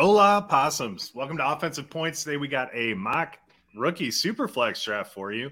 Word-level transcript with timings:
Hola, 0.00 0.46
possums. 0.48 1.10
Welcome 1.12 1.38
to 1.38 1.50
Offensive 1.50 1.90
Points. 1.90 2.22
Today 2.22 2.36
we 2.36 2.46
got 2.46 2.68
a 2.72 2.94
mock 2.94 3.36
rookie 3.74 4.12
super 4.12 4.46
flex 4.46 4.80
draft 4.84 5.12
for 5.12 5.32
you. 5.32 5.50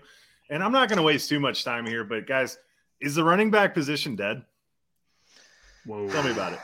And 0.50 0.62
I'm 0.62 0.70
not 0.70 0.88
going 0.88 0.98
to 0.98 1.02
waste 1.02 1.28
too 1.28 1.40
much 1.40 1.64
time 1.64 1.84
here, 1.84 2.04
but 2.04 2.28
guys, 2.28 2.56
is 3.00 3.16
the 3.16 3.24
running 3.24 3.50
back 3.50 3.74
position 3.74 4.14
dead? 4.14 4.44
Whoa. 5.84 6.08
Tell 6.10 6.22
me 6.22 6.30
about 6.30 6.52
it. 6.52 6.60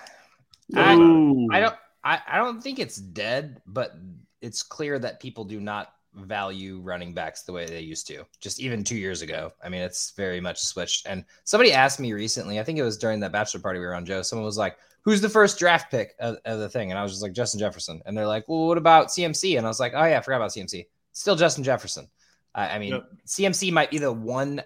I, 0.77 0.93
I 0.93 1.59
don't 1.59 1.75
I, 2.05 2.21
I 2.29 2.39
don't 2.39 2.63
think 2.63 2.79
it's 2.79 2.99
dead, 2.99 3.61
but 3.67 3.95
it's 4.41 4.63
clear 4.63 5.01
that 5.01 5.19
people 5.19 5.45
do 5.45 5.59
not 5.59 5.93
value 6.15 6.79
running 6.85 7.15
backs 7.15 7.43
the 7.43 7.53
way 7.53 7.67
they 7.67 7.81
used 7.81 8.07
to. 8.07 8.25
Just 8.41 8.61
even 8.61 8.85
two 8.85 8.97
years 8.97 9.23
ago. 9.23 9.51
I 9.65 9.69
mean, 9.69 9.81
it's 9.81 10.13
very 10.13 10.41
much 10.41 10.61
switched. 10.61 11.09
And 11.09 11.25
somebody 11.43 11.73
asked 11.73 11.99
me 11.99 12.13
recently, 12.13 12.61
I 12.61 12.63
think 12.63 12.79
it 12.79 12.85
was 12.85 12.97
during 12.97 13.19
that 13.21 13.33
bachelor 13.33 13.61
party 13.61 13.81
we 13.81 13.87
were 13.87 13.97
on, 13.97 14.07
Joe. 14.07 14.23
Someone 14.23 14.47
was 14.47 14.57
like, 14.57 14.77
who's 15.03 15.21
the 15.21 15.29
first 15.29 15.59
draft 15.59 15.91
pick 15.91 16.15
of, 16.19 16.39
of, 16.45 16.59
the 16.59 16.69
thing? 16.69 16.91
And 16.91 16.99
I 16.99 17.03
was 17.03 17.13
just 17.13 17.23
like, 17.23 17.33
Justin 17.33 17.61
Jefferson. 17.61 18.03
And 18.07 18.17
they're 18.17 18.27
like, 18.27 18.49
well, 18.49 18.67
what 18.67 18.79
about 18.79 19.09
CMC? 19.09 19.59
And 19.59 19.67
I 19.67 19.69
was 19.69 19.81
like, 19.81 19.93
oh, 19.95 20.05
yeah, 20.05 20.19
I 20.19 20.21
forgot 20.23 20.37
about 20.37 20.51
CMC. 20.51 20.87
Still 21.13 21.37
Justin 21.37 21.65
Jefferson. 21.65 22.09
Uh, 22.55 22.69
I 22.71 22.79
mean, 22.79 22.93
yep. 22.93 23.09
CMC 23.27 23.73
might 23.73 23.91
be 23.91 23.99
the 23.99 24.13
one, 24.13 24.63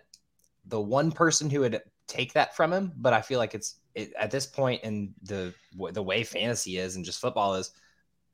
the 0.67 0.81
one 0.81 1.11
person 1.11 1.51
who 1.51 1.61
would 1.61 1.81
take 2.07 2.33
that 2.35 2.57
from 2.57 2.73
him, 2.73 2.93
but 2.97 3.13
I 3.13 3.21
feel 3.21 3.39
like 3.39 3.55
it's 3.55 3.77
it, 3.95 4.13
at 4.19 4.31
this 4.31 4.47
point 4.47 4.83
in 4.85 5.15
the 5.23 5.53
the 5.93 6.03
way 6.03 6.23
fantasy 6.23 6.79
is 6.79 6.97
and 6.97 7.05
just 7.05 7.21
football 7.21 7.55
is, 7.55 7.73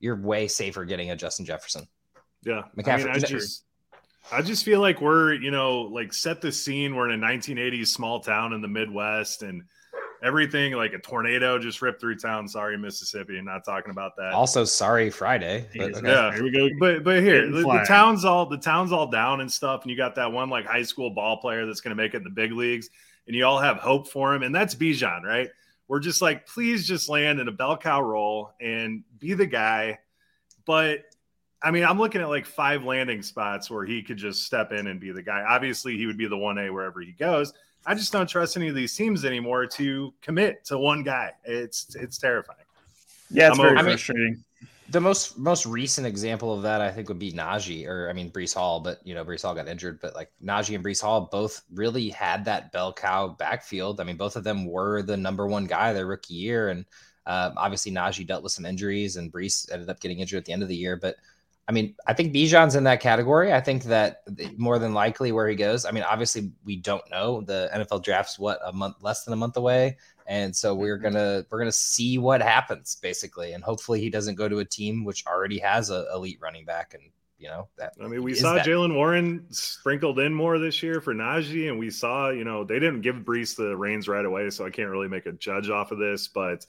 you're 0.00 0.16
way 0.16 0.48
safer 0.48 0.84
getting 0.84 1.10
a 1.10 1.16
Justin 1.16 1.46
Jefferson. 1.46 1.86
Yeah, 2.42 2.62
McCaffrey. 2.76 2.92
I, 2.92 2.96
mean, 2.96 3.08
I 3.10 3.18
just, 3.18 3.64
I 4.32 4.42
just 4.42 4.64
feel 4.64 4.80
like 4.80 5.00
we're, 5.00 5.34
you 5.34 5.52
know, 5.52 5.82
like 5.82 6.12
set 6.12 6.40
the 6.40 6.50
scene. 6.50 6.96
We're 6.96 7.08
in 7.10 7.22
a 7.22 7.26
1980s 7.26 7.88
small 7.88 8.20
town 8.20 8.52
in 8.52 8.60
the 8.60 8.68
Midwest, 8.68 9.42
and 9.42 9.62
everything 10.22 10.72
like 10.72 10.92
a 10.92 10.98
tornado 10.98 11.58
just 11.58 11.82
ripped 11.82 12.00
through 12.00 12.16
town. 12.16 12.46
Sorry, 12.46 12.78
Mississippi. 12.78 13.40
Not 13.42 13.64
talking 13.64 13.90
about 13.90 14.16
that. 14.16 14.32
Also, 14.32 14.64
sorry, 14.64 15.10
Friday. 15.10 15.68
But, 15.76 15.96
okay. 15.96 16.08
Yeah, 16.08 16.32
here 16.32 16.44
we 16.44 16.50
go. 16.50 16.68
But 16.78 17.04
but 17.04 17.22
here, 17.22 17.50
the, 17.50 17.62
the, 17.62 17.84
town's 17.86 18.24
all 18.24 18.46
the 18.46 18.58
town's 18.58 18.92
all 18.92 19.08
down 19.08 19.40
and 19.40 19.50
stuff, 19.50 19.82
and 19.82 19.90
you 19.90 19.96
got 19.96 20.14
that 20.14 20.30
one 20.30 20.48
like 20.48 20.66
high 20.66 20.84
school 20.84 21.10
ball 21.10 21.38
player 21.38 21.66
that's 21.66 21.80
going 21.80 21.96
to 21.96 22.02
make 22.02 22.14
it 22.14 22.18
in 22.18 22.24
the 22.24 22.30
big 22.30 22.52
leagues, 22.52 22.88
and 23.26 23.36
you 23.36 23.44
all 23.44 23.58
have 23.58 23.78
hope 23.78 24.08
for 24.08 24.34
him, 24.34 24.42
and 24.42 24.54
that's 24.54 24.74
Bijan, 24.74 25.22
right? 25.22 25.50
We're 25.88 26.00
just 26.00 26.22
like, 26.22 26.46
please 26.46 26.86
just 26.86 27.08
land 27.08 27.40
in 27.40 27.48
a 27.48 27.52
bell 27.52 27.76
cow 27.76 28.00
role 28.00 28.52
and 28.60 29.02
be 29.18 29.34
the 29.34 29.46
guy. 29.46 29.98
But 30.64 31.02
I 31.62 31.70
mean, 31.70 31.84
I'm 31.84 31.98
looking 31.98 32.20
at 32.20 32.28
like 32.28 32.46
five 32.46 32.84
landing 32.84 33.22
spots 33.22 33.70
where 33.70 33.84
he 33.84 34.02
could 34.02 34.16
just 34.16 34.44
step 34.44 34.72
in 34.72 34.86
and 34.86 35.00
be 35.00 35.12
the 35.12 35.22
guy. 35.22 35.44
Obviously, 35.46 35.96
he 35.96 36.06
would 36.06 36.18
be 36.18 36.28
the 36.28 36.36
one 36.36 36.58
A 36.58 36.70
wherever 36.70 37.00
he 37.00 37.12
goes. 37.12 37.52
I 37.86 37.94
just 37.94 38.12
don't 38.12 38.28
trust 38.28 38.56
any 38.56 38.68
of 38.68 38.74
these 38.74 38.94
teams 38.94 39.24
anymore 39.24 39.66
to 39.66 40.12
commit 40.20 40.64
to 40.66 40.78
one 40.78 41.02
guy. 41.02 41.32
It's 41.44 41.94
it's 41.96 42.18
terrifying. 42.18 42.58
Yeah, 43.30 43.48
it's 43.48 43.58
I'm 43.58 43.62
very 43.64 43.78
over. 43.78 43.84
frustrating. 43.84 44.24
mean, 44.34 44.44
the 44.90 45.00
most 45.00 45.38
most 45.38 45.64
recent 45.64 46.06
example 46.06 46.54
of 46.54 46.62
that 46.62 46.80
I 46.80 46.90
think 46.90 47.08
would 47.08 47.18
be 47.18 47.32
Najee 47.32 47.88
or 47.88 48.10
I 48.10 48.12
mean 48.12 48.30
Breece 48.30 48.54
Hall, 48.54 48.78
but 48.78 49.00
you 49.04 49.14
know 49.14 49.24
Breece 49.24 49.42
Hall 49.42 49.54
got 49.54 49.68
injured, 49.68 50.00
but 50.00 50.14
like 50.14 50.30
Najee 50.44 50.74
and 50.74 50.84
Breece 50.84 51.00
Hall 51.00 51.28
both 51.32 51.62
really 51.72 52.10
had 52.10 52.44
that 52.44 52.72
bell 52.72 52.92
cow 52.92 53.28
backfield. 53.28 54.00
I 54.00 54.04
mean, 54.04 54.16
both 54.16 54.36
of 54.36 54.44
them 54.44 54.66
were 54.66 55.02
the 55.02 55.16
number 55.16 55.46
one 55.46 55.64
guy 55.64 55.92
their 55.92 56.06
rookie 56.06 56.34
year, 56.34 56.68
and 56.68 56.84
uh, 57.26 57.52
obviously 57.56 57.90
Najee 57.90 58.26
dealt 58.26 58.42
with 58.42 58.52
some 58.52 58.66
injuries, 58.66 59.16
and 59.16 59.32
Breece 59.32 59.72
ended 59.72 59.88
up 59.88 60.00
getting 60.00 60.20
injured 60.20 60.38
at 60.38 60.44
the 60.44 60.52
end 60.52 60.62
of 60.62 60.68
the 60.68 60.76
year, 60.76 60.96
but 60.96 61.16
I 61.68 61.72
mean, 61.72 61.94
I 62.06 62.12
think 62.12 62.34
Bijan's 62.34 62.74
in 62.74 62.84
that 62.84 63.00
category. 63.00 63.52
I 63.52 63.60
think 63.60 63.84
that 63.84 64.22
more 64.56 64.78
than 64.78 64.94
likely 64.94 65.30
where 65.30 65.48
he 65.48 65.54
goes. 65.54 65.84
I 65.84 65.92
mean, 65.92 66.02
obviously 66.02 66.50
we 66.64 66.76
don't 66.76 67.08
know. 67.10 67.42
The 67.42 67.70
NFL 67.72 68.02
draft's 68.02 68.38
what 68.38 68.58
a 68.64 68.72
month 68.72 68.96
less 69.00 69.24
than 69.24 69.32
a 69.32 69.36
month 69.36 69.56
away, 69.56 69.96
and 70.26 70.54
so 70.54 70.74
we're 70.74 70.96
mm-hmm. 70.96 71.14
gonna 71.14 71.46
we're 71.50 71.58
gonna 71.58 71.70
see 71.70 72.18
what 72.18 72.42
happens 72.42 72.96
basically, 73.00 73.52
and 73.52 73.62
hopefully 73.62 74.00
he 74.00 74.10
doesn't 74.10 74.34
go 74.34 74.48
to 74.48 74.58
a 74.58 74.64
team 74.64 75.04
which 75.04 75.24
already 75.26 75.58
has 75.58 75.90
a 75.90 76.06
elite 76.12 76.38
running 76.40 76.64
back, 76.64 76.94
and 76.94 77.04
you 77.38 77.48
know 77.48 77.68
that. 77.78 77.94
I 78.02 78.08
mean, 78.08 78.24
we 78.24 78.34
saw 78.34 78.58
Jaylen 78.58 78.94
Warren 78.94 79.46
sprinkled 79.50 80.18
in 80.18 80.34
more 80.34 80.58
this 80.58 80.82
year 80.82 81.00
for 81.00 81.14
Najee, 81.14 81.68
and 81.68 81.78
we 81.78 81.90
saw 81.90 82.30
you 82.30 82.44
know 82.44 82.64
they 82.64 82.80
didn't 82.80 83.02
give 83.02 83.16
Breece 83.16 83.56
the 83.56 83.76
reins 83.76 84.08
right 84.08 84.24
away, 84.24 84.50
so 84.50 84.66
I 84.66 84.70
can't 84.70 84.90
really 84.90 85.08
make 85.08 85.26
a 85.26 85.32
judge 85.32 85.70
off 85.70 85.92
of 85.92 85.98
this, 85.98 86.26
but 86.26 86.66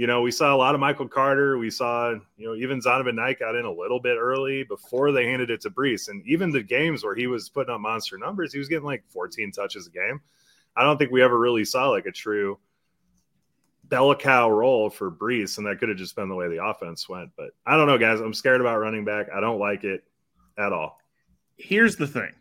you 0.00 0.06
know, 0.06 0.22
we 0.22 0.30
saw 0.30 0.54
a 0.54 0.56
lot 0.56 0.74
of 0.74 0.80
Michael 0.80 1.06
Carter. 1.06 1.58
We 1.58 1.68
saw, 1.68 2.12
you 2.38 2.48
know, 2.48 2.54
even 2.54 2.80
Zonovan 2.80 3.16
Knight 3.16 3.38
got 3.38 3.54
in 3.54 3.66
a 3.66 3.70
little 3.70 4.00
bit 4.00 4.16
early 4.16 4.62
before 4.62 5.12
they 5.12 5.26
handed 5.26 5.50
it 5.50 5.60
to 5.60 5.70
Breece. 5.70 6.08
And 6.08 6.26
even 6.26 6.50
the 6.50 6.62
games 6.62 7.04
where 7.04 7.14
he 7.14 7.26
was 7.26 7.50
putting 7.50 7.74
up 7.74 7.82
monster 7.82 8.16
numbers, 8.16 8.50
he 8.50 8.58
was 8.58 8.66
getting 8.66 8.86
like 8.86 9.04
14 9.10 9.52
touches 9.52 9.86
a 9.86 9.90
game. 9.90 10.22
I 10.74 10.84
don't 10.84 10.96
think 10.96 11.10
we 11.10 11.20
ever 11.20 11.38
really 11.38 11.66
saw 11.66 11.90
like 11.90 12.06
a 12.06 12.12
true 12.12 12.58
bell 13.84 14.14
cow 14.14 14.50
role 14.50 14.88
for 14.88 15.10
Breece. 15.10 15.58
and 15.58 15.66
that 15.66 15.78
could 15.78 15.90
have 15.90 15.98
just 15.98 16.16
been 16.16 16.30
the 16.30 16.34
way 16.34 16.48
the 16.48 16.64
offense 16.64 17.06
went. 17.06 17.32
But 17.36 17.50
I 17.66 17.76
don't 17.76 17.86
know, 17.86 17.98
guys. 17.98 18.20
I'm 18.20 18.32
scared 18.32 18.62
about 18.62 18.78
running 18.78 19.04
back. 19.04 19.26
I 19.30 19.40
don't 19.40 19.58
like 19.58 19.84
it 19.84 20.02
at 20.56 20.72
all. 20.72 20.98
Here's 21.58 21.96
the 21.96 22.06
thing, 22.06 22.32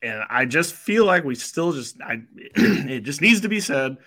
and 0.00 0.22
I 0.30 0.46
just 0.46 0.72
feel 0.72 1.04
like 1.04 1.24
we 1.24 1.34
still 1.34 1.74
just 1.74 2.00
I 2.00 2.22
it 2.56 3.00
just 3.00 3.20
needs 3.20 3.42
to 3.42 3.50
be 3.50 3.60
said 3.60 3.98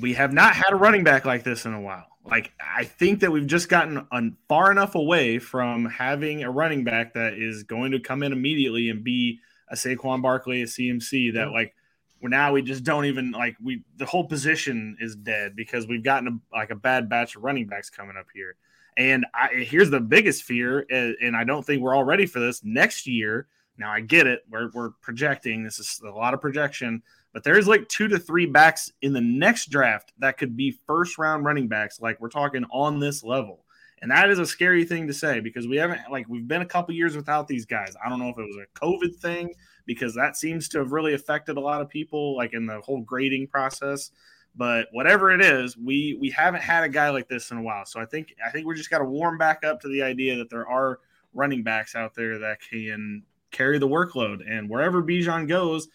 we 0.00 0.14
have 0.14 0.32
not 0.32 0.54
had 0.54 0.72
a 0.72 0.76
running 0.76 1.04
back 1.04 1.24
like 1.24 1.44
this 1.44 1.64
in 1.64 1.74
a 1.74 1.80
while. 1.80 2.06
Like 2.24 2.52
I 2.60 2.84
think 2.84 3.20
that 3.20 3.32
we've 3.32 3.46
just 3.46 3.68
gotten 3.68 4.06
un- 4.12 4.36
far 4.48 4.70
enough 4.70 4.94
away 4.94 5.38
from 5.38 5.86
having 5.86 6.44
a 6.44 6.50
running 6.50 6.84
back 6.84 7.14
that 7.14 7.34
is 7.34 7.62
going 7.62 7.92
to 7.92 8.00
come 8.00 8.22
in 8.22 8.32
immediately 8.32 8.90
and 8.90 9.02
be 9.02 9.40
a 9.70 9.74
Saquon 9.74 10.22
Barkley, 10.22 10.62
a 10.62 10.66
CMC 10.66 11.34
that 11.34 11.50
like 11.52 11.74
we're 12.20 12.28
now 12.28 12.52
we 12.52 12.62
just 12.62 12.84
don't 12.84 13.04
even 13.04 13.30
like 13.30 13.56
we 13.62 13.82
the 13.96 14.06
whole 14.06 14.24
position 14.24 14.96
is 15.00 15.16
dead 15.16 15.54
because 15.56 15.86
we've 15.86 16.02
gotten 16.02 16.40
a, 16.52 16.56
like 16.56 16.70
a 16.70 16.76
bad 16.76 17.08
batch 17.08 17.36
of 17.36 17.44
running 17.44 17.66
backs 17.66 17.90
coming 17.90 18.16
up 18.16 18.26
here. 18.34 18.56
And 18.96 19.26
I, 19.32 19.64
here's 19.64 19.90
the 19.90 20.00
biggest 20.00 20.42
fear, 20.42 20.84
and 20.90 21.36
I 21.36 21.44
don't 21.44 21.64
think 21.64 21.80
we're 21.80 21.94
all 21.94 22.02
ready 22.02 22.26
for 22.26 22.40
this 22.40 22.64
next 22.64 23.06
year. 23.06 23.46
Now 23.78 23.92
I 23.92 24.00
get 24.00 24.26
it, 24.26 24.42
we're, 24.50 24.70
we're 24.74 24.90
projecting. 25.00 25.62
This 25.62 25.78
is 25.78 26.00
a 26.04 26.10
lot 26.10 26.34
of 26.34 26.40
projection, 26.40 27.04
But 27.32 27.44
there's 27.44 27.68
like 27.68 27.88
two 27.88 28.08
to 28.08 28.18
three 28.18 28.46
backs 28.46 28.90
in 29.02 29.12
the 29.12 29.20
next 29.20 29.70
draft 29.70 30.12
that 30.18 30.38
could 30.38 30.56
be 30.56 30.78
first 30.86 31.18
round 31.18 31.44
running 31.44 31.68
backs, 31.68 32.00
like 32.00 32.20
we're 32.20 32.30
talking 32.30 32.64
on 32.70 32.98
this 32.98 33.22
level. 33.22 33.64
And 34.00 34.10
that 34.10 34.30
is 34.30 34.38
a 34.38 34.46
scary 34.46 34.84
thing 34.84 35.06
to 35.08 35.12
say 35.12 35.40
because 35.40 35.66
we 35.66 35.76
haven't 35.76 36.00
like 36.10 36.28
we've 36.28 36.46
been 36.46 36.62
a 36.62 36.66
couple 36.66 36.94
years 36.94 37.16
without 37.16 37.48
these 37.48 37.66
guys. 37.66 37.94
I 38.04 38.08
don't 38.08 38.18
know 38.18 38.28
if 38.28 38.38
it 38.38 38.46
was 38.46 38.56
a 38.56 38.78
COVID 38.78 39.16
thing 39.16 39.52
because 39.86 40.14
that 40.14 40.36
seems 40.36 40.68
to 40.70 40.78
have 40.78 40.92
really 40.92 41.14
affected 41.14 41.56
a 41.56 41.60
lot 41.60 41.80
of 41.80 41.88
people 41.88 42.36
like 42.36 42.54
in 42.54 42.66
the 42.66 42.80
whole 42.80 43.00
grading 43.00 43.48
process. 43.48 44.10
But 44.54 44.88
whatever 44.92 45.30
it 45.30 45.40
is, 45.40 45.76
we 45.76 46.16
we 46.20 46.30
haven't 46.30 46.62
had 46.62 46.84
a 46.84 46.88
guy 46.88 47.10
like 47.10 47.28
this 47.28 47.50
in 47.50 47.58
a 47.58 47.62
while. 47.62 47.86
So 47.86 48.00
I 48.00 48.06
think 48.06 48.34
I 48.44 48.50
think 48.50 48.66
we 48.66 48.74
just 48.74 48.90
got 48.90 48.98
to 48.98 49.04
warm 49.04 49.38
back 49.38 49.64
up 49.64 49.80
to 49.80 49.88
the 49.88 50.02
idea 50.02 50.36
that 50.36 50.50
there 50.50 50.66
are 50.66 51.00
running 51.34 51.62
backs 51.62 51.94
out 51.94 52.14
there 52.14 52.38
that 52.38 52.58
can 52.60 53.22
carry 53.50 53.78
the 53.78 53.88
workload. 53.88 54.40
And 54.48 54.68
wherever 54.68 55.02
Bijan 55.02 55.48
goes, 55.48 55.88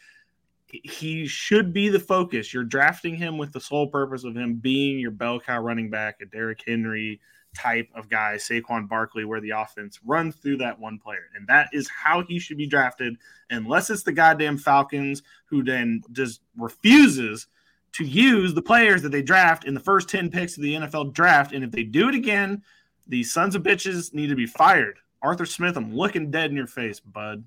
he 0.83 1.27
should 1.27 1.73
be 1.73 1.89
the 1.89 1.99
focus. 1.99 2.53
You're 2.53 2.63
drafting 2.63 3.15
him 3.15 3.37
with 3.37 3.53
the 3.53 3.61
sole 3.61 3.87
purpose 3.87 4.23
of 4.23 4.35
him 4.35 4.55
being 4.55 4.99
your 4.99 5.11
bell 5.11 5.39
cow 5.39 5.61
running 5.61 5.89
back, 5.89 6.17
a 6.21 6.25
Derrick 6.25 6.63
Henry, 6.65 7.19
type 7.55 7.87
of 7.95 8.09
guy, 8.09 8.35
Saquon 8.35 8.89
Barkley, 8.89 9.25
where 9.25 9.41
the 9.41 9.51
offense 9.51 9.99
runs 10.03 10.35
through 10.35 10.57
that 10.57 10.79
one 10.79 10.97
player. 10.97 11.29
And 11.35 11.47
that 11.47 11.69
is 11.71 11.87
how 11.89 12.23
he 12.23 12.39
should 12.39 12.57
be 12.57 12.67
drafted, 12.67 13.15
unless 13.49 13.89
it's 13.89 14.03
the 14.03 14.11
goddamn 14.11 14.57
Falcons 14.57 15.21
who 15.45 15.63
then 15.63 16.01
just 16.11 16.41
refuses 16.57 17.47
to 17.93 18.03
use 18.03 18.53
the 18.53 18.61
players 18.61 19.03
that 19.03 19.11
they 19.11 19.21
draft 19.21 19.65
in 19.65 19.75
the 19.75 19.79
first 19.79 20.09
10 20.09 20.31
picks 20.31 20.57
of 20.57 20.63
the 20.63 20.73
NFL 20.73 21.13
draft. 21.13 21.53
And 21.53 21.63
if 21.63 21.71
they 21.71 21.83
do 21.83 22.09
it 22.09 22.15
again, 22.15 22.63
these 23.07 23.31
sons 23.31 23.55
of 23.55 23.61
bitches 23.61 24.13
need 24.13 24.27
to 24.27 24.35
be 24.35 24.47
fired. 24.47 24.97
Arthur 25.21 25.45
Smith, 25.45 25.77
I'm 25.77 25.95
looking 25.95 26.31
dead 26.31 26.49
in 26.49 26.57
your 26.57 26.67
face, 26.67 26.99
bud. 26.99 27.43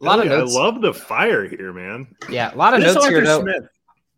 A 0.00 0.04
lot 0.04 0.20
of 0.20 0.26
notes. 0.26 0.56
I 0.56 0.58
love 0.58 0.80
the 0.80 0.94
fire 0.94 1.46
here, 1.46 1.72
man. 1.72 2.14
Yeah, 2.30 2.54
a 2.54 2.56
lot 2.56 2.74
of 2.74 2.80
this 2.80 2.94
notes 2.94 3.04
Arthur 3.04 3.16
here. 3.16 3.24
Though. 3.24 3.40
Smith. 3.42 3.68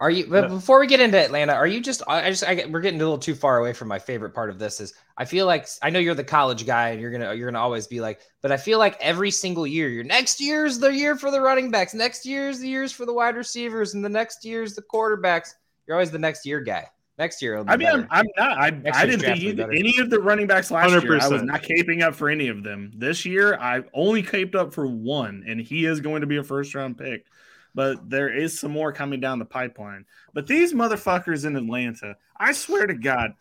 Are 0.03 0.11
you? 0.11 0.27
But 0.27 0.49
before 0.49 0.81
we 0.81 0.89
get 0.89 1.01
into 1.01 1.17
Atlanta, 1.17 1.53
are 1.53 1.67
you 1.67 1.81
just? 1.81 2.03
I 2.09 2.29
just. 2.29 2.43
I, 2.43 2.67
we're 2.69 2.81
getting 2.81 3.01
a 3.01 3.05
little 3.05 3.19
too 3.19 3.37
far 3.37 3.59
away 3.59 3.73
from 3.73 3.87
my 3.87 4.01
favorite 4.01 4.35
part 4.35 4.51
of 4.51 4.59
this. 4.59 4.81
Is 4.81 4.95
I 5.17 5.25
feel 5.25 5.47
like 5.47 5.69
I 5.81 5.91
know 5.91 6.01
you're 6.01 6.17
the 6.17 6.25
college 6.25 6.67
guy, 6.67 6.89
and 6.89 7.01
you're 7.01 7.13
gonna 7.13 7.35
you're 7.35 7.49
gonna 7.49 7.63
always 7.63 7.87
be 7.87 8.01
like. 8.01 8.21
But 8.41 8.51
I 8.51 8.57
feel 8.57 8.81
like 8.81 8.97
every 9.01 9.31
single 9.31 9.65
year, 9.65 9.89
your 9.89 10.03
next 10.03 10.41
year's 10.41 10.81
the 10.81 10.89
year 10.89 11.15
for 11.15 11.31
the 11.31 11.41
running 11.41 11.71
backs, 11.71 11.95
next 11.95 12.27
year's 12.27 12.59
the 12.59 12.69
years 12.69 12.91
for 12.91 13.07
the 13.07 13.13
wide 13.13 13.37
receivers, 13.37 13.95
and 13.95 14.05
the 14.05 14.09
next 14.09 14.45
year's 14.45 14.75
the 14.75 14.83
quarterbacks. 14.83 15.51
You're 15.87 15.97
always 15.97 16.11
the 16.11 16.19
next 16.19 16.45
year 16.45 16.61
guy. 16.61 16.89
Next 17.23 17.41
year, 17.41 17.63
I 17.69 17.77
mean, 17.77 17.89
I'm, 17.89 18.09
I'm, 18.11 18.27
not. 18.37 18.59
I, 18.59 18.67
I 18.67 19.07
didn't 19.07 19.21
think 19.21 19.39
either, 19.39 19.71
any 19.71 19.99
of 20.01 20.11
the 20.11 20.19
running 20.19 20.49
backs 20.49 20.73
last 20.73 20.91
100%. 20.91 21.03
year. 21.05 21.19
I 21.21 21.29
was 21.29 21.43
not 21.45 21.63
caping 21.63 22.03
up 22.03 22.17
for 22.17 22.29
any 22.29 22.49
of 22.49 22.65
them. 22.65 22.91
This 22.97 23.25
year, 23.25 23.57
I 23.57 23.85
only 23.95 24.25
caped 24.25 24.57
up 24.57 24.75
for 24.75 24.89
one, 24.89 25.45
and 25.47 25.61
he 25.61 25.85
is 25.85 26.01
going 26.01 26.23
to 26.23 26.27
be 26.27 26.39
a 26.39 26.43
first 26.43 26.75
round 26.75 26.99
pick 26.99 27.27
but 27.75 28.09
there 28.09 28.29
is 28.29 28.59
some 28.59 28.73
more 28.73 28.93
coming 28.93 29.21
down 29.21 29.39
the 29.39 29.45
pipeline. 29.45 30.05
But 30.35 30.47
these 30.47 30.73
motherfuckers 30.73 31.47
in 31.47 31.57
Atlanta, 31.57 32.17
I 32.37 32.53
swear 32.53 32.87
to 32.87 32.95
God, 32.95 33.35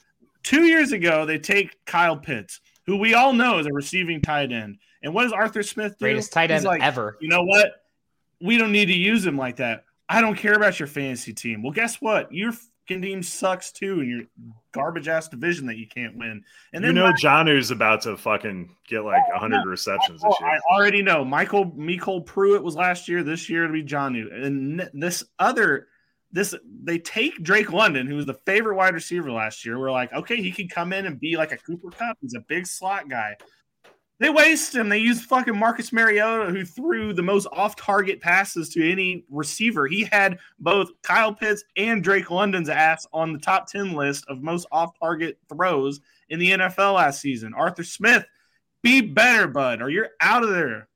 two 0.43 0.63
years 0.63 0.91
ago 0.91 1.25
they 1.25 1.37
take 1.37 1.83
Kyle 1.85 2.17
Pitts, 2.17 2.61
who 2.85 2.97
we 2.97 3.13
all 3.13 3.33
know 3.33 3.59
is 3.59 3.67
a 3.67 3.73
receiving 3.73 4.21
tight 4.21 4.51
end. 4.51 4.77
And 5.03 5.13
what 5.13 5.23
does 5.23 5.33
Arthur 5.33 5.63
Smith 5.63 5.97
do? 5.97 6.05
Greatest 6.05 6.31
tight 6.31 6.51
end 6.51 6.63
like, 6.63 6.81
ever. 6.81 7.17
You 7.19 7.29
know 7.29 7.43
what? 7.43 7.83
We 8.39 8.57
don't 8.57 8.71
need 8.71 8.87
to 8.87 8.97
use 8.97 9.25
him 9.25 9.37
like 9.37 9.57
that. 9.57 9.85
I 10.07 10.21
don't 10.21 10.35
care 10.35 10.53
about 10.53 10.79
your 10.79 10.87
fantasy 10.87 11.33
team. 11.33 11.63
Well, 11.63 11.71
guess 11.71 12.01
what? 12.01 12.31
You're 12.91 13.01
team 13.01 13.23
sucks 13.23 13.71
too, 13.71 13.99
and 13.99 14.09
your 14.09 14.21
garbage 14.71 15.07
ass 15.07 15.27
division 15.27 15.65
that 15.67 15.77
you 15.77 15.87
can't 15.87 16.15
win. 16.17 16.43
And 16.73 16.83
then 16.83 16.95
you 16.95 17.01
know, 17.01 17.11
Jonnu's 17.13 17.71
about 17.71 18.01
to 18.01 18.17
fucking 18.17 18.75
get 18.87 19.03
like 19.03 19.23
hundred 19.33 19.65
receptions 19.65 20.21
this 20.21 20.35
year. 20.39 20.49
I 20.49 20.59
already 20.73 21.01
know. 21.01 21.25
Michael 21.25 21.71
MyCole 21.71 22.25
Pruitt 22.25 22.63
was 22.63 22.75
last 22.75 23.07
year. 23.07 23.23
This 23.23 23.49
year 23.49 23.67
to 23.67 23.73
be 23.73 23.83
Jonnu, 23.83 24.33
and 24.33 24.89
this 24.93 25.23
other. 25.39 25.87
This 26.33 26.55
they 26.83 26.97
take 26.97 27.43
Drake 27.43 27.73
London, 27.73 28.07
who 28.07 28.15
was 28.15 28.25
the 28.25 28.39
favorite 28.45 28.75
wide 28.75 28.93
receiver 28.93 29.31
last 29.31 29.65
year. 29.65 29.77
We're 29.77 29.91
like, 29.91 30.13
okay, 30.13 30.37
he 30.41 30.51
can 30.51 30.69
come 30.69 30.93
in 30.93 31.05
and 31.05 31.19
be 31.19 31.35
like 31.35 31.51
a 31.51 31.57
Cooper 31.57 31.89
Kupp. 31.89 32.17
He's 32.21 32.35
a 32.35 32.43
big 32.47 32.65
slot 32.65 33.09
guy. 33.09 33.35
They 34.21 34.29
waste 34.29 34.75
him. 34.75 34.87
They 34.87 34.99
use 34.99 35.25
fucking 35.25 35.57
Marcus 35.57 35.91
Mariota, 35.91 36.51
who 36.51 36.63
threw 36.63 37.11
the 37.11 37.23
most 37.23 37.47
off 37.51 37.75
target 37.75 38.21
passes 38.21 38.69
to 38.69 38.87
any 38.87 39.25
receiver. 39.31 39.87
He 39.87 40.03
had 40.03 40.37
both 40.59 40.91
Kyle 41.01 41.33
Pitts 41.33 41.63
and 41.75 42.03
Drake 42.03 42.29
London's 42.29 42.69
ass 42.69 43.07
on 43.13 43.33
the 43.33 43.39
top 43.39 43.65
10 43.65 43.93
list 43.93 44.23
of 44.27 44.43
most 44.43 44.67
off 44.71 44.91
target 44.99 45.39
throws 45.49 46.01
in 46.29 46.37
the 46.37 46.51
NFL 46.51 46.97
last 46.97 47.19
season. 47.19 47.55
Arthur 47.55 47.83
Smith, 47.83 48.23
be 48.83 49.01
better, 49.01 49.47
bud, 49.47 49.81
or 49.81 49.89
you're 49.89 50.09
out 50.21 50.43
of 50.43 50.51
there. 50.51 50.87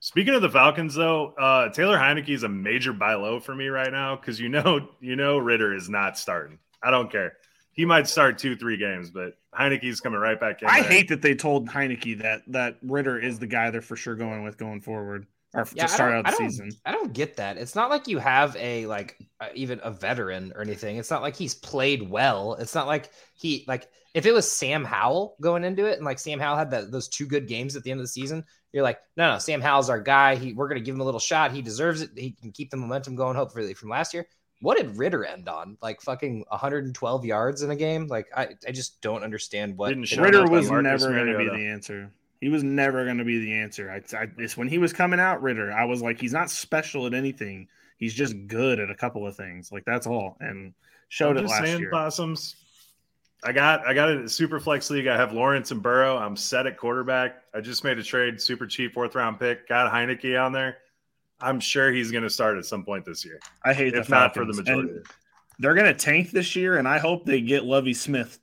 Speaking 0.00 0.34
of 0.34 0.42
the 0.42 0.50
Falcons, 0.50 0.94
though, 0.94 1.28
uh, 1.40 1.70
Taylor 1.70 1.96
Heinicke 1.96 2.28
is 2.28 2.42
a 2.42 2.50
major 2.50 2.92
buy 2.92 3.14
low 3.14 3.40
for 3.40 3.54
me 3.54 3.68
right 3.68 3.90
now 3.90 4.16
because 4.16 4.38
you 4.38 4.50
know, 4.50 4.90
you 5.00 5.16
know, 5.16 5.38
Ridder 5.38 5.74
is 5.74 5.88
not 5.88 6.18
starting. 6.18 6.58
I 6.82 6.90
don't 6.90 7.10
care 7.10 7.32
he 7.80 7.86
might 7.86 8.06
start 8.06 8.36
two, 8.36 8.56
three 8.56 8.76
games, 8.76 9.10
but 9.10 9.38
Heinicke's 9.58 10.00
coming 10.02 10.20
right 10.20 10.38
back 10.38 10.60
in. 10.60 10.68
I 10.68 10.82
there. 10.82 10.90
hate 10.90 11.08
that 11.08 11.22
they 11.22 11.34
told 11.34 11.66
Heinicke 11.66 12.20
that 12.20 12.42
that 12.48 12.76
Ridder 12.82 13.18
is 13.18 13.38
the 13.38 13.46
guy 13.46 13.70
they're 13.70 13.80
for 13.80 13.96
sure 13.96 14.14
going 14.14 14.44
with 14.44 14.58
going 14.58 14.82
forward 14.82 15.26
or 15.54 15.66
yeah, 15.72 15.86
to 15.86 15.88
start 15.88 16.12
out 16.12 16.26
the 16.26 16.32
I 16.32 16.34
season. 16.34 16.72
I 16.84 16.92
don't 16.92 17.14
get 17.14 17.36
that. 17.36 17.56
It's 17.56 17.74
not 17.74 17.88
like 17.88 18.06
you 18.06 18.18
have 18.18 18.54
a 18.56 18.84
like 18.84 19.16
uh, 19.40 19.48
even 19.54 19.80
a 19.82 19.90
veteran 19.90 20.52
or 20.54 20.60
anything. 20.60 20.98
It's 20.98 21.10
not 21.10 21.22
like 21.22 21.34
he's 21.34 21.54
played 21.54 22.02
well. 22.02 22.52
It's 22.56 22.74
not 22.74 22.86
like 22.86 23.12
he 23.32 23.64
like 23.66 23.88
if 24.12 24.26
it 24.26 24.32
was 24.32 24.52
Sam 24.52 24.84
Howell 24.84 25.36
going 25.40 25.64
into 25.64 25.86
it 25.86 25.96
and 25.96 26.04
like 26.04 26.18
Sam 26.18 26.38
Howell 26.38 26.58
had 26.58 26.72
that 26.72 26.90
those 26.90 27.08
two 27.08 27.24
good 27.24 27.48
games 27.48 27.76
at 27.76 27.82
the 27.82 27.92
end 27.92 28.00
of 28.00 28.04
the 28.04 28.08
season, 28.08 28.44
you're 28.74 28.84
like, 28.84 28.98
no, 29.16 29.32
no, 29.32 29.38
Sam 29.38 29.62
Howell's 29.62 29.88
our 29.88 30.00
guy. 30.00 30.36
He 30.36 30.52
we're 30.52 30.68
gonna 30.68 30.80
give 30.80 30.96
him 30.96 31.00
a 31.00 31.04
little 31.04 31.18
shot. 31.18 31.52
He 31.52 31.62
deserves 31.62 32.02
it. 32.02 32.10
He 32.14 32.32
can 32.32 32.52
keep 32.52 32.68
the 32.68 32.76
momentum 32.76 33.16
going. 33.16 33.36
Hopefully 33.36 33.72
from 33.72 33.88
last 33.88 34.12
year 34.12 34.26
what 34.60 34.76
did 34.76 34.96
Ridder 34.96 35.24
end 35.24 35.48
on? 35.48 35.78
Like 35.80 36.00
fucking 36.02 36.44
112 36.48 37.24
yards 37.24 37.62
in 37.62 37.70
a 37.70 37.76
game? 37.76 38.06
Like 38.06 38.26
I, 38.34 38.48
I 38.66 38.72
just 38.72 39.00
don't 39.00 39.22
understand 39.22 39.76
what 39.76 39.94
Ridder 39.96 40.46
was 40.46 40.70
never 40.70 41.12
going 41.12 41.26
to 41.26 41.38
be 41.38 41.48
the 41.48 41.68
answer. 41.68 42.12
He 42.40 42.48
was 42.48 42.62
never 42.62 43.04
going 43.04 43.18
to 43.18 43.24
be 43.24 43.38
the 43.38 43.52
answer. 43.54 43.90
I, 43.90 44.16
I, 44.16 44.28
it's 44.38 44.56
when 44.56 44.68
he 44.68 44.78
was 44.78 44.92
coming 44.92 45.20
out, 45.20 45.42
Ridder. 45.42 45.72
I 45.72 45.84
was 45.84 46.00
like, 46.00 46.20
he's 46.20 46.32
not 46.32 46.50
special 46.50 47.06
at 47.06 47.12
anything. 47.12 47.68
He's 47.98 48.14
just 48.14 48.34
good 48.46 48.80
at 48.80 48.90
a 48.90 48.94
couple 48.94 49.26
of 49.26 49.36
things. 49.36 49.70
Like 49.70 49.84
that's 49.84 50.06
all. 50.06 50.36
And 50.40 50.74
showed 51.08 51.36
I'm 51.36 51.44
it 51.44 51.48
last 51.48 51.64
saying, 51.64 51.80
year. 51.80 51.90
Possums. 51.90 52.56
I 53.42 53.52
got 53.52 53.86
I 53.86 53.94
got 53.94 54.10
a 54.10 54.28
super 54.28 54.60
flex 54.60 54.90
league. 54.90 55.06
I 55.06 55.16
have 55.16 55.32
Lawrence 55.32 55.70
and 55.70 55.82
Burrow. 55.82 56.16
I'm 56.18 56.36
set 56.36 56.66
at 56.66 56.76
quarterback. 56.76 57.42
I 57.54 57.60
just 57.60 57.84
made 57.84 57.98
a 57.98 58.02
trade, 58.02 58.40
super 58.40 58.66
cheap 58.66 58.92
fourth 58.92 59.14
round 59.14 59.38
pick. 59.38 59.68
Got 59.68 59.90
Heinicke 59.92 60.42
on 60.42 60.52
there. 60.52 60.78
I'm 61.40 61.60
sure 61.60 61.90
he's 61.92 62.10
going 62.10 62.24
to 62.24 62.30
start 62.30 62.58
at 62.58 62.64
some 62.64 62.84
point 62.84 63.04
this 63.04 63.24
year. 63.24 63.40
I 63.64 63.72
hate 63.72 63.94
if 63.94 64.08
not 64.08 64.34
for 64.34 64.44
the 64.44 64.52
majority. 64.52 64.90
And 64.90 65.06
they're 65.58 65.74
going 65.74 65.86
to 65.86 65.94
tank 65.94 66.30
this 66.30 66.56
year, 66.56 66.78
and 66.78 66.88
I 66.88 66.98
hope 66.98 67.24
they 67.24 67.40
get 67.40 67.64
Lovie 67.64 67.94
Smith. 67.94 68.38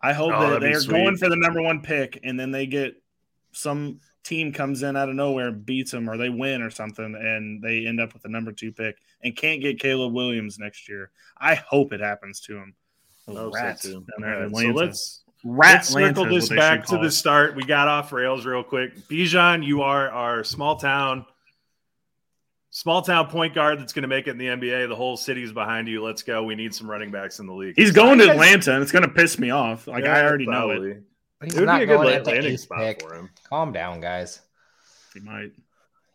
I 0.00 0.12
hope 0.12 0.32
oh, 0.34 0.50
that 0.50 0.60
they're 0.60 0.82
going 0.84 1.16
for 1.16 1.28
the 1.28 1.36
number 1.36 1.60
one 1.60 1.82
pick, 1.82 2.20
and 2.22 2.38
then 2.38 2.50
they 2.50 2.66
get 2.66 3.02
some 3.52 4.00
team 4.22 4.52
comes 4.52 4.82
in 4.82 4.96
out 4.96 5.08
of 5.08 5.14
nowhere, 5.14 5.50
beats 5.50 5.90
them, 5.90 6.08
or 6.08 6.16
they 6.16 6.28
win 6.28 6.62
or 6.62 6.70
something, 6.70 7.14
and 7.14 7.62
they 7.62 7.86
end 7.86 8.00
up 8.00 8.12
with 8.12 8.22
the 8.22 8.28
number 8.28 8.52
two 8.52 8.70
pick 8.70 8.98
and 9.22 9.34
can't 9.34 9.60
get 9.60 9.80
Caleb 9.80 10.12
Williams 10.12 10.58
next 10.58 10.88
year. 10.88 11.10
I 11.38 11.54
hope 11.54 11.92
it 11.92 12.00
happens 12.00 12.40
to 12.42 12.56
him. 12.56 12.74
Rats 13.26 13.82
so, 13.82 14.04
right, 14.18 14.50
so 14.50 14.68
let's 14.68 15.22
Rat 15.44 15.74
let's 15.74 15.88
circle 15.90 16.24
this 16.24 16.48
back 16.48 16.86
to 16.86 16.98
the 16.98 17.10
start. 17.10 17.54
We 17.54 17.62
got 17.62 17.88
off 17.88 18.12
rails 18.12 18.44
real 18.44 18.64
quick. 18.64 18.96
Bijan, 19.08 19.64
you 19.64 19.82
are 19.82 20.10
our 20.10 20.44
small 20.44 20.76
town 20.76 21.26
small 22.78 23.02
town 23.02 23.26
point 23.26 23.54
guard 23.54 23.80
that's 23.80 23.92
going 23.92 24.02
to 24.02 24.08
make 24.08 24.28
it 24.28 24.30
in 24.30 24.38
the 24.38 24.46
NBA. 24.46 24.88
The 24.88 24.94
whole 24.94 25.16
city's 25.16 25.52
behind 25.52 25.88
you. 25.88 26.02
Let's 26.02 26.22
go. 26.22 26.44
We 26.44 26.54
need 26.54 26.72
some 26.72 26.88
running 26.88 27.10
backs 27.10 27.40
in 27.40 27.46
the 27.46 27.52
league. 27.52 27.74
He's 27.76 27.90
going 27.90 28.18
to 28.18 28.30
Atlanta, 28.30 28.74
and 28.74 28.82
it's 28.82 28.92
going 28.92 29.02
to 29.02 29.08
piss 29.08 29.36
me 29.38 29.50
off. 29.50 29.88
Like 29.88 30.04
yeah, 30.04 30.16
I 30.16 30.22
already 30.24 30.46
probably. 30.46 30.76
know 30.76 30.84
it. 30.84 31.02
He's 31.44 31.54
it 31.54 31.60
would 31.60 31.66
not 31.66 31.78
be 31.78 31.84
a 31.84 31.86
good 31.86 32.26
landing 32.26 32.56
spot 32.56 32.78
pick. 32.78 33.02
for 33.02 33.14
him. 33.14 33.30
Calm 33.48 33.72
down, 33.72 34.00
guys. 34.00 34.40
He 35.12 35.20
might. 35.20 35.50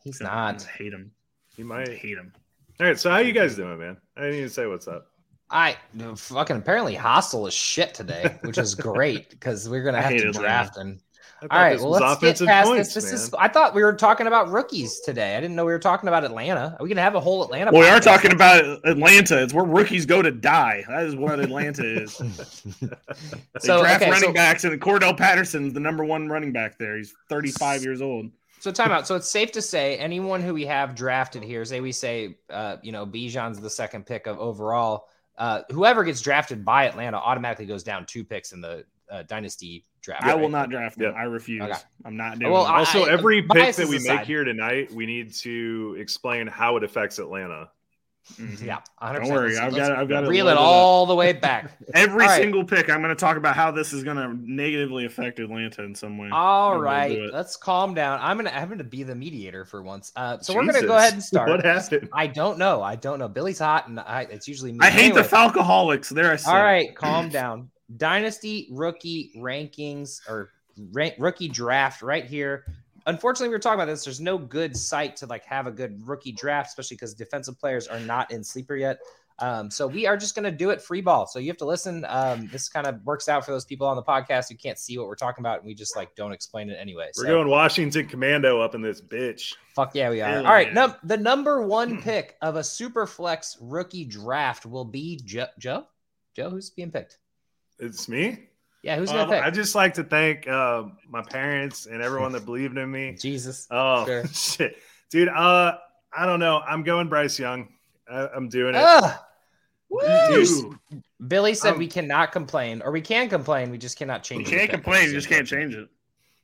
He's 0.04 0.22
not. 0.22 0.64
hate 0.64 0.94
him. 0.94 1.12
He 1.56 1.64
might 1.64 1.90
hate 1.90 2.18
him. 2.18 2.32
All 2.80 2.88
right. 2.88 3.00
So 3.00 3.10
how 3.10 3.18
you 3.18 3.34
guys 3.34 3.56
doing, 3.56 3.78
man? 3.78 3.98
I 4.16 4.22
didn't 4.22 4.38
even 4.38 4.50
say 4.50 4.66
what's 4.66 4.88
up. 4.88 5.08
I 5.50 5.78
fucking 6.16 6.58
apparently 6.58 6.96
hostile 6.96 7.46
as 7.46 7.54
shit 7.54 7.94
today, 7.94 8.38
which 8.42 8.58
is 8.58 8.74
great 8.76 9.30
because 9.30 9.70
we're 9.70 9.84
gonna 9.84 10.02
have 10.02 10.18
to 10.18 10.32
draft 10.32 10.78
and 10.78 11.00
all 11.52 11.60
right, 11.60 11.80
well, 11.80 11.90
let's 11.90 12.22
get 12.22 12.40
past 12.48 12.68
points, 12.68 12.94
this. 12.94 13.04
This 13.04 13.12
man. 13.12 13.22
is. 13.22 13.34
I 13.38 13.48
thought 13.48 13.74
we 13.74 13.84
were 13.84 13.94
talking 13.94 14.28
about 14.28 14.50
rookies 14.50 15.00
today. 15.00 15.36
I 15.36 15.42
didn't 15.42 15.56
know 15.56 15.66
we 15.66 15.72
were 15.72 15.80
talking 15.80 16.08
about 16.08 16.24
Atlanta. 16.24 16.76
Are 16.80 16.84
we 16.84 16.90
gonna 16.90 17.02
have 17.02 17.16
a 17.16 17.20
whole 17.20 17.44
Atlanta? 17.44 17.72
Well, 17.72 17.82
we 17.82 17.88
are 17.88 18.00
talking 18.00 18.32
about 18.32 18.64
Atlanta. 18.86 19.42
It's 19.44 19.54
where 19.54 19.66
rookies 19.66 20.06
go 20.06 20.22
to 20.22 20.32
die. 20.32 20.84
That 20.88 21.06
is 21.06 21.16
what 21.16 21.40
Atlanta 21.40 21.84
is. 21.84 22.18
they 22.82 22.90
so, 23.60 23.82
draft 23.82 24.02
okay, 24.02 24.12
running 24.12 24.30
so, 24.30 24.34
backs, 24.34 24.64
and 24.64 24.80
Cordarrelle 24.80 25.18
Patterson's 25.18 25.74
the 25.74 25.80
number 25.80 26.06
one 26.06 26.30
running 26.30 26.52
back 26.52 26.78
there. 26.78 26.98
He's 26.98 27.14
35 27.30 27.84
years 27.84 28.02
old. 28.02 28.32
So 28.60 28.72
timeout. 28.72 29.06
So 29.06 29.16
it's 29.16 29.30
safe 29.30 29.52
to 29.54 29.62
say 29.62 29.98
anyone 29.98 30.42
who 30.42 30.54
we 30.54 30.66
have 30.66 30.96
drafted 30.96 31.44
here, 31.44 31.66
say 31.66 31.82
we 31.82 31.92
say, 31.92 32.38
uh, 32.50 32.78
you 32.82 32.94
know, 32.94 33.06
Bijan's 33.06 33.60
the 33.60 33.70
second 33.70 34.06
pick 34.06 34.26
of 34.26 34.40
overall. 34.40 35.08
Uh, 35.38 35.64
whoever 35.72 36.04
gets 36.06 36.22
drafted 36.22 36.64
by 36.64 36.86
Atlanta 36.86 37.18
automatically 37.18 37.66
goes 37.66 37.84
down 37.84 38.06
two 38.06 38.24
picks 38.24 38.54
in 38.54 38.62
the 38.62 38.86
uh, 39.12 39.24
dynasty 39.24 39.86
draft. 40.04 40.24
I 40.24 40.36
will 40.36 40.50
not 40.50 40.70
draft 40.70 40.98
them. 40.98 41.14
I 41.18 41.24
refuse. 41.24 41.64
Okay. 41.64 41.74
I'm 42.06 42.16
not 42.16 42.38
doing. 42.38 42.52
Well, 42.52 42.66
also, 42.66 43.06
I, 43.06 43.12
every 43.12 43.42
pick 43.42 43.76
that 43.76 43.88
we 43.88 43.98
aside. 43.98 44.18
make 44.18 44.28
here 44.28 44.44
tonight, 44.44 44.92
we 44.92 45.06
need 45.06 45.34
to 45.36 45.96
explain 45.98 46.46
how 46.48 46.78
it 46.78 46.84
affects 46.84 47.18
Atlanta. 47.18 47.70
Mm-hmm. 48.38 48.66
Yeah, 48.66 48.80
100%. 49.02 49.14
don't 49.16 49.30
worry. 49.34 49.58
I've 49.58 49.76
got 49.76 49.92
I've 49.92 50.08
got 50.08 50.22
to 50.22 50.28
reel 50.30 50.48
it 50.48 50.56
all 50.56 51.06
the 51.06 51.16
way 51.16 51.34
back. 51.34 51.72
Every 51.94 52.26
all 52.26 52.38
single 52.38 52.64
pick, 52.64 52.90
I'm 52.90 53.02
going 53.02 53.14
to 53.14 53.20
talk 53.20 53.36
about 53.36 53.54
how 53.54 53.70
this 53.72 53.92
is 53.92 54.06
going 54.06 54.16
to 54.16 54.34
negatively 54.50 55.06
affect 55.06 55.40
Atlanta 55.40 55.84
in 55.84 55.94
some 55.94 56.18
way. 56.18 56.30
All 56.32 56.80
right, 56.80 57.20
let's 57.34 57.58
calm 57.58 57.94
down. 57.94 58.20
I'm 58.22 58.38
going 58.38 58.46
to 58.46 58.56
I'm 58.58 58.70
going 58.70 58.78
to 58.78 58.86
be 58.86 59.04
the 59.04 59.16
mediator 59.16 59.66
for 59.66 59.84
once. 59.84 60.14
Uh, 60.16 60.38
so 60.40 60.54
Jesus. 60.54 60.56
we're 60.56 60.72
going 60.72 60.82
to 60.84 60.88
go 60.88 60.96
ahead 60.96 61.14
and 61.14 61.24
start. 61.24 61.50
What 61.50 61.66
happened? 61.66 62.10
I 62.14 62.28
don't 62.28 62.58
know. 62.58 62.82
I 62.82 62.96
don't 62.96 63.20
know. 63.20 63.28
Billy's 63.28 63.60
hot, 63.60 63.90
and 63.90 64.00
I, 64.00 64.22
it's 64.22 64.48
usually 64.48 64.72
me. 64.72 64.80
I 64.82 64.90
hate 64.90 65.12
anyway. 65.12 65.24
the 65.24 65.28
Falcoholics. 65.28 66.08
There, 66.08 66.32
I 66.32 66.38
see 66.38 66.50
All 66.50 66.64
right, 66.64 66.96
calm 66.96 67.28
down. 67.28 67.72
Dynasty 67.98 68.70
rookie 68.72 69.32
rankings 69.38 70.20
or 70.28 70.52
rookie 71.18 71.48
draft 71.48 72.02
right 72.02 72.26
here 72.26 72.66
unfortunately, 73.06 73.50
we 73.50 73.56
were 73.56 73.60
talking 73.60 73.80
about 73.80 73.92
this. 73.92 74.04
There's 74.04 74.22
no 74.22 74.38
good 74.38 74.76
site 74.76 75.16
to 75.18 75.26
like 75.26 75.46
have 75.46 75.68
a 75.68 75.72
good 75.72 76.06
rookie 76.08 76.32
draft, 76.32 76.70
especially 76.70 76.96
because 76.96 77.14
defensive 77.14 77.60
players 77.60 77.88
are 77.88 78.00
not 78.00 78.32
in 78.32 78.44
sleeper 78.44 78.76
yet. 78.76 79.00
Um, 79.40 79.72
so 79.72 79.88
we 79.88 80.06
are 80.06 80.16
just 80.16 80.36
going 80.36 80.44
to 80.44 80.52
do 80.52 80.70
it 80.70 80.82
free 80.82 81.02
ball. 81.02 81.26
So 81.26 81.40
you 81.40 81.48
have 81.48 81.58
to 81.58 81.66
listen. 81.66 82.06
Um, 82.08 82.48
this 82.52 82.70
kind 82.70 82.86
of 82.86 83.04
works 83.04 83.28
out 83.28 83.44
for 83.44 83.52
those 83.52 83.66
people 83.66 83.88
on 83.88 83.96
the 83.96 84.04
podcast 84.04 84.50
who 84.50 84.56
can't 84.56 84.78
see 84.78 84.98
what 84.98 85.08
we're 85.08 85.16
talking 85.16 85.42
about, 85.42 85.60
and 85.60 85.68
we 85.68 85.74
just 85.74 85.96
like 85.96 86.16
don't 86.16 86.32
explain 86.32 86.70
it 86.70 86.78
anyway. 86.80 87.10
We're 87.18 87.24
so, 87.24 87.30
going 87.30 87.50
Washington 87.50 88.08
Commando 88.08 88.62
up 88.62 88.76
in 88.76 88.82
this 88.82 89.02
bitch. 89.02 89.56
Fuck 89.76 89.96
yeah, 89.96 90.12
we 90.12 90.22
are. 90.22 90.38
All 90.38 90.44
right, 90.44 90.72
no, 90.72 90.96
the 91.04 91.18
number 91.18 91.64
one 91.64 92.00
pick 92.02 92.38
of 92.44 92.58
a 92.58 92.64
super 92.64 93.08
flex 93.08 93.58
rookie 93.60 94.06
draft 94.06 94.68
will 94.68 94.86
be 94.86 95.20
Joe. 95.26 95.48
Joe, 95.58 95.88
Joe, 96.36 96.52
who's 96.52 96.70
being 96.70 96.92
picked? 96.92 97.18
It's 97.84 98.08
me. 98.08 98.40
Yeah, 98.82 98.98
who's 98.98 99.10
gonna 99.10 99.24
um, 99.24 99.30
pick? 99.30 99.44
I 99.44 99.50
just 99.50 99.76
like 99.76 99.94
to 99.96 100.04
thank 100.04 100.48
uh, 100.48 100.84
my 101.08 101.22
parents 101.22 101.86
and 101.86 102.02
everyone 102.02 102.32
that 102.34 102.46
believed 102.46 102.78
in 102.78 102.90
me. 102.90 103.14
Jesus. 103.20 103.68
Oh 103.70 104.06
sure. 104.06 104.28
shit, 104.34 104.78
dude. 105.10 105.30
Uh, 105.30 105.78
I 106.16 106.26
don't 106.26 106.40
know. 106.40 106.60
I'm 106.60 106.84
going 106.84 107.08
Bryce 107.10 107.38
Young. 107.40 107.70
I, 108.10 108.30
am 108.36 108.50
doing 108.50 108.76
it. 108.76 109.14
Dude, 110.30 110.78
Billy 111.28 111.54
said 111.54 111.74
um, 111.74 111.80
we 111.80 111.88
cannot 111.88 112.32
complain, 112.32 112.82
or 112.84 112.92
we 112.92 113.02
can 113.02 113.30
complain. 113.30 113.70
We 113.70 113.78
just 113.78 113.98
cannot 113.98 114.24
change. 114.24 114.50
We 114.50 114.58
can't 114.58 114.70
complain. 114.70 115.08
You 115.08 115.14
just 115.14 115.30
can't 115.30 115.48
change 115.48 115.76
it. 115.76 115.88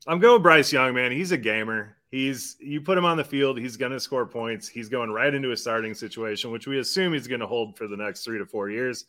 I'm 0.08 0.20
going 0.20 0.42
Bryce 0.42 0.72
Young, 0.72 0.94
man. 0.94 1.12
He's 1.12 1.32
a 1.32 1.38
gamer. 1.38 1.98
He's 2.12 2.58
you 2.60 2.82
put 2.82 2.98
him 2.98 3.06
on 3.06 3.18
the 3.18 3.24
field, 3.24 3.60
he's 3.60 3.78
going 3.78 3.92
to 3.92 4.00
score 4.00 4.26
points. 4.26 4.68
He's 4.68 4.90
going 4.90 5.12
right 5.12 5.34
into 5.34 5.52
a 5.52 5.58
starting 5.58 5.94
situation, 5.94 6.52
which 6.52 6.68
we 6.68 6.80
assume 6.80 7.14
he's 7.14 7.28
going 7.28 7.42
to 7.42 7.48
hold 7.48 7.78
for 7.78 7.88
the 7.88 7.98
next 7.98 8.24
three 8.24 8.40
to 8.40 8.46
four 8.46 8.70
years 8.70 9.06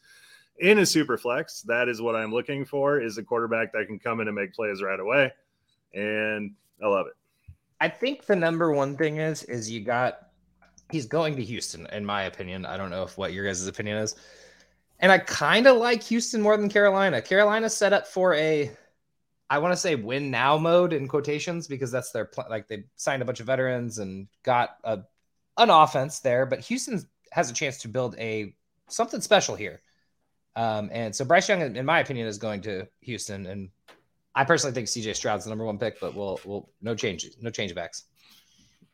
in 0.61 0.79
a 0.79 0.87
super 0.87 1.17
flex, 1.17 1.62
that 1.62 1.88
is 1.88 2.00
what 2.00 2.14
I'm 2.14 2.33
looking 2.33 2.64
for 2.64 3.00
is 3.00 3.19
a 3.19 3.23
quarterback 3.23 3.73
that 3.73 3.87
can 3.87 3.99
come 3.99 4.21
in 4.21 4.29
and 4.29 4.37
make 4.37 4.55
plays 4.55 4.83
right 4.83 5.00
away. 5.00 5.33
And 5.95 6.55
I 6.83 6.87
love 6.87 7.07
it. 7.07 7.14
I 7.81 7.88
think 7.88 8.26
the 8.26 8.37
number 8.37 8.71
one 8.73 8.97
thing 8.97 9.17
is 9.17 9.43
is 9.45 9.71
you 9.71 9.81
got 9.81 10.29
he's 10.90 11.07
going 11.07 11.37
to 11.37 11.43
Houston, 11.43 11.87
in 11.93 12.05
my 12.05 12.25
opinion. 12.25 12.67
I 12.67 12.76
don't 12.76 12.90
know 12.90 13.02
if 13.02 13.17
what 13.17 13.33
your 13.33 13.47
guys' 13.47 13.67
opinion 13.67 13.97
is. 13.99 14.14
And 14.99 15.11
I 15.11 15.19
kind 15.19 15.67
of 15.67 15.79
like 15.79 16.02
Houston 16.05 16.43
more 16.43 16.57
than 16.59 16.69
Carolina. 16.69 17.23
Carolina 17.23 17.71
set 17.71 17.95
up 17.95 18.07
for 18.07 18.35
a 18.35 18.71
I 19.49 19.59
want 19.59 19.73
to 19.73 19.81
say 19.81 19.95
win 19.97 20.31
now 20.31 20.59
mode 20.59 20.93
in 20.93 21.09
quotations 21.09 21.67
because 21.67 21.90
that's 21.90 22.12
their 22.12 22.26
pl- 22.26 22.47
like 22.50 22.69
they 22.69 22.85
signed 22.97 23.23
a 23.23 23.25
bunch 23.25 23.40
of 23.40 23.47
veterans 23.47 23.99
and 23.99 24.29
got 24.45 24.76
a 24.85 25.00
an 25.57 25.71
offense 25.71 26.21
there, 26.21 26.47
but 26.47 26.61
Houston 26.61 27.02
has 27.33 27.50
a 27.50 27.55
chance 27.55 27.79
to 27.79 27.88
build 27.88 28.14
a 28.19 28.55
something 28.88 29.21
special 29.21 29.57
here. 29.57 29.81
Um, 30.57 30.90
and 30.92 31.14
so 31.14 31.25
Bryce 31.25 31.49
Young, 31.49 31.76
in 31.76 31.87
my 31.87 32.00
opinion, 32.00 32.26
is 32.26 32.38
going 32.38 32.61
to 32.62 32.87
Houston, 33.00 33.47
and 33.47 33.71
I 34.35 34.45
personally 34.45 34.75
think 34.75 34.88
CJ 34.88 35.16
Stroud's 35.16 35.45
the 35.45 35.50
number 35.50 35.64
one 35.64 35.78
pick, 35.78 36.00
but 36.00 36.14
we'll 36.14 36.40
we'll 36.45 36.69
no 36.83 36.95
change 36.95 37.28
no 37.40 37.50
change 37.50 37.75
backs. 37.75 38.04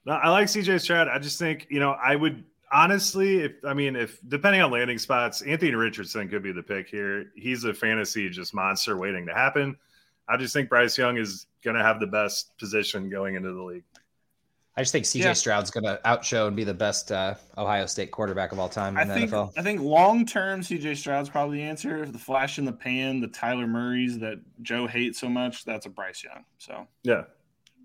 No, 0.05 0.13
I 0.13 0.29
like 0.31 0.47
CJ 0.47 0.81
Stroud. 0.81 1.09
I 1.09 1.19
just 1.19 1.39
think 1.39 1.67
you 1.71 1.81
know 1.81 1.93
I 1.93 2.17
would 2.17 2.45
honestly, 2.73 3.41
if 3.41 3.53
I 3.65 3.75
mean, 3.75 3.97
if 3.97 4.19
depending 4.29 4.63
on 4.63 4.71
landing 4.71 4.99
spots, 4.99 5.43
Anthony 5.43 5.75
Richardson 5.75 6.29
could 6.29 6.43
be 6.43 6.53
the 6.53 6.63
pick 6.63 6.89
here. 6.89 7.33
He's 7.35 7.65
a 7.65 7.75
fantasy 7.75 8.29
just 8.29 8.55
monster 8.55 8.97
waiting 8.97 9.27
to 9.27 9.35
happen. 9.35 9.77
I 10.29 10.37
just 10.37 10.53
think 10.53 10.69
Bryce 10.69 10.99
Young 10.99 11.17
is 11.17 11.47
going 11.63 11.77
to 11.77 11.83
have 11.83 12.01
the 12.01 12.07
best 12.07 12.57
position 12.59 13.09
going 13.09 13.37
into 13.37 13.53
the 13.53 13.63
league. 13.63 13.85
I 14.77 14.83
just 14.83 14.93
think 14.93 15.07
CJ 15.07 15.21
yeah. 15.21 15.33
Stroud's 15.33 15.71
going 15.71 15.85
to 15.85 15.99
outshow 16.05 16.49
and 16.49 16.55
be 16.55 16.63
the 16.63 16.75
best 16.75 17.11
uh, 17.11 17.35
Ohio 17.57 17.87
State 17.87 18.11
quarterback 18.11 18.53
of 18.53 18.59
all 18.59 18.69
time 18.69 18.99
in 18.99 19.11
I 19.11 19.15
think, 19.15 19.31
NFL. 19.31 19.53
I 19.57 19.63
think 19.63 19.81
long 19.81 20.27
term, 20.27 20.61
CJ 20.61 20.99
Stroud's 20.99 21.31
probably 21.31 21.59
the 21.59 21.65
answer. 21.65 22.05
The 22.05 22.19
flash 22.19 22.59
in 22.59 22.67
the 22.67 22.73
pan, 22.73 23.21
the 23.21 23.29
Kyler 23.29 23.67
Murrays 23.67 24.19
that 24.19 24.39
Joe 24.61 24.87
hates 24.87 25.19
so 25.19 25.31
much, 25.31 25.65
that's 25.65 25.87
a 25.87 25.89
Bryce 25.89 26.23
Young. 26.23 26.45
So 26.59 26.87
yeah, 27.05 27.23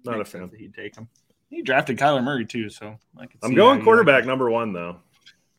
not 0.03 0.19
a 0.19 0.25
fan. 0.25 0.51
He'd 0.57 0.73
take 0.73 0.97
him. 0.97 1.07
He 1.49 1.61
drafted 1.61 1.97
Kyler 1.97 2.23
Murray 2.23 2.45
too, 2.45 2.69
so 2.69 2.97
I 3.17 3.27
I'm 3.41 3.53
going 3.53 3.83
quarterback 3.83 4.25
number 4.25 4.49
one 4.49 4.73
though. 4.73 4.97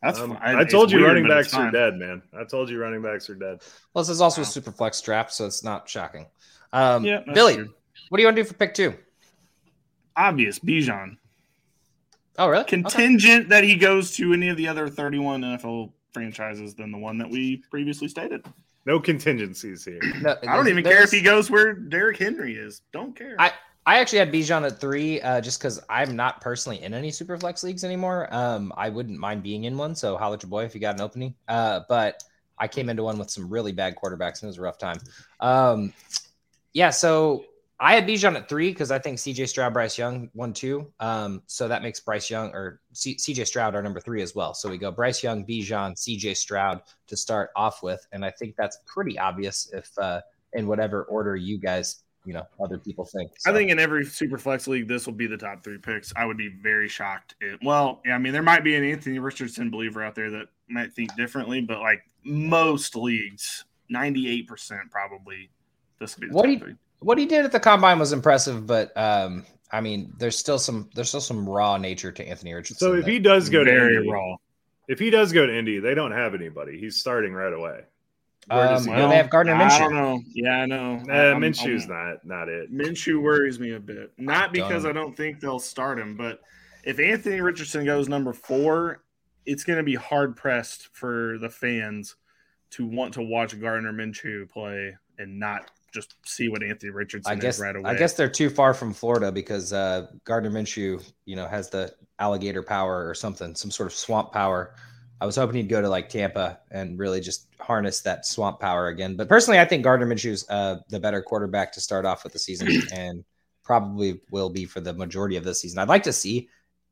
That's 0.02 0.18
um, 0.18 0.36
I, 0.42 0.60
I, 0.60 0.64
told 0.64 0.90
you 0.90 0.98
weird, 0.98 1.10
running 1.10 1.28
backs 1.28 1.54
are 1.54 1.70
dead, 1.70 1.94
man. 1.94 2.22
I 2.36 2.42
told 2.42 2.68
you 2.68 2.78
running 2.78 3.02
backs 3.02 3.30
are 3.30 3.36
dead. 3.36 3.60
Plus, 3.92 4.08
this 4.08 4.16
is 4.16 4.20
also 4.20 4.40
wow. 4.40 4.48
a 4.48 4.50
super 4.50 4.72
flex 4.72 5.00
draft, 5.00 5.32
so 5.32 5.46
it's 5.46 5.62
not 5.62 5.88
shocking. 5.88 6.26
Um, 6.72 7.04
yeah, 7.04 7.20
Billy, 7.32 7.54
true. 7.54 7.74
what 8.08 8.18
do 8.18 8.22
you 8.22 8.26
want 8.26 8.36
to 8.36 8.42
do 8.42 8.48
for 8.48 8.54
pick 8.54 8.74
two? 8.74 8.94
Obvious, 10.16 10.58
Bijan. 10.58 11.18
Oh, 12.38 12.48
really? 12.48 12.64
Contingent 12.64 13.40
okay. 13.40 13.48
that 13.48 13.64
he 13.64 13.76
goes 13.76 14.16
to 14.16 14.32
any 14.32 14.48
of 14.48 14.56
the 14.56 14.68
other 14.68 14.88
31 14.88 15.42
NFL 15.42 15.92
franchises 16.12 16.74
than 16.74 16.90
the 16.90 16.98
one 16.98 17.18
that 17.18 17.28
we 17.28 17.58
previously 17.70 18.08
stated. 18.08 18.44
No 18.84 18.98
contingencies 18.98 19.84
here. 19.84 20.00
No, 20.20 20.36
I 20.48 20.56
don't 20.56 20.68
even 20.68 20.82
care 20.82 21.02
if 21.02 21.10
he 21.10 21.20
goes 21.20 21.50
where 21.50 21.72
Derrick 21.72 22.18
Henry 22.18 22.56
is. 22.56 22.82
Don't 22.92 23.14
care. 23.14 23.36
I, 23.38 23.52
I 23.86 24.00
actually 24.00 24.18
had 24.20 24.32
Bijan 24.32 24.66
at 24.66 24.80
three, 24.80 25.20
uh, 25.20 25.40
just 25.40 25.60
because 25.60 25.80
I'm 25.88 26.16
not 26.16 26.40
personally 26.40 26.82
in 26.82 26.94
any 26.94 27.10
super 27.10 27.38
flex 27.38 27.62
leagues 27.62 27.84
anymore. 27.84 28.28
Um, 28.34 28.72
I 28.76 28.88
wouldn't 28.88 29.18
mind 29.18 29.42
being 29.42 29.64
in 29.64 29.76
one, 29.76 29.94
so 29.94 30.16
holler 30.16 30.34
at 30.34 30.42
your 30.42 30.50
boy 30.50 30.64
if 30.64 30.74
you 30.74 30.80
got 30.80 30.96
an 30.96 31.00
opening. 31.00 31.34
Uh, 31.48 31.80
but 31.88 32.22
I 32.58 32.68
came 32.68 32.88
into 32.88 33.02
one 33.02 33.18
with 33.18 33.30
some 33.30 33.48
really 33.48 33.72
bad 33.72 33.96
quarterbacks 33.96 34.40
and 34.40 34.44
it 34.44 34.46
was 34.48 34.58
a 34.58 34.62
rough 34.62 34.78
time. 34.78 34.98
Um, 35.40 35.92
yeah, 36.72 36.90
so 36.90 37.44
I 37.82 37.94
had 37.96 38.06
Bijan 38.06 38.36
at 38.36 38.48
three 38.48 38.70
because 38.70 38.92
I 38.92 39.00
think 39.00 39.18
CJ 39.18 39.48
Stroud, 39.48 39.72
Bryce 39.72 39.98
Young, 39.98 40.30
one, 40.34 40.52
two. 40.52 40.92
Um, 41.00 41.42
so 41.48 41.66
that 41.66 41.82
makes 41.82 41.98
Bryce 41.98 42.30
Young 42.30 42.50
or 42.54 42.80
C- 42.92 43.16
CJ 43.16 43.44
Stroud 43.44 43.74
our 43.74 43.82
number 43.82 43.98
three 43.98 44.22
as 44.22 44.36
well. 44.36 44.54
So 44.54 44.70
we 44.70 44.78
go 44.78 44.92
Bryce 44.92 45.20
Young, 45.20 45.44
Bijan, 45.44 45.96
CJ 45.96 46.36
Stroud 46.36 46.80
to 47.08 47.16
start 47.16 47.50
off 47.56 47.82
with, 47.82 48.06
and 48.12 48.24
I 48.24 48.30
think 48.30 48.54
that's 48.54 48.78
pretty 48.86 49.18
obvious 49.18 49.68
if 49.72 49.90
uh, 49.98 50.20
in 50.52 50.68
whatever 50.68 51.02
order 51.04 51.34
you 51.34 51.58
guys, 51.58 52.04
you 52.24 52.32
know, 52.34 52.44
other 52.62 52.78
people 52.78 53.04
think. 53.04 53.32
So. 53.38 53.50
I 53.50 53.54
think 53.54 53.72
in 53.72 53.80
every 53.80 54.04
super 54.04 54.38
flex 54.38 54.68
league, 54.68 54.86
this 54.86 55.04
will 55.04 55.14
be 55.14 55.26
the 55.26 55.36
top 55.36 55.64
three 55.64 55.78
picks. 55.78 56.12
I 56.14 56.24
would 56.24 56.36
be 56.36 56.50
very 56.62 56.86
shocked. 56.86 57.34
It, 57.40 57.58
well, 57.64 58.00
yeah, 58.06 58.14
I 58.14 58.18
mean, 58.18 58.32
there 58.32 58.44
might 58.44 58.62
be 58.62 58.76
an 58.76 58.84
Anthony 58.84 59.18
Richardson 59.18 59.72
believer 59.72 60.04
out 60.04 60.14
there 60.14 60.30
that 60.30 60.46
might 60.68 60.92
think 60.92 61.16
differently, 61.16 61.60
but 61.60 61.80
like 61.80 62.04
most 62.22 62.94
leagues, 62.94 63.64
ninety 63.88 64.30
eight 64.30 64.46
percent 64.46 64.88
probably 64.92 65.50
this 65.98 66.14
will 66.14 66.20
be 66.20 66.28
the 66.28 66.32
what 66.32 66.42
top 66.42 66.46
do 66.46 66.52
you, 66.52 66.58
three 66.60 66.74
what 67.02 67.18
he 67.18 67.26
did 67.26 67.44
at 67.44 67.52
the 67.52 67.60
combine 67.60 67.98
was 67.98 68.12
impressive, 68.12 68.66
but 68.66 68.96
um, 68.96 69.44
I 69.70 69.80
mean, 69.80 70.12
there's 70.18 70.38
still 70.38 70.58
some 70.58 70.90
there's 70.94 71.08
still 71.08 71.20
some 71.20 71.48
raw 71.48 71.76
nature 71.76 72.12
to 72.12 72.26
Anthony 72.26 72.52
Richardson. 72.54 72.86
So 72.88 72.94
if 72.94 73.06
he 73.06 73.18
does 73.18 73.48
go 73.48 73.64
to 73.64 73.70
Indy, 73.70 74.08
raw, 74.08 74.36
if 74.88 74.98
he 74.98 75.10
does 75.10 75.32
go 75.32 75.46
to 75.46 75.56
Indy, 75.56 75.78
they 75.78 75.94
don't 75.94 76.12
have 76.12 76.34
anybody. 76.34 76.78
He's 76.78 76.96
starting 76.96 77.32
right 77.32 77.52
away. 77.52 77.80
Um, 78.50 78.86
well, 78.86 79.08
they 79.08 79.16
have 79.16 79.30
Gardner 79.30 79.54
Minshew. 79.54 79.70
I 79.70 79.78
don't 79.78 79.94
know. 79.94 80.20
Yeah, 80.34 80.58
I 80.58 80.66
know. 80.66 80.94
Uh, 80.96 81.36
Minshew's 81.36 81.86
not 81.86 82.24
not 82.24 82.48
it. 82.48 82.72
Minshew 82.72 83.22
worries 83.22 83.60
me 83.60 83.72
a 83.72 83.80
bit. 83.80 84.12
Not 84.18 84.52
because 84.52 84.84
I 84.84 84.92
don't 84.92 85.16
think 85.16 85.40
they'll 85.40 85.60
start 85.60 85.98
him, 85.98 86.16
but 86.16 86.40
if 86.84 86.98
Anthony 86.98 87.40
Richardson 87.40 87.84
goes 87.84 88.08
number 88.08 88.32
four, 88.32 89.04
it's 89.46 89.64
going 89.64 89.76
to 89.76 89.84
be 89.84 89.94
hard 89.94 90.36
pressed 90.36 90.88
for 90.92 91.38
the 91.38 91.48
fans 91.48 92.16
to 92.70 92.84
want 92.84 93.14
to 93.14 93.22
watch 93.22 93.58
Gardner 93.60 93.92
Minshew 93.92 94.50
play 94.50 94.96
and 95.18 95.38
not 95.38 95.70
just 95.92 96.14
see 96.26 96.48
what 96.48 96.62
Anthony 96.62 96.90
Richardson 96.90 97.32
I 97.32 97.36
guess, 97.36 97.56
is 97.56 97.62
right 97.62 97.76
away. 97.76 97.90
I 97.90 97.94
guess 97.94 98.14
they're 98.14 98.28
too 98.28 98.50
far 98.50 98.74
from 98.74 98.92
Florida 98.92 99.30
because 99.30 99.72
uh, 99.72 100.06
Gardner 100.24 100.50
Minshew, 100.50 101.02
you 101.24 101.36
know, 101.36 101.46
has 101.46 101.70
the 101.70 101.92
alligator 102.18 102.62
power 102.62 103.08
or 103.08 103.14
something, 103.14 103.54
some 103.54 103.70
sort 103.70 103.86
of 103.86 103.92
swamp 103.92 104.32
power. 104.32 104.74
I 105.20 105.26
was 105.26 105.36
hoping 105.36 105.56
he'd 105.56 105.68
go 105.68 105.80
to 105.80 105.88
like 105.88 106.08
Tampa 106.08 106.58
and 106.70 106.98
really 106.98 107.20
just 107.20 107.46
harness 107.60 108.00
that 108.00 108.26
swamp 108.26 108.58
power 108.58 108.88
again. 108.88 109.14
But 109.16 109.28
personally, 109.28 109.60
I 109.60 109.64
think 109.64 109.84
Gardner 109.84 110.06
Minshew's 110.06 110.48
uh, 110.48 110.78
the 110.88 110.98
better 110.98 111.22
quarterback 111.22 111.72
to 111.72 111.80
start 111.80 112.04
off 112.04 112.24
with 112.24 112.32
the 112.32 112.38
season 112.38 112.82
and 112.92 113.24
probably 113.62 114.20
will 114.30 114.50
be 114.50 114.64
for 114.64 114.80
the 114.80 114.92
majority 114.92 115.36
of 115.36 115.44
the 115.44 115.54
season. 115.54 115.78
I'd 115.78 115.88
like 115.88 116.02
to 116.04 116.12
see 116.12 116.48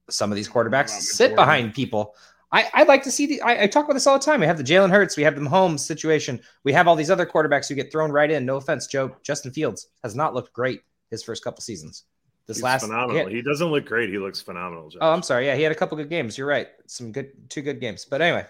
some 0.09 0.31
of 0.31 0.37
these 0.37 0.49
quarterbacks 0.49 0.91
sit 0.91 1.35
behind 1.35 1.75
people 1.75 2.15
I, 2.53 2.69
I'd 2.75 2.89
like 2.89 3.03
to 3.05 3.11
see 3.11 3.27
the. 3.27 3.41
I, 3.43 3.63
I, 3.63 3.67
talk 3.67 3.85
about 3.85 3.95
this 3.95 4.07
all 4.07 4.19
the 4.19 4.25
time. 4.25 4.41
We 4.41 4.47
have 4.47 4.59
the 4.59 4.65
Jalen 4.65 4.91
Hurts, 4.91 5.17
we 5.17 5.23
have 5.23 5.37
the 5.37 5.41
Mahomes 5.41 5.81
situation, 5.81 6.41
we 6.65 6.73
have 6.73 6.89
all 6.89 6.97
these 6.97 7.11
other 7.11 7.27
quarterbacks 7.27 7.69
who 7.69 7.75
get 7.75 7.93
thrown 7.93 8.11
right 8.11 8.31
in. 8.31 8.45
No 8.45 8.57
offense, 8.57 8.87
Joe. 8.87 9.15
Justin 9.23 9.53
Fields 9.53 9.89
has 10.03 10.17
not 10.17 10.35
looked 10.35 10.53
great 10.53 10.81
his 11.11 11.23
first 11.23 11.45
couple 11.45 11.61
seasons. 11.61 12.05
This 12.47 12.57
He's 12.57 12.65
last 12.65 12.83
phenomenal. 12.83 13.11
He, 13.11 13.19
had, 13.19 13.33
he, 13.33 13.43
doesn't 13.43 13.69
look 13.69 13.87
great. 13.87 14.11
He 14.11 14.19
looks 14.19 14.41
phenomenal. 14.41 14.89
Josh. 14.89 14.99
Oh, 15.01 15.13
I'm 15.13 15.23
sorry. 15.23 15.47
Yeah, 15.47 15.55
he 15.55 15.63
had 15.63 15.71
a 15.71 15.77
couple 15.77 15.97
good 15.97 16.11
games. 16.11 16.37
You're 16.37 16.49
right. 16.49 16.69
Some 16.87 17.13
good, 17.13 17.31
two 17.49 17.63
good 17.63 17.81
games. 17.81 18.05
But 18.05 18.21
anyway, 18.23 18.45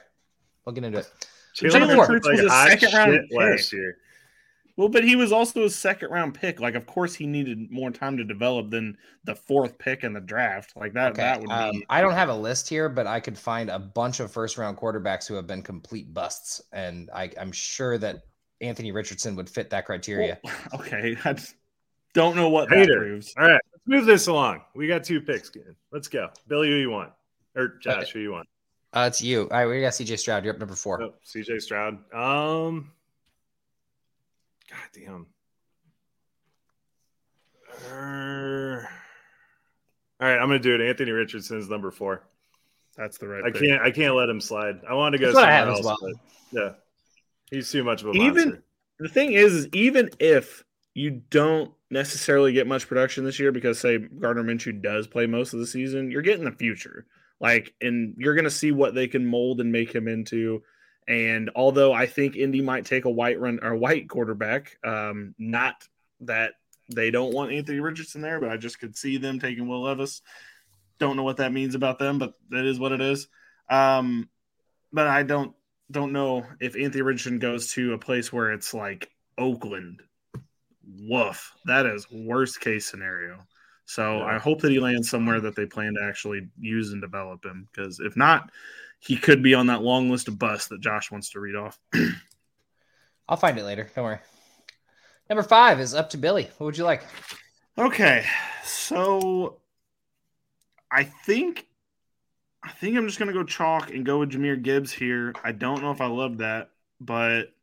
we'll 0.65 0.75
get 0.75 0.85
into 0.85 1.01
it. 1.01 1.11
Jalen 1.57 2.07
Hurts 2.07 2.27
was 2.27 2.41
a 2.41 2.49
second 2.49 2.95
round 2.95 3.29
last 3.31 3.73
year. 3.73 3.99
Well, 4.81 4.89
but 4.89 5.05
he 5.05 5.15
was 5.15 5.31
also 5.31 5.65
a 5.65 5.69
second 5.69 6.11
round 6.11 6.33
pick. 6.33 6.59
Like, 6.59 6.75
of 6.75 6.87
course, 6.87 7.15
he 7.15 7.27
needed 7.27 7.71
more 7.71 7.91
time 7.91 8.17
to 8.17 8.25
develop 8.25 8.71
than 8.71 8.97
the 9.25 9.35
fourth 9.35 9.77
pick 9.77 10.05
in 10.05 10.15
the 10.15 10.23
draft. 10.23 10.75
Like 10.75 10.95
that. 10.95 11.13
Okay. 11.13 11.21
That 11.21 11.41
would 11.43 11.51
um, 11.51 11.73
be. 11.73 11.87
I 11.91 12.01
don't 12.01 12.15
have 12.15 12.31
a 12.31 12.35
list 12.35 12.67
here, 12.67 12.89
but 12.89 13.07
I 13.07 13.21
could 13.21 13.37
find 13.37 13.69
a 13.69 13.79
bunch 13.79 14.21
of 14.21 14.33
first 14.33 14.57
round 14.57 14.79
quarterbacks 14.79 15.29
who 15.29 15.35
have 15.35 15.47
been 15.47 15.61
complete 15.61 16.15
busts, 16.15 16.63
and 16.73 17.11
I, 17.15 17.31
I'm 17.39 17.53
sure 17.53 17.99
that 17.99 18.23
Anthony 18.63 18.91
Richardson 18.91 19.37
would 19.37 19.51
fit 19.51 19.69
that 19.69 19.85
criteria. 19.85 20.39
Well, 20.43 20.55
okay, 20.77 21.15
I 21.27 21.37
don't 22.15 22.35
know 22.35 22.49
what 22.49 22.71
Hater. 22.71 22.87
that 22.87 22.99
proves. 23.01 23.35
All 23.37 23.49
right, 23.49 23.61
let's 23.75 23.87
move 23.87 24.07
this 24.07 24.29
along. 24.29 24.63
We 24.75 24.87
got 24.87 25.05
two 25.05 25.21
picks. 25.21 25.53
Let's 25.93 26.09
go. 26.09 26.31
Billy, 26.49 26.69
who 26.69 26.77
you 26.77 26.89
want? 26.89 27.13
Or 27.55 27.77
Josh, 27.83 28.05
Okay. 28.05 28.11
who 28.15 28.21
you 28.21 28.33
want? 28.33 28.49
Uh, 28.95 29.05
it's 29.09 29.21
you. 29.21 29.43
All 29.43 29.59
right, 29.59 29.67
we 29.67 29.83
got 29.83 29.93
CJ 29.93 30.19
Stroud. 30.19 30.43
You're 30.43 30.55
up 30.55 30.59
number 30.59 30.75
four. 30.75 31.03
Oh, 31.03 31.13
CJ 31.23 31.61
Stroud. 31.61 31.99
Um, 32.15 32.93
God 34.71 34.89
damn. 34.95 35.27
Uh, 37.91 38.83
all 40.21 40.29
right, 40.29 40.39
I'm 40.39 40.49
gonna 40.49 40.59
do 40.59 40.75
it. 40.75 40.81
Anthony 40.81 41.13
Richardson 41.13 41.59
is 41.59 41.69
number 41.69 41.91
four. 41.91 42.23
That's 42.97 43.19
the 43.19 43.29
right. 43.29 43.45
I 43.45 43.51
pick. 43.51 43.63
can't. 43.63 43.83
I 43.83 43.91
can't 43.91 44.15
let 44.15 44.29
him 44.29 44.41
slide. 44.41 44.81
I 44.89 44.95
wanted 44.95 45.19
to 45.19 45.25
go 45.25 45.33
That's 45.33 45.39
somewhere 45.41 45.75
else. 45.75 45.85
well. 46.03 46.13
yeah, 46.53 46.71
he's 47.51 47.71
too 47.71 47.85
much 47.85 48.03
of 48.03 48.09
a 48.09 48.13
Even- 48.13 48.35
monster. 48.49 48.65
the 48.99 49.09
thing 49.09 49.33
is, 49.33 49.55
is 49.55 49.69
even 49.73 50.11
if 50.19 50.65
you 50.95 51.23
don't 51.31 51.73
necessarily 51.91 52.53
get 52.53 52.67
much 52.67 52.87
production 52.89 53.25
this 53.25 53.39
year 53.41 53.53
because 53.53 53.79
say 53.79 53.99
Gardner 53.99 54.43
Minshew 54.45 54.83
does 54.83 55.07
play 55.07 55.27
most 55.27 55.53
of 55.55 55.61
the 55.61 55.67
season, 55.67 56.11
you're 56.11 56.23
getting 56.23 56.45
the 56.45 56.53
future. 56.53 57.07
Like, 57.41 57.73
and 57.81 58.15
you're 58.19 58.35
gonna 58.35 58.51
see 58.51 58.73
what 58.73 58.95
they 58.95 59.09
can 59.09 59.25
mold 59.25 59.61
and 59.61 59.73
make 59.73 59.95
him 59.95 60.07
into. 60.09 60.63
And 61.11 61.51
although 61.57 61.93
I 61.93 62.07
think 62.07 62.37
Indy 62.37 62.61
might 62.61 62.87
take 62.87 63.05
a 63.05 63.11
white 63.11 63.41
run 63.41 63.59
or 63.65 63.75
white 63.75 64.09
quarterback, 64.09 64.79
um, 64.85 65.35
not 65.39 65.75
that 66.21 66.53
they 66.89 67.11
don't 67.11 67.35
want 67.35 67.51
Anthony 67.51 67.81
Richardson 67.81 68.23
there, 68.23 68.39
but 68.39 68.49
I 68.49 68.57
just 68.57 68.79
could 68.79 68.97
see 68.97 69.17
them 69.17 69.41
taking 69.41 69.67
Will 69.67 69.83
Levis. 69.83 70.23
Don't 71.01 71.17
know 71.17 71.25
what 71.25 71.39
that 71.39 71.53
means 71.53 71.75
about 71.75 71.99
them, 71.99 72.21
but 72.21 72.35
that 72.51 72.65
is 72.65 72.79
what 72.79 72.93
it 72.93 73.01
is. 73.01 73.27
Um, 73.69 74.29
but 74.93 75.09
I 75.09 75.25
don't 75.25 75.53
don't 75.91 76.13
know 76.13 76.47
if 76.61 76.77
Anthony 76.77 77.03
Richardson 77.03 77.41
goes 77.41 77.73
to 77.73 77.95
a 77.95 77.99
place 77.99 78.33
where 78.33 78.53
it's 78.53 78.73
like 78.73 79.11
Oakland. 79.37 80.03
Woof. 80.85 81.53
That 81.65 81.87
is 81.87 82.07
worst 82.09 82.61
case 82.61 82.87
scenario. 82.87 83.39
So. 83.85 84.23
I 84.23 84.39
hope 84.39 84.61
that 84.61 84.71
he 84.71 84.79
lands 84.79 85.11
somewhere 85.11 85.41
that 85.41 85.57
they 85.57 85.67
plan 85.67 85.95
to 85.95 86.05
actually 86.05 86.49
use 86.61 86.93
and 86.93 87.03
develop 87.03 87.45
him. 87.45 87.69
Because 87.73 87.99
if 87.99 88.17
not, 88.17 88.53
he 89.01 89.17
could 89.17 89.43
be 89.43 89.55
on 89.55 89.67
that 89.67 89.83
long 89.83 90.11
list 90.11 90.29
of 90.29 90.39
busts 90.39 90.69
that 90.69 90.81
Josh 90.81 91.11
wants 91.11 91.31
to 91.31 91.41
read 91.41 91.57
off. 91.57 91.79
I'll 93.29 93.37
find 93.37 93.59
it 93.59 93.65
later. 93.65 93.91
Don't 93.95 94.05
worry. 94.05 94.19
Number 95.29 95.43
five 95.43 95.81
is 95.81 95.95
up 95.95 96.11
to 96.11 96.19
Billy. 96.19 96.51
What 96.59 96.67
would 96.67 96.79
you 96.79 96.85
like? 96.85 97.05
Okay, 97.79 98.25
so 98.65 99.61
I 100.91 101.05
think 101.05 101.67
I 102.63 102.73
think 102.73 102.97
I'm 102.97 103.07
just 103.07 103.19
gonna 103.19 103.33
go 103.33 103.45
chalk 103.45 103.91
and 103.91 104.05
go 104.05 104.19
with 104.19 104.33
Jahmyr 104.33 104.61
Gibbs 104.61 104.93
here. 104.93 105.33
I 105.43 105.53
don't 105.53 105.81
know 105.83 105.93
if 105.93 106.01
I 106.01 106.07
love 106.07 106.39
that, 106.39 106.71
but 107.01 107.55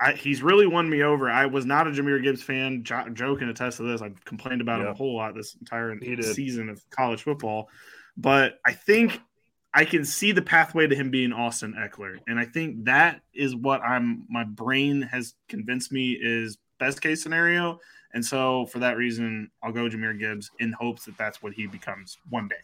I, 0.00 0.12
he's 0.12 0.42
really 0.42 0.66
won 0.66 0.88
me 0.90 1.02
over. 1.02 1.30
I 1.30 1.46
was 1.46 1.64
not 1.64 1.86
a 1.86 1.90
Jahmyr 1.90 2.20
Gibbs 2.22 2.42
fan. 2.42 2.82
Jo- 2.82 3.10
Joe 3.12 3.36
can 3.36 3.48
attest 3.48 3.76
to 3.76 3.84
this. 3.84 4.02
I've 4.02 4.24
complained 4.24 4.60
about 4.60 4.80
him 4.80 4.88
a 4.88 4.94
whole 4.94 5.14
lot 5.14 5.34
this 5.34 5.54
entire 5.54 5.96
season 6.22 6.68
of 6.68 6.82
college 6.90 7.22
football, 7.22 7.68
but 8.16 8.58
I 8.66 8.72
think 8.72 9.20
I 9.74 9.84
can 9.84 10.04
see 10.04 10.32
the 10.32 10.42
pathway 10.42 10.86
to 10.86 10.94
him 10.94 11.10
being 11.10 11.32
Austin 11.32 11.74
Ekeler, 11.74 12.18
and 12.26 12.38
I 12.38 12.44
think 12.44 12.84
that 12.84 13.22
is 13.32 13.56
what 13.56 13.80
I'm. 13.80 14.24
My 14.28 14.44
brain 14.44 15.02
has 15.02 15.34
convinced 15.48 15.90
me 15.90 16.12
is 16.12 16.58
best 16.78 17.00
case 17.00 17.22
scenario, 17.22 17.80
and 18.12 18.24
so 18.24 18.66
for 18.66 18.80
that 18.80 18.96
reason, 18.96 19.50
I'll 19.62 19.72
go 19.72 19.88
Jahmyr 19.88 20.18
Gibbs 20.18 20.50
in 20.58 20.72
hopes 20.72 21.06
that 21.06 21.16
that's 21.16 21.42
what 21.42 21.54
he 21.54 21.66
becomes 21.66 22.18
one 22.28 22.48
day. 22.48 22.56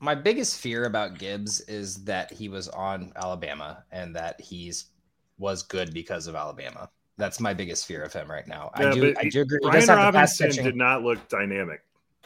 My 0.00 0.14
biggest 0.14 0.58
fear 0.58 0.86
about 0.86 1.18
Gibbs 1.18 1.60
is 1.62 2.02
that 2.04 2.32
he 2.32 2.48
was 2.48 2.68
on 2.68 3.12
Alabama 3.14 3.84
and 3.92 4.16
that 4.16 4.40
he's 4.40 4.86
was 5.38 5.62
good 5.62 5.92
because 5.92 6.26
of 6.26 6.34
Alabama. 6.34 6.90
That's 7.18 7.40
my 7.40 7.52
biggest 7.52 7.86
fear 7.86 8.02
of 8.02 8.12
him 8.12 8.30
right 8.30 8.46
now. 8.48 8.70
I 8.74 8.90
do. 8.90 9.12
but 9.12 9.24
I 9.24 9.28
do 9.28 9.42
agree. 9.42 9.58
He 9.62 9.68
Brian 9.68 9.86
does 9.86 9.88
have 9.88 10.12
the 10.12 10.18
pass 10.18 10.40
Robinson 10.40 10.64
did 10.64 10.76
not 10.76 11.02
look 11.02 11.28
dynamic 11.28 11.82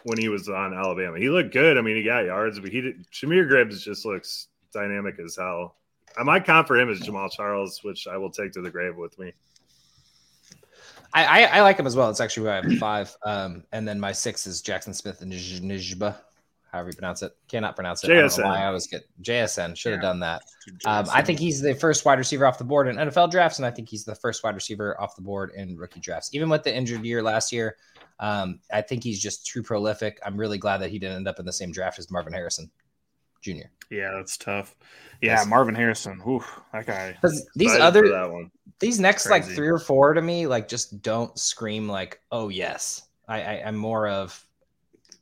when 0.07 0.19
he 0.19 0.29
was 0.29 0.49
on 0.49 0.73
Alabama. 0.73 1.19
He 1.19 1.29
looked 1.29 1.53
good. 1.53 1.77
I 1.77 1.81
mean, 1.81 1.97
he 1.97 2.05
got 2.05 2.25
yards, 2.25 2.61
but 2.61 2.71
he 2.71 2.81
did. 2.81 3.07
Jahmyr 3.11 3.49
Gibbs 3.51 3.83
just 3.85 4.05
looks 4.07 4.49
dynamic 4.73 5.16
as 5.19 5.35
hell. 5.37 5.75
Uh, 6.16 6.23
My 6.25 6.38
comp 6.38 6.69
for 6.69 6.79
him 6.79 6.88
is 6.90 7.01
Jamaal 7.01 7.31
Charles, 7.31 7.83
which 7.83 8.07
I 8.07 8.16
will 8.16 8.31
take 8.31 8.53
to 8.53 8.61
the 8.62 8.71
grave 8.71 8.97
with 8.97 9.19
me. 9.19 9.33
I, 11.12 11.25
I, 11.25 11.42
I 11.59 11.61
like 11.62 11.79
him 11.79 11.87
as 11.87 11.97
well. 11.97 12.09
It's 12.11 12.21
actually 12.21 12.45
where 12.45 12.53
I 12.55 12.62
have 12.69 12.79
five. 12.79 13.16
Um, 13.27 13.64
and 13.73 13.87
then 13.87 13.99
my 13.99 14.12
six 14.12 14.47
is 14.47 14.62
Jaxon 14.62 14.95
Smith 14.95 15.23
and 15.23 15.33
Nij- 15.33 15.61
Nijba, 15.61 16.14
however 16.71 16.90
you 16.90 16.95
pronounce 16.95 17.23
it. 17.23 17.33
Cannot 17.49 17.75
pronounce 17.75 18.05
it. 18.05 18.11
I 18.11 18.14
don't 18.14 18.23
know 18.23 18.29
JSN. 18.29 18.45
why 18.45 18.62
I 18.62 18.66
always 18.66 18.87
get 18.87 19.03
JSN. 19.23 19.77
Should 19.77 19.92
have 19.92 20.03
Yeah. 20.03 20.09
done 20.09 20.21
that. 20.21 20.42
Um, 20.85 21.07
I 21.12 21.23
think 21.23 21.38
he's 21.40 21.61
the 21.61 21.75
first 21.75 22.05
wide 22.05 22.19
receiver 22.19 22.47
off 22.47 22.59
the 22.59 22.64
board 22.64 22.87
in 22.88 22.97
NFL 22.97 23.31
drafts, 23.33 23.59
and 23.59 23.66
I 23.66 23.71
think 23.73 23.88
he's 23.88 24.05
the 24.05 24.14
first 24.14 24.45
wide 24.45 24.55
receiver 24.55 25.01
off 25.01 25.16
the 25.16 25.23
board 25.23 25.51
in 25.57 25.77
rookie 25.77 26.01
drafts. 26.01 26.31
Even 26.35 26.49
with 26.49 26.62
the 26.62 26.75
injured 26.75 27.05
year 27.05 27.23
last 27.23 27.51
year, 27.53 27.77
um, 28.20 28.61
I 28.72 28.81
think 28.83 29.02
he's 29.05 29.20
just 29.20 29.46
too 29.46 29.62
prolific. 29.62 30.18
I'm 30.24 30.37
really 30.37 30.59
glad 30.59 30.79
that 30.79 30.90
he 30.90 30.98
didn't 30.98 31.16
end 31.16 31.29
up 31.29 31.38
in 31.38 31.44
the 31.46 31.52
same 31.52 31.70
draft 31.72 31.98
as 31.98 32.11
Marvin 32.11 32.33
Harrison 32.33 32.70
Jr. 33.42 33.68
Yeah, 33.90 34.11
that's 34.14 34.37
tough. 34.37 34.74
Yeah, 35.20 35.35
Yes. 35.37 35.46
Marvin 35.46 35.74
Harrison. 35.74 36.18
Whew, 36.20 36.42
that 36.72 36.87
guy. 36.87 37.12
Because 37.12 37.48
these 37.55 37.74
other 37.76 38.09
that 38.11 38.31
one. 38.31 38.50
these 38.81 38.98
next 38.98 39.29
like 39.31 39.44
three 39.44 39.68
or 39.68 39.79
four 39.79 40.14
to 40.14 40.22
me 40.22 40.46
like 40.46 40.66
just 40.68 41.02
don't 41.02 41.38
scream 41.38 41.88
like 41.88 42.20
oh 42.33 42.48
yes. 42.48 43.02
I, 43.29 43.42
I 43.42 43.62
I'm 43.66 43.76
more 43.76 44.09
of 44.09 44.44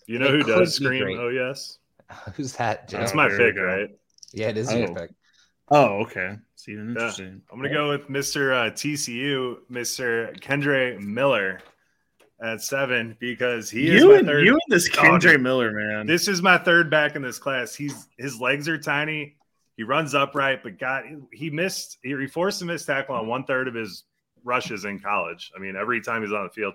You 0.07 0.19
know 0.19 0.29
who 0.31 0.43
does 0.43 0.75
scream? 0.77 1.03
great. 1.03 1.19
Oh 1.19 1.29
yes, 1.29 1.79
who's 2.35 2.53
that? 2.55 2.89
Joe? 2.89 2.99
That's 2.99 3.15
my 3.15 3.29
there 3.29 3.39
pick, 3.53 3.61
right? 3.61 3.91
yeah, 4.33 4.49
it 4.49 4.57
is 4.57 4.73
your 4.73 4.89
Oh. 4.91 4.95
pick. 4.95 5.11
Oh, 5.71 5.85
okay. 6.03 6.37
See, 6.57 6.73
interesting. 6.73 7.43
I'm 7.51 7.59
gonna 7.59 7.73
go 7.73 7.91
with 7.91 8.09
Mr. 8.09 8.53
Uh, 8.53 8.71
TCU, 8.71 9.57
Mr. 9.71 10.39
Kendre 10.41 10.99
Miller 11.01 11.61
at 12.45 12.63
seven 12.63 13.17
because 13.19 13.71
he 13.71 13.89
is 13.89 14.03
you 14.03 14.11
my 14.11 14.19
and 14.19 14.27
third. 14.27 14.45
you 14.45 14.53
and 14.53 14.61
this 14.69 14.89
Kendre. 14.89 15.41
Miller, 15.41 15.73
man. 15.73 16.07
This 16.07 16.29
is 16.29 16.43
my 16.43 16.59
third 16.59 16.91
back 16.91 17.17
in 17.17 17.23
this 17.23 17.39
class. 17.39 17.75
He's 17.75 18.07
his 18.19 18.39
legs 18.41 18.69
are 18.69 18.79
tiny. 18.79 19.37
He 19.77 19.83
runs 19.83 20.15
upright, 20.15 20.63
but 20.63 20.79
God, 20.79 21.05
he 21.33 21.51
missed. 21.51 21.99
He, 22.03 22.11
he 22.11 22.27
forced 22.27 22.63
a 22.63 22.67
missed 22.67 22.87
tackle 22.87 23.17
on 23.17 23.27
one 23.27 23.45
third 23.45 23.67
of 23.67 23.75
his 23.75 24.05
rushes 24.45 24.85
in 24.85 25.01
college. 25.01 25.51
I 25.57 25.59
mean, 25.59 25.75
every 25.75 26.01
time 26.01 26.23
he's 26.23 26.33
on 26.33 26.45
the 26.45 26.51
field. 26.51 26.75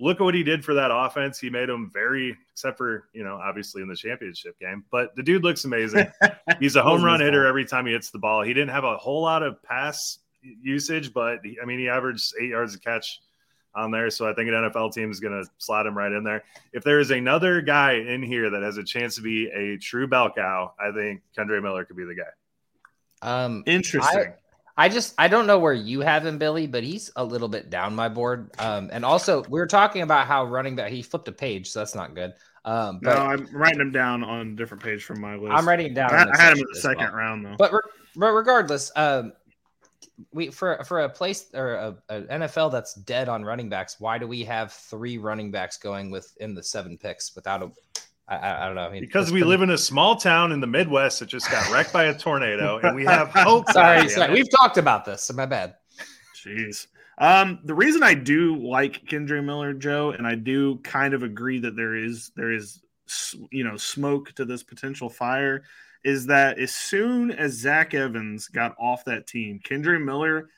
Look 0.00 0.20
at 0.20 0.24
what 0.24 0.34
he 0.34 0.44
did 0.44 0.64
for 0.64 0.74
that 0.74 0.92
offense. 0.92 1.40
He 1.40 1.50
made 1.50 1.68
them 1.68 1.90
very, 1.92 2.36
except 2.52 2.78
for 2.78 3.08
you 3.12 3.24
know, 3.24 3.34
obviously 3.42 3.82
in 3.82 3.88
the 3.88 3.96
championship 3.96 4.58
game. 4.60 4.84
But 4.92 5.14
the 5.16 5.22
dude 5.22 5.42
looks 5.42 5.64
amazing. 5.64 6.06
He's 6.60 6.76
a 6.76 6.82
home 6.82 7.04
run 7.04 7.20
hitter 7.20 7.46
every 7.46 7.64
time 7.64 7.86
he 7.86 7.92
hits 7.92 8.10
the 8.10 8.18
ball. 8.18 8.42
He 8.42 8.54
didn't 8.54 8.70
have 8.70 8.84
a 8.84 8.96
whole 8.96 9.22
lot 9.22 9.42
of 9.42 9.60
pass 9.62 10.18
usage, 10.42 11.12
but 11.12 11.38
he, 11.44 11.58
I 11.60 11.66
mean, 11.66 11.80
he 11.80 11.88
averaged 11.88 12.32
eight 12.40 12.50
yards 12.50 12.76
a 12.76 12.78
catch 12.78 13.20
on 13.78 13.90
there. 13.90 14.10
So 14.10 14.28
I 14.28 14.34
think 14.34 14.48
an 14.48 14.54
NFL 14.54 14.92
team 14.92 15.10
is 15.10 15.20
going 15.20 15.42
to 15.42 15.48
slot 15.58 15.86
him 15.86 15.96
right 15.96 16.12
in 16.12 16.24
there. 16.24 16.44
If 16.72 16.84
there 16.84 17.00
is 17.00 17.10
another 17.10 17.60
guy 17.60 17.92
in 17.92 18.22
here 18.22 18.50
that 18.50 18.62
has 18.62 18.76
a 18.76 18.84
chance 18.84 19.14
to 19.16 19.22
be 19.22 19.46
a 19.48 19.78
true 19.78 20.06
bell 20.06 20.30
cow, 20.30 20.74
I 20.78 20.92
think 20.92 21.22
Kendre 21.36 21.62
Miller 21.62 21.84
could 21.84 21.96
be 21.96 22.04
the 22.04 22.14
guy. 22.14 22.30
Um 23.20 23.64
Interesting. 23.66 24.32
I 24.76 24.88
just 24.88 25.12
I 25.18 25.26
don't 25.26 25.48
know 25.48 25.58
where 25.58 25.74
you 25.74 26.02
have 26.02 26.24
him, 26.24 26.38
Billy, 26.38 26.68
but 26.68 26.84
he's 26.84 27.10
a 27.16 27.24
little 27.24 27.48
bit 27.48 27.68
down 27.68 27.96
my 27.96 28.08
board. 28.08 28.52
Um, 28.60 28.90
and 28.92 29.04
also 29.04 29.42
we 29.48 29.58
were 29.58 29.66
talking 29.66 30.02
about 30.02 30.28
how 30.28 30.44
running 30.44 30.76
back 30.76 30.92
he 30.92 31.02
flipped 31.02 31.26
a 31.26 31.32
page, 31.32 31.68
so 31.68 31.80
that's 31.80 31.96
not 31.96 32.14
good. 32.14 32.32
Um, 32.64 33.00
no, 33.02 33.10
but 33.10 33.18
I'm 33.18 33.48
writing 33.52 33.80
him 33.80 33.90
down 33.90 34.22
on 34.22 34.40
a 34.40 34.54
different 34.54 34.84
page 34.84 35.02
from 35.02 35.20
my 35.20 35.34
list. 35.34 35.52
I'm 35.52 35.66
writing 35.66 35.94
down. 35.94 36.14
I, 36.14 36.30
I 36.32 36.40
had 36.40 36.52
him 36.52 36.58
in 36.58 36.66
the 36.72 36.78
second 36.78 37.06
well. 37.06 37.14
round 37.14 37.44
though. 37.44 37.56
But, 37.58 37.72
re- 37.72 37.80
but 38.14 38.30
regardless, 38.30 38.92
um, 38.94 39.32
we 40.32 40.50
for 40.50 40.82
for 40.84 41.00
a 41.00 41.08
place 41.08 41.46
or 41.54 41.74
a, 41.74 41.96
a 42.08 42.22
NFL 42.22 42.72
that's 42.72 42.94
dead 42.94 43.28
on 43.28 43.44
running 43.44 43.68
backs, 43.68 43.96
why 43.98 44.18
do 44.18 44.26
we 44.26 44.44
have 44.44 44.72
three 44.72 45.18
running 45.18 45.50
backs 45.50 45.76
going 45.76 46.10
within 46.10 46.54
the 46.54 46.62
seven 46.62 46.98
picks 46.98 47.34
without 47.34 47.62
a? 47.62 47.70
I, 48.28 48.36
I, 48.36 48.62
I 48.62 48.66
don't 48.66 48.74
know. 48.74 48.82
I 48.82 48.90
mean, 48.90 49.00
Because 49.00 49.32
we 49.32 49.40
pretty- 49.40 49.48
live 49.48 49.62
in 49.62 49.70
a 49.70 49.78
small 49.78 50.16
town 50.16 50.52
in 50.52 50.60
the 50.60 50.66
Midwest 50.66 51.20
that 51.20 51.26
just 51.26 51.50
got 51.50 51.70
wrecked 51.72 51.92
by 51.92 52.04
a 52.04 52.18
tornado, 52.18 52.78
and 52.78 52.94
we 52.94 53.04
have 53.04 53.28
hope. 53.34 53.70
Sorry, 53.70 54.08
sorry. 54.08 54.32
We've 54.34 54.50
talked 54.50 54.76
about 54.76 55.04
this. 55.04 55.22
So 55.24 55.34
my 55.34 55.46
bad. 55.46 55.74
Jeez. 56.36 56.86
Um, 57.18 57.58
the 57.64 57.74
reason 57.74 58.02
I 58.02 58.14
do 58.14 58.56
like 58.56 59.04
Kendre 59.06 59.42
Miller, 59.44 59.72
Joe, 59.72 60.10
and 60.10 60.26
I 60.26 60.34
do 60.36 60.76
kind 60.84 61.14
of 61.14 61.22
agree 61.22 61.58
that 61.60 61.74
there 61.74 61.96
is 61.96 62.30
there 62.36 62.52
is 62.52 62.80
you 63.50 63.64
know 63.64 63.76
smoke 63.76 64.32
to 64.34 64.44
this 64.44 64.62
potential 64.62 65.08
fire, 65.08 65.64
is 66.04 66.26
that 66.26 66.58
as 66.58 66.72
soon 66.74 67.30
as 67.30 67.52
Zach 67.52 67.94
Evans 67.94 68.48
got 68.48 68.76
off 68.78 69.04
that 69.04 69.26
team, 69.26 69.60
Kendre 69.64 70.02
Miller 70.02 70.48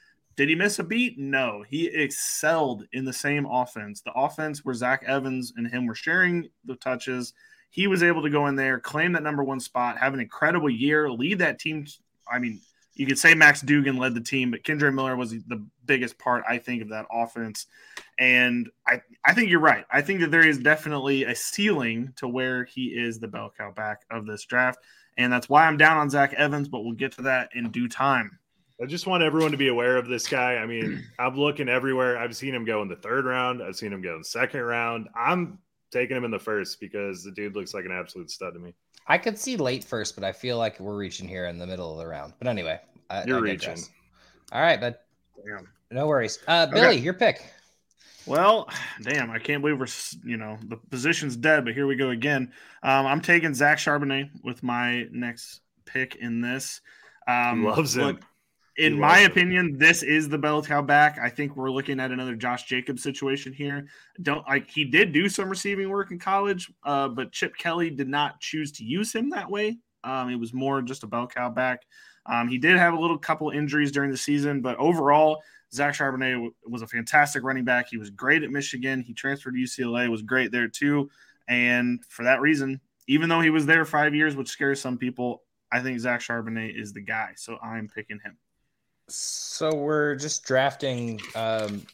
did 0.41 0.49
he 0.49 0.55
miss 0.55 0.79
a 0.79 0.85
beat? 0.85 1.19
No, 1.19 1.63
he 1.69 1.87
excelled 1.89 2.87
in 2.95 3.05
the 3.05 3.13
same 3.13 3.45
offense. 3.45 4.01
The 4.01 4.13
offense 4.13 4.65
where 4.65 4.75
Zach 4.75 5.05
Evans 5.07 5.53
and 5.55 5.67
him 5.67 5.85
were 5.85 5.95
sharing 5.95 6.49
the 6.65 6.77
touches. 6.77 7.35
He 7.69 7.87
was 7.87 8.03
able 8.03 8.23
to 8.23 8.31
go 8.31 8.47
in 8.47 8.57
there, 8.57 8.81
claim 8.81 9.13
that 9.13 9.23
number 9.23 9.45
one 9.45 9.61
spot, 9.61 9.99
have 9.99 10.15
an 10.15 10.21
incredible 10.21 10.71
year, 10.71 11.11
lead 11.11 11.41
that 11.41 11.59
team. 11.59 11.87
I 12.27 12.39
mean, 12.39 12.59
you 12.95 13.07
could 13.07 13.19
say 13.19 13.35
Max 13.35 13.61
Duggan 13.61 13.99
led 13.99 14.15
the 14.15 14.21
team, 14.23 14.51
but 14.51 14.63
Kendre 14.63 14.95
Miller 14.95 15.15
was 15.15 15.31
the 15.31 15.63
biggest 15.85 16.19
part, 16.19 16.43
I 16.49 16.57
think, 16.57 16.81
of 16.81 16.89
that 16.89 17.05
offense. 17.13 17.67
And 18.19 18.71
I, 18.87 19.03
I 19.25 19.35
think 19.35 19.51
you're 19.51 19.61
right. 19.61 19.85
I 19.91 20.01
think 20.01 20.21
that 20.21 20.31
there 20.31 20.47
is 20.47 20.59
definitely 20.59 21.25
a 21.25 21.35
ceiling 21.35 22.15
to 22.17 22.27
where 22.27 22.65
he 22.65 22.87
is 22.87 23.19
the 23.19 23.29
bell 23.29 23.53
cow 23.57 23.73
back 23.73 24.07
of 24.11 24.25
this 24.25 24.47
draft. 24.47 24.79
And 25.17 25.33
that's 25.33 25.49
why 25.49 25.67
I'm 25.67 25.77
down 25.77 25.97
on 25.99 26.11
Zach 26.11 26.33
Evans, 26.35 26.69
but 26.69 26.83
we'll 26.85 26.95
get 26.95 27.13
to 27.13 27.23
that 27.23 27.51
in 27.55 27.71
due 27.71 27.89
time. 27.89 28.39
I 28.83 28.87
just 28.87 29.07
want 29.07 29.23
everyone 29.23 29.51
to 29.51 29.59
be 29.59 29.69
aware 29.69 29.97
of 29.97 30.09
this 30.09 30.27
guy. 30.27 30.57
I 30.57 30.67
mean, 30.67 31.05
I'm 31.19 31.37
looking 31.37 31.69
everywhere. 31.69 32.17
I've 32.19 32.35
seen 32.35 32.55
him 32.55 32.65
go 32.65 32.81
in 32.83 32.89
the 32.89 32.97
third 32.97 33.27
round. 33.27 33.63
I've 33.63 33.77
seen 33.77 33.93
him 33.93 34.01
go 34.01 34.17
in 34.17 34.25
second 34.25 34.61
round. 34.61 35.09
I'm 35.15 35.59
taking 35.91 36.17
him 36.17 36.25
in 36.25 36.31
the 36.31 36.39
first 36.39 36.81
because 36.81 37.23
the 37.25 37.31
dude 37.31 37.55
looks 37.55 37.75
like 37.75 37.85
an 37.85 37.93
absolute 37.93 38.31
stud 38.31 38.55
to 38.55 38.61
me. 38.61 38.75
I 39.07 39.19
could 39.19 39.39
see 39.39 39.57
late 39.57 39.85
first, 39.85 40.15
but 40.15 40.25
I 40.25 40.33
feel 40.33 40.57
like 40.57 40.79
we're 40.81 40.97
reaching 40.97 41.29
here 41.29 41.47
in 41.47 41.59
the 41.59 41.67
middle 41.67 41.93
of 41.93 41.99
the 41.99 42.07
round. 42.07 42.33
But 42.39 42.49
anyway, 42.49 42.81
I, 43.11 43.25
you're 43.25 43.39
I 43.39 43.41
reaching. 43.41 43.79
All 44.53 44.61
right, 44.61 44.81
but 44.81 45.05
no 45.91 46.07
worries. 46.07 46.39
Uh, 46.47 46.67
Billy, 46.67 46.87
okay. 46.87 46.97
your 46.99 47.15
pick. 47.15 47.45
Well, 48.31 48.69
damn, 49.03 49.31
I 49.31 49.39
can't 49.39 49.61
believe 49.61 49.79
we're 49.79 49.87
you 50.25 50.37
know 50.37 50.57
the 50.69 50.77
position's 50.77 51.37
dead, 51.37 51.65
but 51.65 51.75
here 51.75 51.87
we 51.87 51.97
go 51.97 52.11
again. 52.11 52.53
Um, 52.83 53.07
I'm 53.07 53.21
taking 53.21 53.53
Zach 53.55 53.79
Charbonnet 53.79 54.31
with 54.45 54.63
my 54.63 55.07
next 55.11 55.61
pick 55.85 56.17
in 56.17 56.41
this. 56.41 56.81
Um, 57.27 57.65
loves 57.65 57.97
him. 57.97 58.05
Look, 58.05 58.21
in 58.77 58.99
my 58.99 59.21
opinion, 59.21 59.77
this 59.77 60.03
is 60.03 60.29
the 60.29 60.39
bell 60.39 60.63
cow 60.63 60.81
back. 60.81 61.19
I 61.21 61.29
think 61.29 61.57
we're 61.57 61.71
looking 61.71 62.01
at 62.01 62.13
another 62.13 62.35
Josh 62.35 62.65
Jacobs 62.65 63.03
situation 63.03 63.53
here. 63.53 63.89
Don't 64.23 64.47
like 64.49 64.71
he 64.71 64.85
did 64.85 65.13
do 65.13 65.29
some 65.29 65.51
receiving 65.51 65.91
work 65.91 66.13
in 66.13 66.19
college, 66.19 66.73
uh, 66.85 67.09
but 67.09 67.33
Chip 67.33 67.57
Kelly 67.57 67.91
did 67.91 68.09
not 68.09 68.41
choose 68.41 68.73
to 68.73 68.85
use 68.85 69.13
him 69.13 69.31
that 69.31 69.51
way. 69.51 69.79
Um, 70.03 70.31
it 70.31 70.37
was 70.37 70.55
more 70.55 70.81
just 70.81 71.03
a 71.03 71.07
bell 71.07 71.27
cow 71.27 71.51
back. 71.51 71.83
Um, 72.27 72.49
he 72.49 72.59
did 72.59 72.77
have 72.77 72.95
a 72.95 72.99
little 72.99 73.19
couple 73.19 73.51
injuries 73.51 73.93
during 73.93 74.11
the 74.11 74.17
season, 74.17 74.61
but 74.61 74.79
overall, 74.79 75.43
Zach 75.73 75.95
Charbonnet 75.95 76.51
was 76.67 76.83
a 76.83 76.87
fantastic 76.87 77.43
running 77.43 77.65
back. 77.65 77.89
He 77.89 77.97
was 77.97 78.11
great 78.11 78.43
at 78.43 78.51
Michigan. 78.51 79.03
He 79.03 79.15
transferred 79.15 79.55
to 79.55 79.59
UCLA, 79.59 80.11
was 80.11 80.23
great 80.23 80.51
there 80.53 80.69
too. 80.69 81.11
And 81.49 82.05
for 82.07 82.25
that 82.25 82.41
reason, 82.41 82.81
even 83.07 83.29
though 83.29 83.41
he 83.41 83.51
was 83.51 83.67
there 83.67 83.85
five 83.85 84.15
years, 84.15 84.37
which 84.37 84.49
scares 84.49 84.81
some 84.81 84.99
people, 84.99 85.43
I 85.73 85.81
think 85.81 85.99
Zach 86.01 86.21
Charbonnet 86.21 86.81
is 86.81 86.93
the 86.93 87.01
guy. 87.01 87.33
So 87.37 87.59
I'm 87.63 87.89
picking 87.89 88.21
him. 88.25 88.37
So 89.09 89.75
we're 89.75 90.15
just 90.17 90.45
drafting 90.45 91.21
um, 91.35 91.85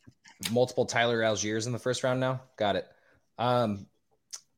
multiple 0.51 0.85
Tyler 0.85 1.21
Allgeiers 1.21 1.67
in 1.67 1.73
the 1.73 1.79
first 1.79 2.05
round 2.05 2.21
now. 2.21 2.41
Got 2.57 2.77
it. 2.77 2.87
Um, 3.39 3.87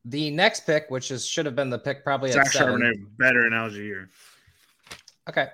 the 0.05 0.31
next 0.31 0.65
pick, 0.65 0.89
which 0.89 1.11
is 1.11 1.25
should 1.25 1.45
have 1.45 1.55
been 1.55 1.69
the 1.69 1.79
pick 1.79 2.03
probably 2.03 2.31
Zach 2.31 2.47
at 2.47 2.51
seven. 2.51 2.81
Charbonnet 2.81 3.17
better 3.17 3.47
in 3.47 3.53
Allgeier. 3.53 4.07
Okay. 5.27 5.47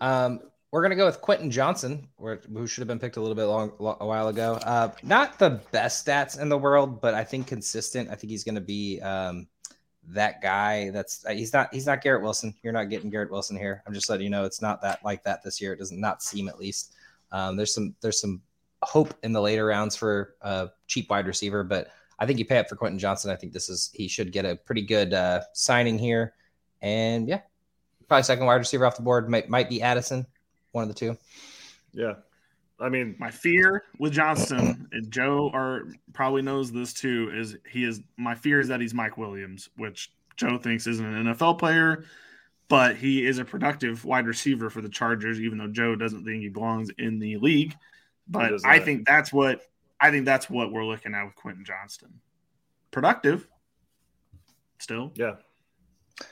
Um, 0.00 0.40
we're 0.70 0.82
gonna 0.82 0.96
go 0.96 1.06
with 1.06 1.20
Quentin 1.20 1.50
Johnston, 1.50 2.06
who 2.18 2.66
should 2.66 2.80
have 2.80 2.88
been 2.88 2.98
picked 2.98 3.16
a 3.16 3.20
little 3.20 3.34
bit 3.34 3.44
long 3.44 3.72
a 3.78 4.06
while 4.06 4.28
ago. 4.28 4.54
Uh, 4.62 4.90
not 5.02 5.38
the 5.38 5.60
best 5.72 6.06
stats 6.06 6.40
in 6.40 6.48
the 6.48 6.58
world, 6.58 7.00
but 7.00 7.14
I 7.14 7.24
think 7.24 7.46
consistent. 7.46 8.08
I 8.08 8.14
think 8.14 8.30
he's 8.30 8.44
gonna 8.44 8.60
be 8.60 9.00
um, 9.00 9.48
that 10.08 10.40
guy. 10.40 10.90
That's 10.90 11.24
uh, 11.26 11.30
he's 11.30 11.52
not 11.52 11.72
he's 11.72 11.86
not 11.86 12.02
Garrett 12.02 12.22
Wilson. 12.22 12.54
You're 12.62 12.72
not 12.72 12.88
getting 12.88 13.10
Garrett 13.10 13.30
Wilson 13.30 13.56
here. 13.56 13.82
I'm 13.86 13.94
just 13.94 14.08
letting 14.08 14.24
you 14.24 14.30
know 14.30 14.44
it's 14.44 14.62
not 14.62 14.80
that 14.82 15.04
like 15.04 15.24
that 15.24 15.42
this 15.42 15.60
year. 15.60 15.72
It 15.72 15.78
does 15.78 15.92
not 15.92 16.22
seem 16.22 16.48
at 16.48 16.58
least. 16.58 16.94
Um, 17.32 17.56
there's 17.56 17.74
some 17.74 17.94
there's 18.00 18.20
some 18.20 18.40
hope 18.82 19.14
in 19.22 19.32
the 19.32 19.40
later 19.40 19.66
rounds 19.66 19.96
for 19.96 20.34
a 20.40 20.70
cheap 20.86 21.10
wide 21.10 21.26
receiver, 21.26 21.62
but 21.62 21.88
I 22.18 22.26
think 22.26 22.38
you 22.38 22.44
pay 22.44 22.58
up 22.58 22.68
for 22.68 22.76
Quentin 22.76 22.98
Johnston. 22.98 23.30
I 23.30 23.36
think 23.36 23.52
this 23.52 23.68
is 23.68 23.90
he 23.92 24.08
should 24.08 24.32
get 24.32 24.44
a 24.44 24.56
pretty 24.56 24.82
good 24.82 25.14
uh, 25.14 25.40
signing 25.52 25.98
here, 25.98 26.34
and 26.80 27.28
yeah, 27.28 27.40
probably 28.08 28.22
second 28.22 28.46
wide 28.46 28.56
receiver 28.56 28.86
off 28.86 28.96
the 28.96 29.02
board 29.02 29.28
might 29.28 29.48
might 29.48 29.68
be 29.68 29.82
Addison, 29.82 30.26
one 30.72 30.82
of 30.82 30.88
the 30.88 30.94
two. 30.94 31.16
Yeah, 31.92 32.14
I 32.80 32.88
mean, 32.88 33.14
my 33.18 33.30
fear 33.30 33.84
with 33.98 34.12
Johnston, 34.12 34.88
and 34.92 35.10
Joe 35.10 35.50
are 35.52 35.82
probably 36.12 36.42
knows 36.42 36.72
this 36.72 36.92
too, 36.92 37.30
is 37.34 37.56
he 37.70 37.84
is 37.84 38.00
my 38.16 38.34
fear 38.34 38.60
is 38.60 38.68
that 38.68 38.80
he's 38.80 38.94
Mike 38.94 39.18
Williams, 39.18 39.68
which 39.76 40.12
Joe 40.36 40.56
thinks 40.56 40.86
isn't 40.86 41.04
an 41.04 41.34
NFL 41.34 41.58
player, 41.58 42.04
but 42.68 42.96
he 42.96 43.26
is 43.26 43.38
a 43.38 43.44
productive 43.44 44.04
wide 44.04 44.26
receiver 44.26 44.70
for 44.70 44.80
the 44.80 44.88
Chargers, 44.88 45.40
even 45.40 45.58
though 45.58 45.68
Joe 45.68 45.94
doesn't 45.94 46.24
think 46.24 46.42
he 46.42 46.48
belongs 46.48 46.88
in 46.98 47.18
the 47.18 47.36
league. 47.36 47.74
But 48.26 48.64
I 48.64 48.78
think 48.78 49.06
that's 49.06 49.32
what 49.32 49.60
I 50.00 50.10
think 50.10 50.24
that's 50.24 50.48
what 50.48 50.72
we're 50.72 50.86
looking 50.86 51.14
at 51.14 51.24
with 51.24 51.34
Quentin 51.34 51.64
Johnston. 51.64 52.20
Productive, 52.90 53.46
still. 54.78 55.12
Yeah, 55.16 55.34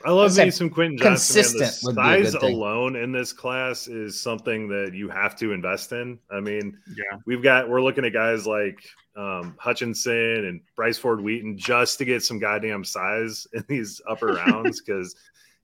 I 0.05 0.11
love 0.11 0.37
me 0.37 0.51
some 0.51 0.69
Quentin 0.69 0.97
Johnston. 0.97 1.43
Consistent 1.43 1.95
man. 1.95 2.23
The 2.23 2.31
size 2.31 2.43
alone 2.43 2.95
in 2.95 3.11
this 3.11 3.33
class 3.33 3.87
is 3.87 4.19
something 4.19 4.67
that 4.69 4.93
you 4.93 5.09
have 5.09 5.35
to 5.37 5.51
invest 5.51 5.91
in. 5.91 6.19
I 6.31 6.39
mean, 6.39 6.77
yeah, 6.89 7.17
we've 7.25 7.43
got 7.43 7.69
we're 7.69 7.81
looking 7.81 8.05
at 8.05 8.13
guys 8.13 8.47
like 8.47 8.79
um, 9.15 9.55
Hutchinson 9.59 10.45
and 10.45 10.61
Bryce 10.75 10.97
Ford 10.97 11.21
Wheaton 11.21 11.57
just 11.57 11.97
to 11.97 12.05
get 12.05 12.23
some 12.23 12.39
goddamn 12.39 12.83
size 12.83 13.47
in 13.53 13.65
these 13.67 14.01
upper 14.07 14.27
rounds 14.45 14.81
because 14.81 15.15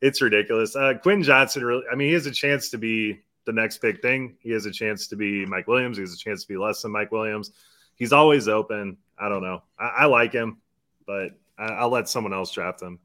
it's 0.02 0.22
ridiculous. 0.22 0.76
Uh, 0.76 0.94
Quentin 1.02 1.24
Johnston, 1.24 1.64
really, 1.64 1.84
I 1.92 1.96
mean, 1.96 2.10
he 2.10 2.14
has 2.14 2.26
a 2.26 2.32
chance 2.32 2.70
to 2.70 2.78
be 2.78 3.22
the 3.46 3.54
next 3.54 3.78
big 3.78 4.02
thing. 4.02 4.36
He 4.40 4.52
has 4.52 4.66
a 4.66 4.72
chance 4.72 5.08
to 5.08 5.16
be 5.16 5.46
Mike 5.46 5.68
Williams. 5.68 5.98
He 5.98 6.02
has 6.02 6.14
a 6.14 6.18
chance 6.18 6.42
to 6.42 6.48
be 6.48 6.58
less 6.58 6.82
than 6.82 6.92
Mike 6.92 7.12
Williams. 7.12 7.52
He's 7.96 8.12
always 8.12 8.48
open. 8.48 8.98
I 9.18 9.30
don't 9.30 9.42
know. 9.42 9.64
I, 9.80 9.86
I 10.00 10.06
like 10.06 10.34
him, 10.34 10.58
but 11.08 11.30
I, 11.58 11.66
I'll 11.66 11.90
let 11.90 12.10
someone 12.10 12.34
else 12.34 12.52
draft 12.52 12.82
him. 12.82 13.00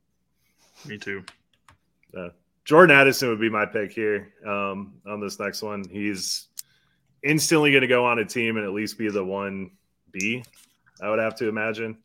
Me 0.87 0.99
too. 0.99 1.25
Uh, 2.17 2.29
Jordan 2.65 2.97
Addison 2.97 3.29
would 3.29 3.41
be 3.41 3.51
my 3.51 3.67
pick 3.67 3.93
here 3.93 4.33
um, 4.47 4.95
on 5.07 5.21
this 5.21 5.39
next 5.39 5.63
one. 5.63 5.85
He's 5.89 6.49
instantly 7.23 7.71
going 7.71 7.83
to 7.83 7.89
go 7.89 8.05
on 8.05 8.19
a 8.19 8.25
team 8.25 8.57
and 8.57 8.65
at 8.65 8.73
least 8.73 8.99
be 8.99 9.11
the 9.11 9.25
one 9.25 9.71
B. 10.13 10.45
I 11.03 11.09
would 11.09 11.19
have 11.19 11.37
to 11.37 11.49
imagine. 11.49 11.99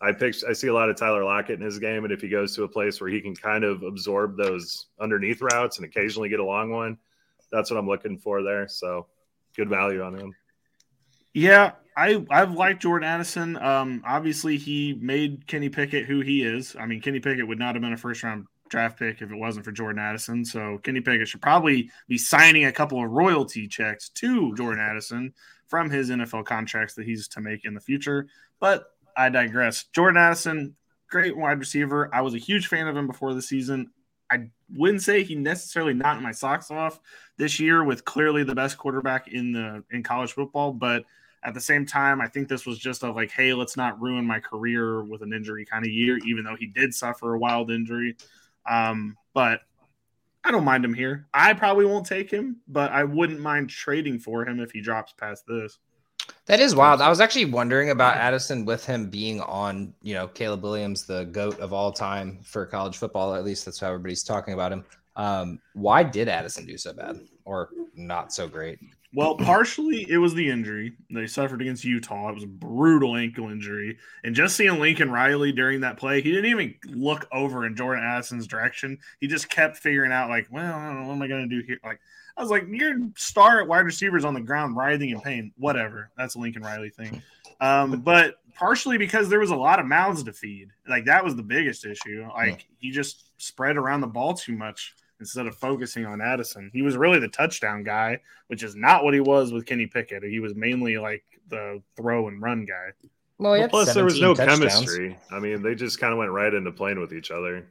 I 0.00 0.12
picked. 0.12 0.44
I 0.48 0.52
see 0.52 0.66
a 0.66 0.74
lot 0.74 0.90
of 0.90 0.96
Tyler 0.96 1.24
Lockett 1.24 1.60
in 1.60 1.64
his 1.64 1.78
game, 1.78 2.04
and 2.04 2.12
if 2.12 2.20
he 2.20 2.28
goes 2.28 2.56
to 2.56 2.64
a 2.64 2.68
place 2.68 3.00
where 3.00 3.08
he 3.08 3.20
can 3.20 3.36
kind 3.36 3.62
of 3.62 3.84
absorb 3.84 4.36
those 4.36 4.86
underneath 5.00 5.40
routes 5.40 5.78
and 5.78 5.86
occasionally 5.86 6.28
get 6.28 6.40
a 6.40 6.44
long 6.44 6.70
one, 6.70 6.98
that's 7.52 7.70
what 7.70 7.78
I'm 7.78 7.86
looking 7.86 8.18
for 8.18 8.42
there. 8.42 8.66
So, 8.66 9.06
good 9.56 9.68
value 9.68 10.02
on 10.02 10.18
him. 10.18 10.34
Yeah, 11.34 11.72
I 11.96 12.24
I've 12.30 12.52
liked 12.52 12.82
Jordan 12.82 13.08
Addison. 13.08 13.56
Um, 13.56 14.02
obviously 14.06 14.56
he 14.56 14.98
made 15.00 15.46
Kenny 15.46 15.68
Pickett 15.68 16.06
who 16.06 16.20
he 16.20 16.42
is. 16.42 16.76
I 16.78 16.86
mean, 16.86 17.00
Kenny 17.00 17.20
Pickett 17.20 17.46
would 17.46 17.58
not 17.58 17.74
have 17.74 17.82
been 17.82 17.92
a 17.92 17.96
first 17.98 18.22
round 18.22 18.46
draft 18.68 18.98
pick 18.98 19.20
if 19.20 19.30
it 19.30 19.36
wasn't 19.36 19.64
for 19.64 19.72
Jordan 19.72 20.02
Addison. 20.02 20.44
So 20.44 20.78
Kenny 20.78 21.00
Pickett 21.00 21.28
should 21.28 21.42
probably 21.42 21.90
be 22.08 22.18
signing 22.18 22.64
a 22.64 22.72
couple 22.72 23.02
of 23.02 23.10
royalty 23.10 23.68
checks 23.68 24.08
to 24.10 24.54
Jordan 24.56 24.82
Addison 24.82 25.34
from 25.68 25.90
his 25.90 26.10
NFL 26.10 26.46
contracts 26.46 26.94
that 26.94 27.06
he's 27.06 27.28
to 27.28 27.40
make 27.40 27.64
in 27.64 27.74
the 27.74 27.80
future. 27.80 28.26
But 28.58 28.86
I 29.16 29.28
digress. 29.28 29.84
Jordan 29.94 30.20
Addison, 30.20 30.74
great 31.08 31.36
wide 31.36 31.58
receiver. 31.58 32.08
I 32.14 32.22
was 32.22 32.34
a 32.34 32.38
huge 32.38 32.66
fan 32.66 32.88
of 32.88 32.96
him 32.96 33.06
before 33.06 33.34
the 33.34 33.42
season. 33.42 33.90
I 34.30 34.48
wouldn't 34.74 35.02
say 35.02 35.22
he 35.22 35.34
necessarily 35.34 35.92
knocked 35.92 36.22
my 36.22 36.32
socks 36.32 36.70
off 36.70 36.98
this 37.36 37.60
year 37.60 37.84
with 37.84 38.06
clearly 38.06 38.44
the 38.44 38.54
best 38.54 38.78
quarterback 38.78 39.28
in 39.28 39.52
the 39.52 39.84
in 39.90 40.02
college 40.02 40.32
football, 40.32 40.72
but 40.72 41.04
at 41.44 41.54
the 41.54 41.60
same 41.60 41.84
time, 41.84 42.20
I 42.20 42.28
think 42.28 42.48
this 42.48 42.66
was 42.66 42.78
just 42.78 43.02
a 43.02 43.10
like, 43.10 43.30
hey, 43.30 43.52
let's 43.52 43.76
not 43.76 44.00
ruin 44.00 44.24
my 44.24 44.38
career 44.38 45.02
with 45.02 45.22
an 45.22 45.32
injury 45.32 45.64
kind 45.64 45.84
of 45.84 45.90
year, 45.90 46.18
even 46.24 46.44
though 46.44 46.56
he 46.56 46.66
did 46.66 46.94
suffer 46.94 47.34
a 47.34 47.38
wild 47.38 47.70
injury. 47.70 48.16
Um, 48.70 49.16
but 49.34 49.60
I 50.44 50.50
don't 50.50 50.64
mind 50.64 50.84
him 50.84 50.94
here. 50.94 51.26
I 51.34 51.52
probably 51.54 51.84
won't 51.84 52.06
take 52.06 52.30
him, 52.30 52.60
but 52.68 52.92
I 52.92 53.04
wouldn't 53.04 53.40
mind 53.40 53.70
trading 53.70 54.18
for 54.18 54.46
him 54.46 54.60
if 54.60 54.70
he 54.70 54.80
drops 54.80 55.12
past 55.12 55.44
this. 55.46 55.78
That 56.46 56.60
is 56.60 56.74
wild. 56.74 57.00
I 57.00 57.08
was 57.08 57.20
actually 57.20 57.46
wondering 57.46 57.90
about 57.90 58.16
Addison 58.16 58.64
with 58.64 58.84
him 58.84 59.10
being 59.10 59.40
on, 59.40 59.94
you 60.02 60.14
know, 60.14 60.28
Caleb 60.28 60.62
Williams, 60.62 61.04
the 61.04 61.24
GOAT 61.24 61.58
of 61.58 61.72
all 61.72 61.92
time 61.92 62.40
for 62.42 62.66
college 62.66 62.96
football. 62.96 63.34
At 63.34 63.44
least 63.44 63.64
that's 63.64 63.80
how 63.80 63.88
everybody's 63.88 64.22
talking 64.22 64.54
about 64.54 64.72
him. 64.72 64.84
Um, 65.16 65.60
why 65.74 66.02
did 66.02 66.28
Addison 66.28 66.66
do 66.66 66.76
so 66.76 66.92
bad 66.92 67.20
or 67.44 67.70
not 67.94 68.32
so 68.32 68.48
great? 68.48 68.78
Well, 69.14 69.36
partially 69.36 70.10
it 70.10 70.16
was 70.16 70.32
the 70.32 70.48
injury 70.48 70.94
they 71.10 71.26
suffered 71.26 71.60
against 71.60 71.84
Utah. 71.84 72.30
It 72.30 72.34
was 72.34 72.44
a 72.44 72.48
brutal 72.48 73.14
ankle 73.14 73.50
injury, 73.50 73.98
and 74.24 74.34
just 74.34 74.56
seeing 74.56 74.80
Lincoln 74.80 75.10
Riley 75.10 75.52
during 75.52 75.80
that 75.82 75.98
play, 75.98 76.22
he 76.22 76.30
didn't 76.30 76.50
even 76.50 76.74
look 76.86 77.28
over 77.30 77.66
in 77.66 77.76
Jordan 77.76 78.04
Addison's 78.04 78.46
direction. 78.46 78.98
He 79.20 79.26
just 79.26 79.50
kept 79.50 79.76
figuring 79.76 80.12
out, 80.12 80.30
like, 80.30 80.48
well, 80.50 80.74
I 80.74 80.86
don't 80.86 81.02
know 81.02 81.08
what 81.08 81.14
am 81.14 81.22
I 81.22 81.28
going 81.28 81.48
to 81.48 81.60
do 81.60 81.62
here. 81.66 81.78
Like, 81.84 82.00
I 82.38 82.40
was 82.40 82.50
like, 82.50 82.64
your 82.68 82.94
star 83.14 83.60
at 83.60 83.68
wide 83.68 83.84
receivers 83.84 84.24
on 84.24 84.32
the 84.32 84.40
ground, 84.40 84.76
writhing 84.76 85.10
in 85.10 85.20
pain. 85.20 85.52
Whatever, 85.58 86.10
that's 86.16 86.34
a 86.34 86.38
Lincoln 86.38 86.62
Riley 86.62 86.88
thing. 86.88 87.20
Um, 87.60 88.00
but 88.04 88.36
partially 88.54 88.98
because 88.98 89.28
there 89.28 89.40
was 89.40 89.50
a 89.50 89.56
lot 89.56 89.78
of 89.78 89.86
mouths 89.86 90.22
to 90.22 90.32
feed. 90.32 90.70
Like 90.88 91.04
that 91.06 91.24
was 91.24 91.36
the 91.36 91.42
biggest 91.42 91.84
issue. 91.84 92.26
Like 92.34 92.66
he 92.78 92.90
just 92.90 93.30
spread 93.36 93.76
around 93.76 94.00
the 94.00 94.06
ball 94.06 94.34
too 94.34 94.56
much 94.56 94.94
instead 95.22 95.46
of 95.46 95.54
focusing 95.54 96.04
on 96.04 96.20
Addison. 96.20 96.68
He 96.72 96.82
was 96.82 96.96
really 96.96 97.20
the 97.20 97.28
touchdown 97.28 97.84
guy, 97.84 98.18
which 98.48 98.64
is 98.64 98.74
not 98.74 99.04
what 99.04 99.14
he 99.14 99.20
was 99.20 99.52
with 99.52 99.66
Kenny 99.66 99.86
Pickett. 99.86 100.24
He 100.24 100.40
was 100.40 100.56
mainly 100.56 100.98
like 100.98 101.22
the 101.48 101.80
throw 101.96 102.26
and 102.26 102.42
run 102.42 102.64
guy. 102.64 102.90
Well, 103.38 103.52
well 103.52 103.68
plus 103.68 103.94
there 103.94 104.04
was 104.04 104.20
no 104.20 104.34
touchdowns. 104.34 104.58
chemistry. 104.58 105.16
I 105.30 105.38
mean, 105.38 105.62
they 105.62 105.76
just 105.76 106.00
kind 106.00 106.12
of 106.12 106.18
went 106.18 106.32
right 106.32 106.52
into 106.52 106.72
playing 106.72 107.00
with 107.00 107.12
each 107.12 107.30
other 107.30 107.64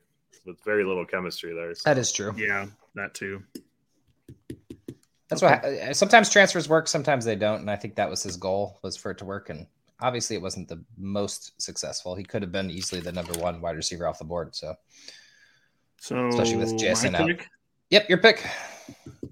with 0.45 0.63
very 0.63 0.85
little 0.85 1.05
chemistry 1.05 1.53
there. 1.53 1.75
So. 1.75 1.81
That 1.89 1.97
is 1.97 2.13
true. 2.13 2.33
Yeah, 2.37 2.67
that 2.95 3.13
too. 3.13 3.43
That's 5.27 5.43
okay. 5.43 5.87
what 5.87 5.95
sometimes 5.97 6.29
transfers 6.29 6.69
work, 6.69 6.87
sometimes 6.87 7.25
they 7.25 7.35
don't, 7.35 7.59
and 7.59 7.69
I 7.69 7.75
think 7.75 7.95
that 7.95 8.09
was 8.09 8.23
his 8.23 8.37
goal 8.37 8.79
was 8.81 8.95
for 8.95 9.11
it 9.11 9.17
to 9.17 9.25
work. 9.25 9.49
And 9.49 9.67
obviously, 9.99 10.37
it 10.37 10.41
wasn't 10.41 10.69
the 10.69 10.83
most 10.97 11.61
successful. 11.61 12.15
He 12.15 12.23
could 12.23 12.41
have 12.41 12.51
been 12.51 12.71
easily 12.71 13.01
the 13.01 13.11
number 13.11 13.33
one 13.39 13.59
wide 13.59 13.75
receiver 13.75 14.07
off 14.07 14.19
the 14.19 14.25
board. 14.25 14.55
So, 14.55 14.75
so 16.01 16.27
especially 16.29 16.57
with 16.57 16.73
JSN 16.73 17.13
out. 17.13 17.45
Yep, 17.91 18.09
your 18.09 18.17
pick. 18.17 18.43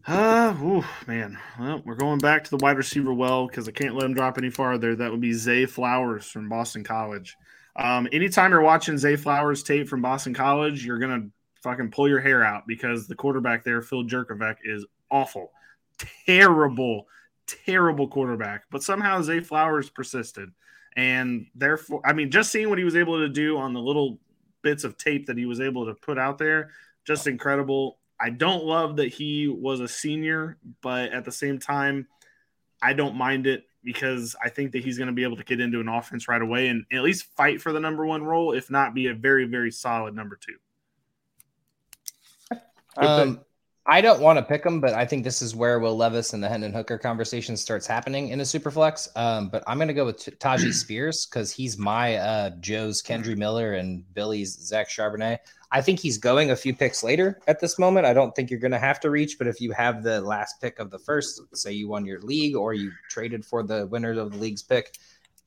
Uh, 0.06 0.56
ooh, 0.62 0.84
man. 1.08 1.36
Well, 1.60 1.82
we're 1.84 1.96
going 1.96 2.20
back 2.20 2.44
to 2.44 2.50
the 2.52 2.58
wide 2.58 2.78
receiver 2.78 3.12
well 3.12 3.48
because 3.48 3.68
I 3.68 3.72
can't 3.72 3.96
let 3.96 4.06
him 4.06 4.14
drop 4.14 4.38
any 4.38 4.52
farther. 4.52 4.96
That 4.96 5.10
would 5.10 5.20
be 5.20 5.34
Zay 5.34 5.66
Flowers 5.66 6.28
from 6.28 6.48
Boston 6.48 6.84
College. 6.84 7.36
Um, 7.76 8.08
anytime 8.12 8.52
you're 8.52 8.62
watching 8.62 9.00
Zay 9.00 9.16
Flowers 9.16 9.64
tape 9.64 9.90
from 9.90 10.04
Boston 10.04 10.36
College, 10.36 10.86
you're 10.86 11.00
gonna 11.00 11.30
fucking 11.64 11.90
pull 11.90 12.08
your 12.08 12.20
hair 12.20 12.44
out 12.44 12.68
because 12.68 13.08
the 13.08 13.16
quarterback 13.16 13.64
there, 13.64 13.82
Phil 13.82 14.04
Jurkovec, 14.04 14.58
is 14.64 14.86
awful, 15.10 15.52
terrible, 16.28 17.08
terrible 17.48 18.08
quarterback. 18.08 18.66
But 18.70 18.84
somehow 18.84 19.24
Zay 19.24 19.40
Flowers 19.40 19.90
persisted, 19.90 20.50
and 20.96 21.48
therefore, 21.56 22.02
I 22.06 22.14
mean, 22.14 22.30
just 22.30 22.52
seeing 22.52 22.70
what 22.70 22.78
he 22.78 22.84
was 22.84 22.96
able 22.96 23.18
to 23.18 23.30
do 23.30 23.58
on 23.58 23.74
the 23.74 23.82
little 23.82 24.20
bits 24.62 24.84
of 24.84 24.98
tape 24.98 25.28
that 25.28 25.38
he 25.38 25.46
was 25.46 25.60
able 25.60 25.86
to 25.86 25.94
put 25.94 26.18
out 26.18 26.38
there, 26.38 26.72
just 27.06 27.28
incredible. 27.28 28.00
I 28.20 28.30
don't 28.30 28.66
love 28.66 28.98
that 28.98 29.08
he 29.08 29.48
was 29.48 29.80
a 29.80 29.88
senior, 29.88 30.58
but 30.82 31.12
at 31.12 31.26
the 31.26 31.32
same 31.32 31.60
time, 31.60 32.08
I 32.82 32.94
don't 32.94 33.16
mind 33.16 33.48
it 33.48 33.66
because 33.84 34.36
I 34.44 34.50
think 34.50 34.74
that 34.74 34.84
he's 34.84 34.98
going 34.98 35.08
to 35.08 35.14
be 35.14 35.24
able 35.24 35.38
to 35.38 35.44
get 35.44 35.60
into 35.60 35.80
an 35.80 35.88
offense 35.88 36.28
right 36.28 36.42
away 36.42 36.68
and 36.68 36.86
at 36.92 37.02
least 37.02 37.26
fight 37.38 37.62
for 37.62 37.72
the 37.72 37.80
number 37.80 38.06
one 38.06 38.24
role, 38.24 38.54
if 38.54 38.70
not 38.70 38.94
be 38.94 39.08
a 39.08 39.14
very, 39.14 39.46
very 39.46 39.72
solid 39.72 40.16
number 40.16 40.38
two. 40.38 40.58
Um, 42.98 43.40
I 43.92 44.02
don't 44.02 44.22
want 44.22 44.38
to 44.38 44.46
pick 44.46 44.64
him, 44.64 44.80
but 44.80 44.94
I 44.94 45.04
think 45.04 45.24
this 45.24 45.42
is 45.42 45.56
where 45.56 45.80
Will 45.80 45.98
Levis 45.98 46.34
and 46.34 46.44
the 46.44 46.48
Hendon 46.48 46.72
Hooker 46.72 47.00
conversation 47.00 47.58
starts 47.58 47.88
happening 47.88 48.30
in 48.30 48.40
a 48.40 48.46
super 48.46 48.70
flex. 48.70 49.10
Um, 49.16 49.50
but 49.50 49.64
I'm 49.66 49.80
going 49.80 49.88
to 49.88 49.96
go 49.96 50.06
with 50.06 50.18
Tyjae 50.20 50.72
Spears 50.76 51.26
because 51.26 51.52
he's 51.52 51.76
my 51.76 52.18
uh, 52.18 52.52
Joe's 52.60 53.02
Kendre 53.02 53.36
Miller 53.36 53.74
and 53.74 54.04
Billy's 54.14 54.60
Zach 54.60 54.90
Charbonnet. 54.90 55.40
I 55.72 55.82
think 55.82 56.00
he's 56.00 56.20
going 56.20 56.52
a 56.52 56.56
few 56.56 56.72
picks 56.72 57.04
later 57.04 57.40
at 57.48 57.60
this 57.60 57.80
moment. 57.80 58.06
I 58.06 58.14
don't 58.14 58.36
think 58.36 58.52
you're 58.52 58.60
going 58.60 58.74
to 58.74 58.78
have 58.78 59.00
to 59.00 59.10
reach, 59.10 59.40
but 59.40 59.48
if 59.48 59.60
you 59.60 59.72
have 59.72 60.04
the 60.04 60.22
last 60.22 60.62
pick 60.62 60.78
of 60.78 60.92
the 60.92 61.00
first, 61.00 61.42
say 61.56 61.72
you 61.72 61.88
won 61.88 62.06
your 62.06 62.22
league 62.22 62.56
or 62.56 62.76
you 62.76 62.92
traded 63.10 63.44
for 63.44 63.64
the 63.64 63.88
winner 63.88 64.12
of 64.12 64.34
the 64.34 64.38
league's 64.38 64.62
pick, 64.62 65.00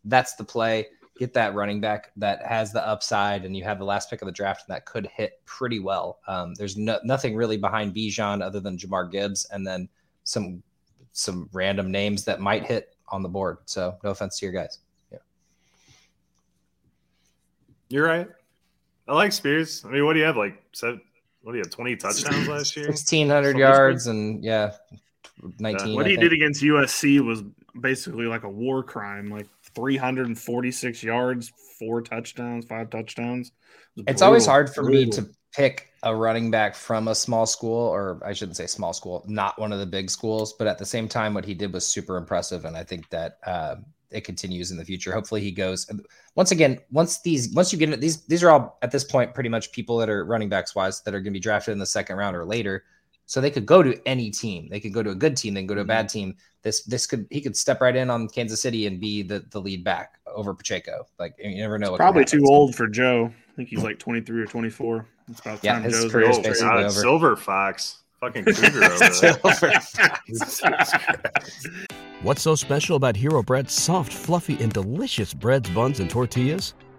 that's 0.05 0.35
the 0.35 0.43
play 0.45 0.89
get 1.23 1.33
that 1.33 1.55
running 1.55 1.81
back 1.81 2.11
that 2.17 2.45
has 2.45 2.73
the 2.73 2.85
upside, 2.85 3.45
and 3.45 3.57
you 3.57 3.63
have 3.63 3.79
the 3.79 3.85
last 3.85 4.11
pick 4.11 4.23
of 4.23 4.27
the 4.27 4.33
draft, 4.33 4.65
and 4.67 4.75
that 4.75 4.85
could 4.87 5.07
hit 5.07 5.41
pretty 5.45 5.79
well. 5.79 6.19
Um, 6.27 6.53
there's 6.55 6.77
no, 6.77 6.99
nothing 7.05 7.37
really 7.37 7.57
behind 7.57 7.95
Bijan 7.95 8.43
other 8.43 8.59
than 8.59 8.77
Jamar 8.77 9.09
Gibbs, 9.09 9.47
and 9.53 9.65
then 9.65 9.89
some 10.25 10.63
some 11.13 11.49
random 11.53 11.93
names 11.93 12.25
that 12.25 12.41
might 12.41 12.65
hit 12.65 12.97
on 13.09 13.23
the 13.23 13.29
board. 13.29 13.59
So 13.67 13.97
no 14.03 14.11
offense 14.11 14.41
to 14.41 14.47
your 14.47 14.53
guys. 14.53 14.81
Yeah, 15.13 15.19
you're 17.89 18.07
right. 18.07 18.29
I 19.07 19.15
like 19.15 19.33
Spears. 19.33 19.85
I 19.85 19.91
mean, 19.91 20.05
what 20.05 20.15
do 20.15 20.19
you 20.19 20.25
have? 20.25 20.37
Like 20.37 20.61
seven, 20.73 21.01
what 21.43 21.53
do 21.53 21.59
you 21.59 21.63
have? 21.65 21.71
Twenty 21.71 21.95
touchdowns 21.95 22.49
last 22.49 22.77
year, 22.77 22.87
sixteen 22.87 23.29
hundred 23.29 23.57
yards, 23.57 24.09
and 24.09 24.43
yeah, 24.43 24.73
nineteen. 25.61 25.91
Yeah. 25.91 25.95
What 25.95 26.07
he 26.07 26.17
did 26.17 26.33
against 26.33 26.65
USC 26.65 27.25
was 27.25 27.45
basically 27.81 28.27
like 28.27 28.43
a 28.43 28.49
war 28.49 28.83
crime. 28.83 29.31
Like 29.31 29.47
346 29.75 31.03
yards, 31.03 31.53
four 31.79 32.03
touchdowns, 32.03 32.67
five 32.67 32.91
touchdowns. 32.91 33.53
It 33.97 34.05
it's 34.09 34.23
always 34.23 34.47
hard 34.47 34.73
for 34.75 34.83
brutal. 34.83 35.05
me 35.05 35.11
to 35.11 35.27
pick 35.53 35.91
a 36.03 36.15
running 36.15 36.51
back 36.51 36.75
from 36.75 37.09
a 37.09 37.15
small 37.15 37.47
school, 37.47 37.79
or 37.79 38.21
I 38.25 38.33
shouldn't 38.33 38.57
say 38.57 38.67
small 38.67 38.93
school, 38.93 39.25
not 39.29 39.59
one 39.61 39.73
of 39.73 39.79
the 39.79 39.87
big 39.87 40.11
schools. 40.11 40.55
But 40.55 40.67
at 40.67 40.79
the 40.79 40.87
same 40.87 41.09
time, 41.09 41.35
what 41.35 41.45
he 41.45 41.55
did 41.55 41.73
was 41.73 41.87
super 41.87 42.17
impressive, 42.17 42.65
and 42.65 42.77
I 42.77 42.85
think 42.85 43.09
that 43.11 43.39
uh, 43.47 43.77
it 44.11 44.23
continues 44.23 44.71
in 44.71 44.77
the 44.77 44.85
future. 44.85 45.13
Hopefully, 45.13 45.41
he 45.41 45.53
goes 45.53 45.89
once 46.35 46.51
again. 46.51 46.79
Once 46.91 47.21
these, 47.21 47.53
once 47.55 47.73
you 47.73 47.79
get 47.79 47.91
it, 47.91 48.01
these, 48.01 48.25
these 48.27 48.43
are 48.43 48.51
all 48.51 48.79
at 48.83 48.91
this 48.91 49.05
point 49.05 49.35
pretty 49.35 49.49
much 49.49 49.73
people 49.73 49.99
that 49.99 50.09
are 50.09 50.25
running 50.25 50.49
backs 50.49 50.75
wise 50.75 51.03
that 51.03 51.15
are 51.15 51.21
going 51.21 51.33
to 51.33 51.39
be 51.39 51.41
drafted 51.41 51.73
in 51.73 51.79
the 51.79 51.87
second 51.87 52.17
round 52.17 52.37
or 52.37 52.45
later. 52.45 52.85
So 53.33 53.41
they 53.41 53.51
could 53.51 53.65
go 53.65 53.83
to 53.83 53.99
any 54.07 54.31
team. 54.31 54.69
They 54.69 54.79
could 54.79 54.93
go 54.93 55.03
to 55.03 55.09
a 55.09 55.15
good 55.15 55.39
team. 55.39 55.55
They 55.55 55.61
can 55.61 55.67
go 55.67 55.75
to 55.75 55.81
a 55.81 55.87
bad 55.87 56.05
mm-hmm. 56.05 56.19
team. 56.19 56.37
This 56.61 56.83
this 56.83 57.07
could 57.07 57.27
he 57.31 57.41
could 57.41 57.57
step 57.57 57.81
right 57.81 57.97
in 57.97 58.11
on 58.11 58.29
Kansas 58.29 58.61
City 58.61 58.87
and 58.87 59.01
be 59.01 59.23
the, 59.23 59.43
the 59.49 59.59
lead 59.59 59.83
back 59.83 60.19
over 60.27 60.53
Pacheco. 60.53 61.07
Like 61.19 61.35
you 61.39 61.57
never 61.57 61.79
know. 61.79 61.97
probably 61.97 62.27
too 62.27 62.45
old 62.47 62.75
for 62.75 62.87
Joe. 62.87 63.33
I 63.51 63.57
think 63.57 63.71
he's 63.71 63.83
like 63.83 63.99
23 63.99 64.43
or 64.43 64.45
24. 64.45 65.07
It's 65.31 65.41
about 65.41 65.65
yeah, 65.65 65.73
time 65.73 65.83
his 65.85 65.95
Joe's 65.95 66.13
career's 66.13 66.37
old. 66.37 66.45
basically 66.45 66.85
over. 66.85 66.91
Silver 66.91 67.37
Fox. 67.37 68.03
Fucking 68.21 68.45
cougar 68.55 68.85
over 68.85 69.73
What's 72.21 72.43
so 72.43 72.55
special 72.55 72.97
about 72.97 73.17
Hero 73.17 73.43
Bread's 73.43 73.73
soft, 73.73 74.13
fluffy, 74.13 74.63
and 74.63 74.71
delicious 74.71 75.33
breads, 75.33 75.71
buns, 75.71 76.01
and 76.01 76.11
tortillas? 76.11 76.75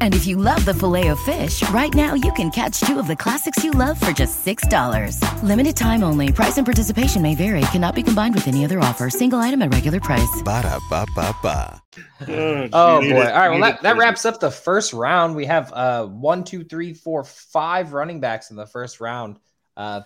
And 0.00 0.14
if 0.14 0.26
you 0.26 0.36
love 0.36 0.64
the 0.64 0.74
filet 0.74 1.08
of 1.08 1.20
fish, 1.20 1.62
right 1.70 1.94
now 1.94 2.14
you 2.14 2.32
can 2.32 2.50
catch 2.50 2.80
two 2.80 2.98
of 2.98 3.06
the 3.06 3.14
classics 3.14 3.62
you 3.62 3.70
love 3.70 4.00
for 4.00 4.10
just 4.10 4.44
$6. 4.44 5.42
Limited 5.44 5.76
time 5.76 6.02
only. 6.02 6.32
Price 6.32 6.56
and 6.56 6.66
participation 6.66 7.22
may 7.22 7.36
vary. 7.36 7.60
Cannot 7.70 7.94
be 7.94 8.02
combined 8.02 8.34
with 8.34 8.48
any 8.48 8.64
other 8.64 8.80
offer. 8.80 9.10
Single 9.10 9.38
item 9.38 9.62
at 9.62 9.72
regular 9.72 10.00
price. 10.00 10.42
Ba 10.44 10.62
da 10.62 10.80
ba 10.90 11.06
ba 11.14 11.34
ba. 11.42 11.82
Oh, 12.28 12.68
oh 12.72 13.00
boy! 13.00 13.26
All 13.26 13.38
right, 13.38 13.48
well 13.48 13.60
that, 13.60 13.82
that 13.82 13.96
wraps 13.96 14.24
up 14.24 14.40
the 14.40 14.50
first 14.50 14.92
round. 14.92 15.34
We 15.34 15.46
have 15.46 15.72
uh 15.72 16.06
one, 16.06 16.44
two, 16.44 16.64
three, 16.64 16.94
four, 16.94 17.24
five 17.24 17.92
running 17.92 18.20
backs 18.20 18.50
in 18.50 18.56
the 18.56 18.66
first 18.66 19.00
round. 19.00 19.38
Uh, 19.76 20.02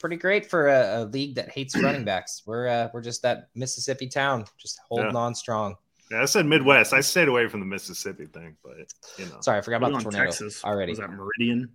pretty 0.00 0.16
great 0.16 0.50
for 0.50 0.68
a, 0.68 1.02
a 1.02 1.04
league 1.06 1.36
that 1.36 1.48
hates 1.50 1.80
running 1.80 2.04
backs. 2.04 2.42
We're 2.46 2.68
uh, 2.68 2.88
we're 2.92 3.02
just 3.02 3.22
that 3.22 3.48
Mississippi 3.54 4.08
town, 4.08 4.44
just 4.58 4.80
holding 4.88 5.12
yeah. 5.12 5.18
on 5.18 5.34
strong. 5.34 5.76
Yeah, 6.12 6.20
I 6.20 6.24
said 6.26 6.44
Midwest. 6.44 6.92
I 6.92 7.00
stayed 7.00 7.28
away 7.28 7.48
from 7.48 7.60
the 7.60 7.66
Mississippi 7.66 8.26
thing, 8.26 8.56
but 8.62 8.76
you 9.16 9.24
know. 9.26 9.40
Sorry, 9.40 9.58
I 9.58 9.60
forgot 9.62 9.78
about 9.78 9.94
the 9.94 10.00
tornado 10.00 10.24
Texas. 10.24 10.62
already. 10.62 10.92
Was 10.92 10.98
that 10.98 11.10
Meridian? 11.10 11.70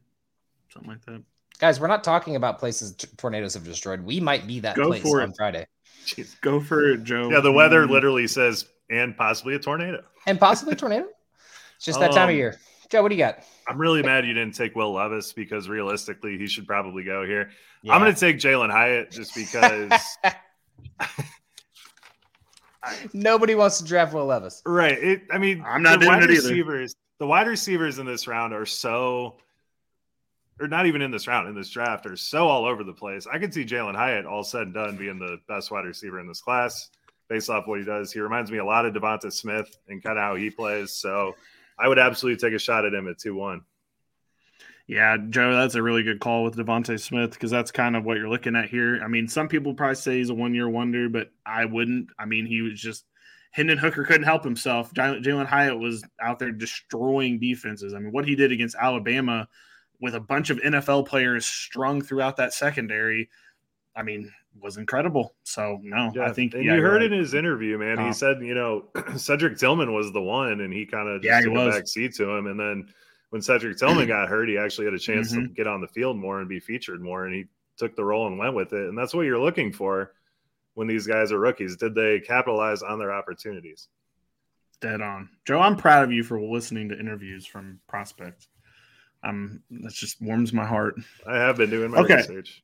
Something 0.70 0.92
like 0.92 1.04
that. 1.06 1.24
Guys, 1.58 1.80
we're 1.80 1.88
not 1.88 2.04
talking 2.04 2.36
about 2.36 2.60
places 2.60 2.92
t- 2.94 3.08
tornadoes 3.18 3.56
have 3.56 3.64
destroyed. 3.64 4.02
We 4.02 4.20
might 4.20 4.46
be 4.46 4.60
that 4.60 4.76
Go 4.76 4.90
place 4.90 5.04
on 5.12 5.34
Friday. 5.34 5.66
Jeez. 6.06 6.40
Go 6.42 6.60
for 6.60 6.88
it, 6.88 7.04
Joe. 7.04 7.32
Yeah, 7.32 7.40
the 7.40 7.52
weather 7.52 7.88
literally 7.88 8.28
says 8.28 8.66
and 8.92 9.18
possibly 9.18 9.56
a 9.56 9.60
tornado. 9.60 10.04
And 10.28 10.40
possibly 10.40 10.74
a 10.74 10.76
tornado. 10.76 11.08
It's 11.78 11.86
just 11.86 12.00
that 12.00 12.12
um, 12.12 12.16
time 12.16 12.30
of 12.30 12.30
um, 12.30 12.36
year. 12.36 12.60
Joe, 12.92 13.02
what 13.02 13.10
do 13.10 13.16
you 13.16 13.24
got? 13.24 13.40
I'm 13.68 13.80
really 13.80 14.04
mad 14.04 14.26
you 14.26 14.34
didn't 14.34 14.54
take 14.54 14.76
Will 14.76 14.94
Levis 14.94 15.34
because 15.34 15.68
realistically, 15.68 16.38
he 16.38 16.48
should 16.48 16.68
probably 16.68 17.04
go 17.04 17.26
here. 17.26 17.50
Yeah. 17.82 17.94
I'm 17.94 18.02
going 18.02 18.14
to 18.14 18.20
take 18.20 18.38
Jalin 18.38 18.70
Hyatt 18.70 19.10
just 19.10 19.34
because. 19.34 19.92
Nobody 23.14 23.56
wants 23.56 23.78
to 23.80 23.86
draft 23.86 24.14
Will 24.14 24.26
Levis. 24.26 24.62
Right. 24.66 24.98
It, 24.98 25.24
I 25.32 25.38
mean, 25.38 25.64
I'm 25.66 25.84
not 25.84 26.00
the 26.00 26.08
wide 26.08 26.28
receivers. 26.30 26.92
Either. 26.92 27.04
The 27.20 27.28
wide 27.28 27.48
receivers 27.48 28.00
in 28.00 28.06
this 28.06 28.28
round 28.28 28.54
are 28.54 28.66
so, 28.66 29.38
or 30.60 30.68
not 30.68 30.86
even 30.86 31.02
in 31.02 31.10
this 31.10 31.28
round, 31.28 31.48
in 31.48 31.56
this 31.56 31.70
draft, 31.70 32.06
are 32.06 32.16
so 32.16 32.48
all 32.48 32.66
over 32.66 32.84
the 32.84 32.94
place. 32.94 33.26
I 33.32 33.40
could 33.40 33.54
see 33.54 33.66
Jalin 33.66 33.96
Hyatt, 33.96 34.26
all 34.26 34.44
said 34.44 34.64
and 34.64 34.74
done, 34.74 34.98
being 34.98 35.18
the 35.18 35.40
best 35.48 35.72
wide 35.72 35.86
receiver 35.86 36.20
in 36.20 36.28
this 36.28 36.42
class 36.42 36.90
based 37.28 37.50
off 37.50 37.68
what 37.68 37.80
he 37.80 37.86
does. 37.86 38.12
He 38.12 38.20
reminds 38.20 38.52
me 38.52 38.60
a 38.60 38.66
lot 38.66 38.86
of 38.86 38.94
Devonta 38.94 39.32
Smith 39.32 39.78
and 39.88 40.02
kind 40.02 40.18
of 40.18 40.24
how 40.24 40.36
he 40.36 40.50
plays. 40.50 40.94
So 40.94 41.36
I 41.78 41.88
would 41.88 42.00
absolutely 42.00 42.40
take 42.40 42.56
a 42.56 42.60
shot 42.60 42.86
at 42.86 42.94
him 42.94 43.08
at 43.08 43.18
2 43.18 43.36
1. 43.36 43.62
Yeah, 44.88 45.18
Joe, 45.30 45.54
that's 45.54 45.76
a 45.76 45.84
really 45.84 46.04
good 46.04 46.22
call 46.22 46.46
with 46.46 46.56
DeVonta 46.56 46.98
Smith 46.98 47.32
because 47.32 47.52
that's 47.52 47.72
kind 47.72 47.98
of 47.98 48.06
what 48.06 48.18
you're 48.18 48.30
looking 48.30 48.56
at 48.56 48.70
here. 48.70 49.02
I 49.04 49.10
mean, 49.10 49.28
some 49.28 49.50
people 49.50 49.74
probably 49.74 49.96
say 49.96 50.18
he's 50.18 50.30
a 50.30 50.34
one 50.34 50.56
year 50.56 50.70
wonder, 50.70 51.10
but 51.10 51.30
I 51.46 51.66
wouldn't. 51.66 52.10
I 52.18 52.26
mean, 52.26 52.46
he 52.46 52.62
was 52.62 52.80
just 52.80 53.04
Hendon 53.52 53.78
Hooker 53.78 54.06
couldn't 54.06 54.24
help 54.24 54.46
himself. 54.46 54.94
Jalin 54.94 55.46
Hyatt 55.46 55.78
was 55.78 56.06
out 56.22 56.40
there 56.40 56.52
destroying 56.52 57.38
defenses. 57.38 57.94
I 57.94 58.00
mean, 58.00 58.14
what 58.14 58.26
he 58.26 58.36
did 58.36 58.54
against 58.54 58.78
Alabama 58.80 59.50
with 60.00 60.16
a 60.16 60.20
bunch 60.22 60.52
of 60.52 60.58
NFL 60.60 61.08
players 61.08 61.46
strung 61.46 62.02
throughout 62.02 62.38
that 62.38 62.54
secondary, 62.54 63.30
I 63.96 64.04
mean, 64.04 64.32
was 64.62 64.78
incredible. 64.78 65.36
So 65.44 65.80
no, 65.84 66.12
yeah. 66.16 66.26
I 66.26 66.32
think 66.32 66.54
and 66.54 66.64
yeah, 66.64 66.76
you 66.76 66.82
heard 66.82 67.02
right. 67.02 67.12
in 67.12 67.20
his 67.20 67.34
interview, 67.34 67.78
man, 67.78 67.98
he 67.98 68.04
uh-huh. 68.04 68.14
said, 68.14 68.42
you 68.42 68.54
know, 68.54 68.86
Cedric 69.18 69.58
Tillman 69.58 69.94
was 69.94 70.14
the 70.14 70.22
one, 70.22 70.62
and 70.62 70.72
he 70.72 70.86
kind 70.86 71.10
of 71.10 71.24
yeah, 71.26 71.42
took 71.42 71.52
a 71.52 71.70
back 71.72 71.88
seat 71.88 72.14
to 72.16 72.30
him, 72.30 72.48
and 72.48 72.60
then 72.60 72.88
when 73.30 73.42
Cedric 73.42 73.78
Tillman 73.78 74.08
got 74.08 74.30
hurt, 74.30 74.50
he 74.50 74.58
actually 74.58 74.86
had 74.86 74.94
a 74.94 75.00
chance 75.00 75.32
mm-hmm. 75.32 75.48
to 75.48 75.54
get 75.54 75.68
on 75.68 75.82
the 75.82 75.88
field 75.88 76.18
more 76.18 76.40
and 76.40 76.50
be 76.50 76.60
featured 76.60 77.02
more, 77.02 77.26
and 77.26 77.34
he 77.36 77.46
took 77.78 77.96
the 77.96 78.04
role 78.04 78.28
and 78.28 78.38
went 78.38 78.56
with 78.56 78.74
it. 78.74 78.90
And 78.90 78.98
that's 78.98 79.14
what 79.14 79.26
you're 79.26 79.40
looking 79.40 79.72
for 79.72 80.14
when 80.74 80.88
these 80.88 81.08
guys 81.08 81.32
are 81.32 81.40
rookies. 81.40 81.76
Did 81.76 81.96
they 81.96 82.20
capitalize 82.20 82.82
on 82.82 83.00
their 83.00 83.14
opportunities? 83.14 83.88
Dead 84.80 85.02
on, 85.02 85.30
Joe. 85.46 85.60
I'm 85.60 85.76
proud 85.76 86.04
of 86.04 86.12
you 86.12 86.24
for 86.24 86.40
listening 86.40 86.90
to 86.90 87.00
interviews 87.00 87.46
from 87.46 87.80
prospects. 87.88 88.48
Um, 89.24 89.64
that 89.72 89.92
just 89.92 90.22
warms 90.22 90.54
my 90.54 90.66
heart. 90.66 90.96
I 91.26 91.38
have 91.38 91.58
been 91.58 91.72
doing 91.72 91.92
my 91.92 92.00
okay. 92.00 92.18
research. 92.18 92.64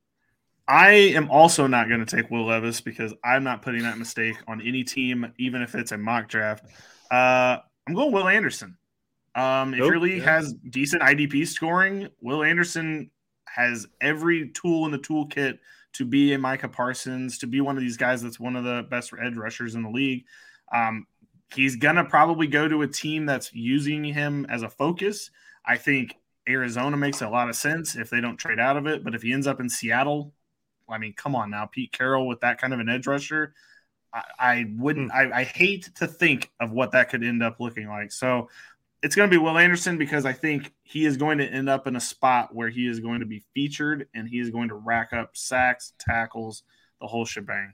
I 0.68 0.92
am 0.92 1.30
also 1.30 1.68
not 1.68 1.90
going 1.90 2.06
to 2.06 2.16
take 2.16 2.30
Will 2.32 2.46
Levis 2.46 2.82
because 2.82 3.14
I'm 3.24 3.44
not 3.44 3.64
putting 3.64 3.84
that 3.84 3.98
mistake 3.98 4.36
on 4.48 4.62
any 4.62 4.84
team, 4.84 5.34
even 5.38 5.62
if 5.62 5.76
it's 5.76 5.92
a 5.92 5.98
mock 5.98 6.30
draft. 6.30 6.66
Uh, 7.12 7.58
I'm 7.88 7.94
going 7.94 8.12
Will 8.12 8.28
Anderson. 8.28 8.78
Um, 9.36 9.74
if 9.74 9.80
nope, 9.80 9.92
your 9.92 10.00
league 10.00 10.24
yeah. 10.24 10.36
has 10.38 10.54
decent 10.54 11.02
IDP 11.02 11.48
scoring, 11.48 12.10
Will 12.22 12.44
Anderson 12.44 13.10
has 13.46 13.88
every 14.02 14.50
tool 14.50 14.86
in 14.86 14.92
the 14.92 15.00
toolkit 15.00 15.60
to 15.94 16.06
be 16.06 16.34
a 16.34 16.40
Micah 16.40 16.70
Parsons, 16.70 17.38
to 17.40 17.48
be 17.48 17.62
one 17.62 17.78
of 17.78 17.82
these 17.82 17.98
guys 17.98 18.22
that's 18.22 18.40
one 18.40 18.56
of 18.56 18.64
the 18.64 18.86
best 18.90 19.12
edge 19.22 19.36
rushers 19.36 19.76
in 19.76 19.84
the 19.84 19.90
league. 19.90 20.26
Um, 20.72 21.06
he's 21.54 21.76
gonna 21.76 22.06
probably 22.06 22.48
go 22.48 22.68
to 22.68 22.82
a 22.82 22.88
team 22.88 23.26
that's 23.26 23.54
using 23.54 24.04
him 24.04 24.46
as 24.50 24.64
a 24.64 24.70
focus. 24.70 25.30
I 25.66 25.78
think 25.78 26.16
Arizona 26.48 26.98
makes 26.98 27.22
a 27.22 27.30
lot 27.30 27.50
of 27.50 27.56
sense 27.56 27.96
if 27.96 28.10
they 28.10 28.22
don't 28.22 28.38
trade 28.38 28.60
out 28.60 28.78
of 28.78 28.88
it. 28.88 29.04
But 29.04 29.16
if 29.16 29.22
he 29.22 29.34
ends 29.34 29.48
up 29.48 29.60
in 29.60 29.70
Seattle, 29.70 30.34
I 30.90 30.98
mean, 30.98 31.14
come 31.14 31.36
on 31.36 31.50
now, 31.50 31.66
Pete 31.66 31.92
Carroll 31.92 32.28
with 32.28 32.42
that 32.42 32.60
kind 32.60 32.74
of 32.74 32.80
an 32.80 32.90
edge 32.90 33.08
rusher, 33.08 33.54
I, 34.14 34.24
I 34.40 34.66
wouldn't. 34.78 35.12
Mm. 35.12 35.34
I, 35.34 35.40
I 35.40 35.44
hate 35.44 35.90
to 35.96 36.08
think 36.08 36.52
of 36.60 36.72
what 36.72 36.92
that 36.92 37.10
could 37.10 37.24
end 37.24 37.42
up 37.44 37.60
looking 37.60 37.88
like. 37.88 38.12
So 38.12 38.50
it's 39.04 39.16
going 39.16 39.30
to 39.30 39.38
be 39.38 39.38
Will 39.38 39.58
Anderson 39.58 39.98
because 39.98 40.26
I 40.26 40.32
think 40.32 40.74
he 40.82 41.06
is 41.06 41.18
going 41.18 41.38
to 41.40 41.46
end 41.46 41.68
up 41.68 41.88
in 41.88 41.98
a 41.98 42.00
spot 42.00 42.56
where 42.56 42.70
he 42.70 42.88
is 42.88 43.02
going 43.02 43.20
to 43.20 43.26
be 43.26 43.44
featured 43.54 44.08
and 44.16 44.28
he 44.28 44.40
is 44.40 44.50
going 44.50 44.70
to 44.70 44.76
rack 44.76 45.12
up 45.12 45.36
sacks, 45.36 45.92
tackles, 46.00 46.64
the 47.02 47.08
whole 47.08 47.26
shebang. 47.26 47.74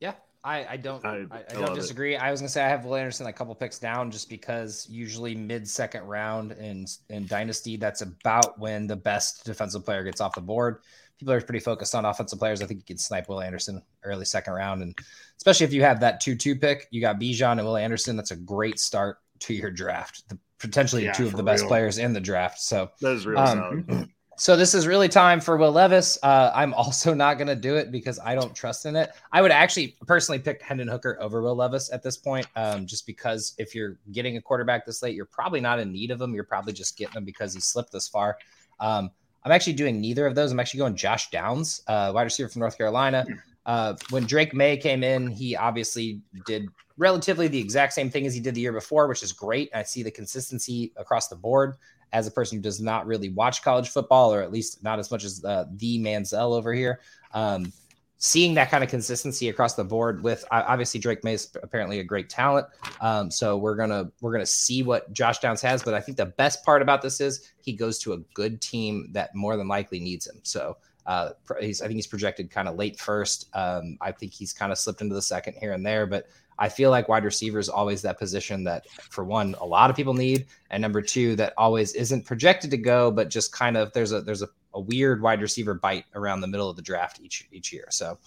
Yeah, 0.00 0.12
I, 0.44 0.66
I 0.72 0.76
don't 0.76 1.02
I, 1.02 1.24
I, 1.30 1.44
I 1.48 1.54
don't 1.54 1.74
disagree. 1.74 2.14
It. 2.14 2.22
I 2.22 2.30
was 2.30 2.40
gonna 2.40 2.50
say 2.50 2.62
I 2.62 2.68
have 2.68 2.84
Will 2.84 2.94
Anderson 2.94 3.26
a 3.26 3.32
couple 3.32 3.54
picks 3.54 3.78
down 3.78 4.10
just 4.10 4.28
because 4.28 4.86
usually 4.90 5.34
mid 5.34 5.66
second 5.66 6.04
round 6.04 6.52
in 6.52 6.84
in 7.08 7.26
Dynasty, 7.26 7.76
that's 7.76 8.02
about 8.02 8.58
when 8.58 8.86
the 8.86 8.96
best 8.96 9.46
defensive 9.46 9.84
player 9.84 10.04
gets 10.04 10.20
off 10.20 10.34
the 10.34 10.42
board 10.42 10.82
people 11.22 11.34
are 11.34 11.40
pretty 11.40 11.60
focused 11.60 11.94
on 11.94 12.04
offensive 12.04 12.40
players. 12.40 12.60
I 12.62 12.66
think 12.66 12.80
you 12.80 12.84
can 12.84 12.98
snipe 12.98 13.28
Will 13.28 13.40
Anderson 13.40 13.80
early 14.04 14.24
second 14.24 14.54
round, 14.54 14.82
and 14.82 14.96
especially 15.36 15.64
if 15.64 15.72
you 15.72 15.82
have 15.82 16.00
that 16.00 16.20
two-two 16.20 16.56
pick, 16.56 16.88
you 16.90 17.00
got 17.00 17.18
Bijan 17.18 17.52
and 17.52 17.64
Will 17.64 17.76
Anderson. 17.76 18.16
That's 18.16 18.30
a 18.30 18.36
great 18.36 18.78
start 18.78 19.18
to 19.40 19.54
your 19.54 19.70
draft. 19.70 20.28
The, 20.28 20.38
potentially 20.58 21.04
yeah, 21.04 21.12
two 21.12 21.26
of 21.26 21.32
the 21.32 21.38
real. 21.38 21.46
best 21.46 21.66
players 21.66 21.98
in 21.98 22.12
the 22.12 22.20
draft. 22.20 22.60
So 22.60 22.90
that 23.00 23.12
is 23.12 23.26
really 23.26 23.42
um, 23.42 24.08
So 24.38 24.56
this 24.56 24.74
is 24.74 24.86
really 24.86 25.08
time 25.08 25.40
for 25.40 25.56
Will 25.56 25.72
Levis. 25.72 26.18
Uh, 26.22 26.50
I'm 26.54 26.72
also 26.74 27.14
not 27.14 27.38
going 27.38 27.48
to 27.48 27.56
do 27.56 27.76
it 27.76 27.92
because 27.92 28.18
I 28.18 28.34
don't 28.34 28.54
trust 28.54 28.86
in 28.86 28.96
it. 28.96 29.12
I 29.30 29.42
would 29.42 29.50
actually 29.50 29.96
personally 30.06 30.38
pick 30.38 30.62
Hendon 30.62 30.88
Hooker 30.88 31.18
over 31.20 31.42
Will 31.42 31.54
Levis 31.54 31.92
at 31.92 32.02
this 32.02 32.16
point, 32.16 32.46
um, 32.56 32.86
just 32.86 33.06
because 33.06 33.54
if 33.58 33.74
you're 33.74 33.98
getting 34.10 34.36
a 34.36 34.42
quarterback 34.42 34.86
this 34.86 35.02
late, 35.02 35.14
you're 35.14 35.26
probably 35.26 35.60
not 35.60 35.78
in 35.78 35.92
need 35.92 36.10
of 36.10 36.20
him. 36.20 36.34
You're 36.34 36.44
probably 36.44 36.72
just 36.72 36.96
getting 36.96 37.16
him 37.16 37.24
because 37.24 37.52
he 37.54 37.60
slipped 37.60 37.92
this 37.92 38.08
far. 38.08 38.38
Um, 38.80 39.10
I'm 39.44 39.52
actually 39.52 39.74
doing 39.74 40.00
neither 40.00 40.26
of 40.26 40.34
those. 40.34 40.52
I'm 40.52 40.60
actually 40.60 40.78
going 40.78 40.96
Josh 40.96 41.30
Downs, 41.30 41.82
uh, 41.86 42.12
wide 42.14 42.22
receiver 42.22 42.48
from 42.48 42.60
North 42.60 42.78
Carolina. 42.78 43.26
Uh, 43.64 43.94
when 44.10 44.24
Drake 44.24 44.54
Maye 44.54 44.76
came 44.76 45.04
in, 45.04 45.28
he 45.28 45.56
obviously 45.56 46.20
did 46.46 46.68
relatively 46.96 47.48
the 47.48 47.58
exact 47.58 47.92
same 47.92 48.10
thing 48.10 48.26
as 48.26 48.34
he 48.34 48.40
did 48.40 48.54
the 48.54 48.60
year 48.60 48.72
before, 48.72 49.06
which 49.06 49.22
is 49.22 49.32
great. 49.32 49.70
I 49.74 49.82
see 49.82 50.02
the 50.02 50.10
consistency 50.10 50.92
across 50.96 51.28
the 51.28 51.36
board 51.36 51.76
as 52.12 52.26
a 52.26 52.30
person 52.30 52.58
who 52.58 52.62
does 52.62 52.80
not 52.80 53.06
really 53.06 53.30
watch 53.30 53.62
college 53.62 53.88
football, 53.88 54.34
or 54.34 54.42
at 54.42 54.52
least 54.52 54.82
not 54.82 54.98
as 54.98 55.10
much 55.10 55.24
as 55.24 55.44
uh, 55.44 55.64
the 55.76 55.98
Manziel 55.98 56.56
over 56.56 56.74
here. 56.74 57.00
Um, 57.32 57.72
seeing 58.18 58.54
that 58.54 58.70
kind 58.70 58.84
of 58.84 58.90
consistency 58.90 59.48
across 59.48 59.74
the 59.74 59.82
board 59.82 60.22
with 60.22 60.44
obviously 60.52 61.00
Drake 61.00 61.24
Maye 61.24 61.34
is 61.34 61.50
apparently 61.62 61.98
a 61.98 62.04
great 62.04 62.28
talent. 62.28 62.68
Um, 63.00 63.32
so 63.32 63.56
we're 63.56 63.74
gonna 63.74 64.12
we're 64.20 64.32
gonna 64.32 64.46
see 64.46 64.82
what 64.84 65.12
Josh 65.12 65.40
Downs 65.40 65.60
has. 65.62 65.82
But 65.82 65.94
I 65.94 66.00
think 66.00 66.16
the 66.16 66.26
best 66.26 66.64
part 66.64 66.82
about 66.82 67.02
this 67.02 67.20
is 67.20 67.52
he 67.62 67.72
goes 67.72 67.98
to 68.00 68.12
a 68.12 68.18
good 68.34 68.60
team 68.60 69.08
that 69.12 69.34
more 69.34 69.56
than 69.56 69.66
likely 69.66 69.98
needs 69.98 70.26
him. 70.26 70.38
So 70.44 70.76
uh, 71.06 71.30
he's 71.60 71.82
I 71.82 71.86
think 71.86 71.96
he's 71.96 72.06
projected 72.06 72.50
kind 72.50 72.68
of 72.68 72.76
late 72.76 72.98
first. 72.98 73.48
Um, 73.54 73.98
I 74.00 74.12
think 74.12 74.32
he's 74.32 74.52
kind 74.52 74.72
of 74.72 74.78
slipped 74.78 75.00
into 75.00 75.14
the 75.14 75.22
second 75.22 75.54
here 75.60 75.72
and 75.72 75.84
there, 75.84 76.06
but 76.06 76.26
I 76.58 76.68
feel 76.68 76.90
like 76.90 77.08
wide 77.08 77.24
receiver 77.24 77.58
is 77.58 77.68
always 77.68 78.02
that 78.02 78.18
position 78.18 78.62
that, 78.64 78.88
for 78.88 79.24
one, 79.24 79.56
a 79.60 79.66
lot 79.66 79.90
of 79.90 79.96
people 79.96 80.14
need, 80.14 80.46
and 80.70 80.80
number 80.80 81.02
two, 81.02 81.34
that 81.36 81.54
always 81.56 81.94
isn't 81.94 82.24
projected 82.24 82.70
to 82.70 82.76
go, 82.76 83.10
but 83.10 83.30
just 83.30 83.52
kind 83.52 83.76
of 83.76 83.92
there's 83.92 84.12
a 84.12 84.20
there's 84.20 84.42
a 84.42 84.48
a 84.74 84.80
weird 84.80 85.22
wide 85.22 85.40
receiver 85.40 85.74
bite 85.74 86.04
around 86.14 86.40
the 86.40 86.46
middle 86.46 86.68
of 86.68 86.76
the 86.76 86.82
draft 86.82 87.20
each 87.20 87.46
each 87.52 87.72
year. 87.72 87.86
So 87.90 88.18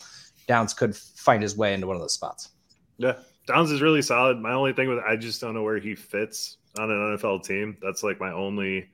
Downs 0.47 0.73
could 0.73 0.95
find 0.95 1.41
his 1.41 1.55
way 1.55 1.73
into 1.73 1.87
one 1.87 1.95
of 1.95 2.01
those 2.01 2.13
spots. 2.13 2.49
Yeah, 2.97 3.17
Downs 3.47 3.71
is 3.71 3.81
really 3.81 4.01
solid. 4.01 4.39
My 4.39 4.53
only 4.53 4.73
thing 4.73 4.89
with 4.89 4.99
I 4.99 5.15
just 5.15 5.41
don't 5.41 5.53
know 5.53 5.63
where 5.63 5.79
he 5.79 5.95
fits 5.95 6.57
on 6.77 6.91
an 6.91 7.17
NFL 7.17 7.43
team. 7.43 7.77
That's 7.81 8.03
like 8.03 8.19
my 8.19 8.31
only 8.31 8.89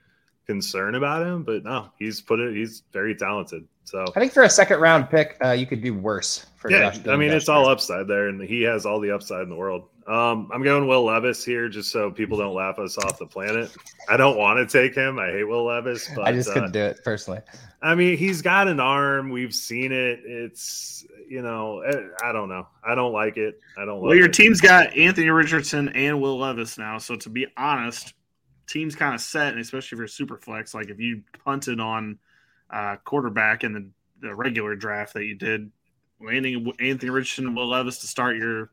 concern 0.51 0.95
about 0.95 1.25
him. 1.25 1.43
But 1.43 1.63
no, 1.63 1.89
he's 1.97 2.19
put 2.19 2.39
it. 2.39 2.55
He's 2.55 2.83
very 2.91 3.15
talented. 3.15 3.65
So 3.85 4.05
I 4.15 4.19
think 4.19 4.33
for 4.33 4.43
a 4.43 4.49
second 4.49 4.79
round 4.79 5.09
pick, 5.09 5.37
uh, 5.43 5.51
you 5.51 5.65
could 5.65 5.81
do 5.81 5.93
worse. 5.93 6.45
For 6.57 6.69
yeah, 6.69 6.91
Josh, 6.91 7.07
I 7.07 7.15
mean 7.15 7.31
it's 7.31 7.49
all 7.49 7.67
upside 7.67 8.07
there, 8.07 8.27
and 8.27 8.41
he 8.41 8.61
has 8.63 8.85
all 8.85 8.99
the 8.99 9.11
upside 9.11 9.43
in 9.43 9.49
the 9.49 9.55
world. 9.55 9.87
Um, 10.07 10.49
I'm 10.53 10.63
going 10.63 10.87
Will 10.87 11.05
Levis 11.05 11.45
here, 11.45 11.69
just 11.69 11.91
so 11.91 12.11
people 12.11 12.37
don't 12.37 12.55
laugh 12.55 12.79
us 12.79 12.97
off 12.97 13.17
the 13.17 13.25
planet. 13.25 13.71
I 14.09 14.17
don't 14.17 14.37
want 14.37 14.57
to 14.57 14.65
take 14.65 14.95
him. 14.95 15.19
I 15.19 15.27
hate 15.27 15.43
Will 15.45 15.65
Levis, 15.65 16.09
but 16.15 16.27
I 16.27 16.31
just 16.33 16.49
couldn't 16.49 16.69
uh, 16.69 16.71
do 16.71 16.79
it 16.81 17.03
personally. 17.03 17.39
I 17.81 17.95
mean, 17.95 18.17
he's 18.17 18.41
got 18.41 18.67
an 18.67 18.79
arm. 18.79 19.29
We've 19.29 19.53
seen 19.53 19.91
it. 19.91 20.21
It's 20.25 21.05
you 21.27 21.41
know, 21.41 21.79
eh, 21.81 22.01
I 22.23 22.31
don't 22.31 22.49
know. 22.49 22.67
I 22.83 22.93
don't 22.93 23.13
like 23.13 23.37
it. 23.37 23.59
I 23.77 23.85
don't. 23.85 24.01
Well, 24.01 24.15
your 24.15 24.25
it. 24.25 24.33
team's 24.33 24.59
got 24.59 24.95
Anthony 24.97 25.29
Richardson 25.29 25.89
and 25.89 26.21
Will 26.21 26.37
Levis 26.37 26.77
now. 26.77 26.97
So 26.97 27.15
to 27.15 27.29
be 27.29 27.47
honest, 27.57 28.13
team's 28.67 28.95
kind 28.95 29.13
of 29.15 29.21
set, 29.21 29.49
and 29.49 29.59
especially 29.59 29.95
if 29.95 29.99
you're 29.99 30.07
super 30.07 30.37
flex, 30.37 30.73
like 30.73 30.89
if 30.89 30.99
you 30.99 31.23
punted 31.43 31.79
on 31.79 32.19
uh, 32.69 32.95
quarterback 33.03 33.63
in 33.63 33.73
the, 33.73 33.89
the 34.21 34.33
regular 34.33 34.75
draft 34.75 35.13
that 35.13 35.25
you 35.25 35.35
did, 35.35 35.71
landing 36.19 36.71
Anthony 36.79 37.09
Richardson 37.09 37.47
and 37.47 37.55
Will 37.55 37.69
Levis 37.69 37.99
to 37.99 38.07
start 38.07 38.37
your 38.37 38.71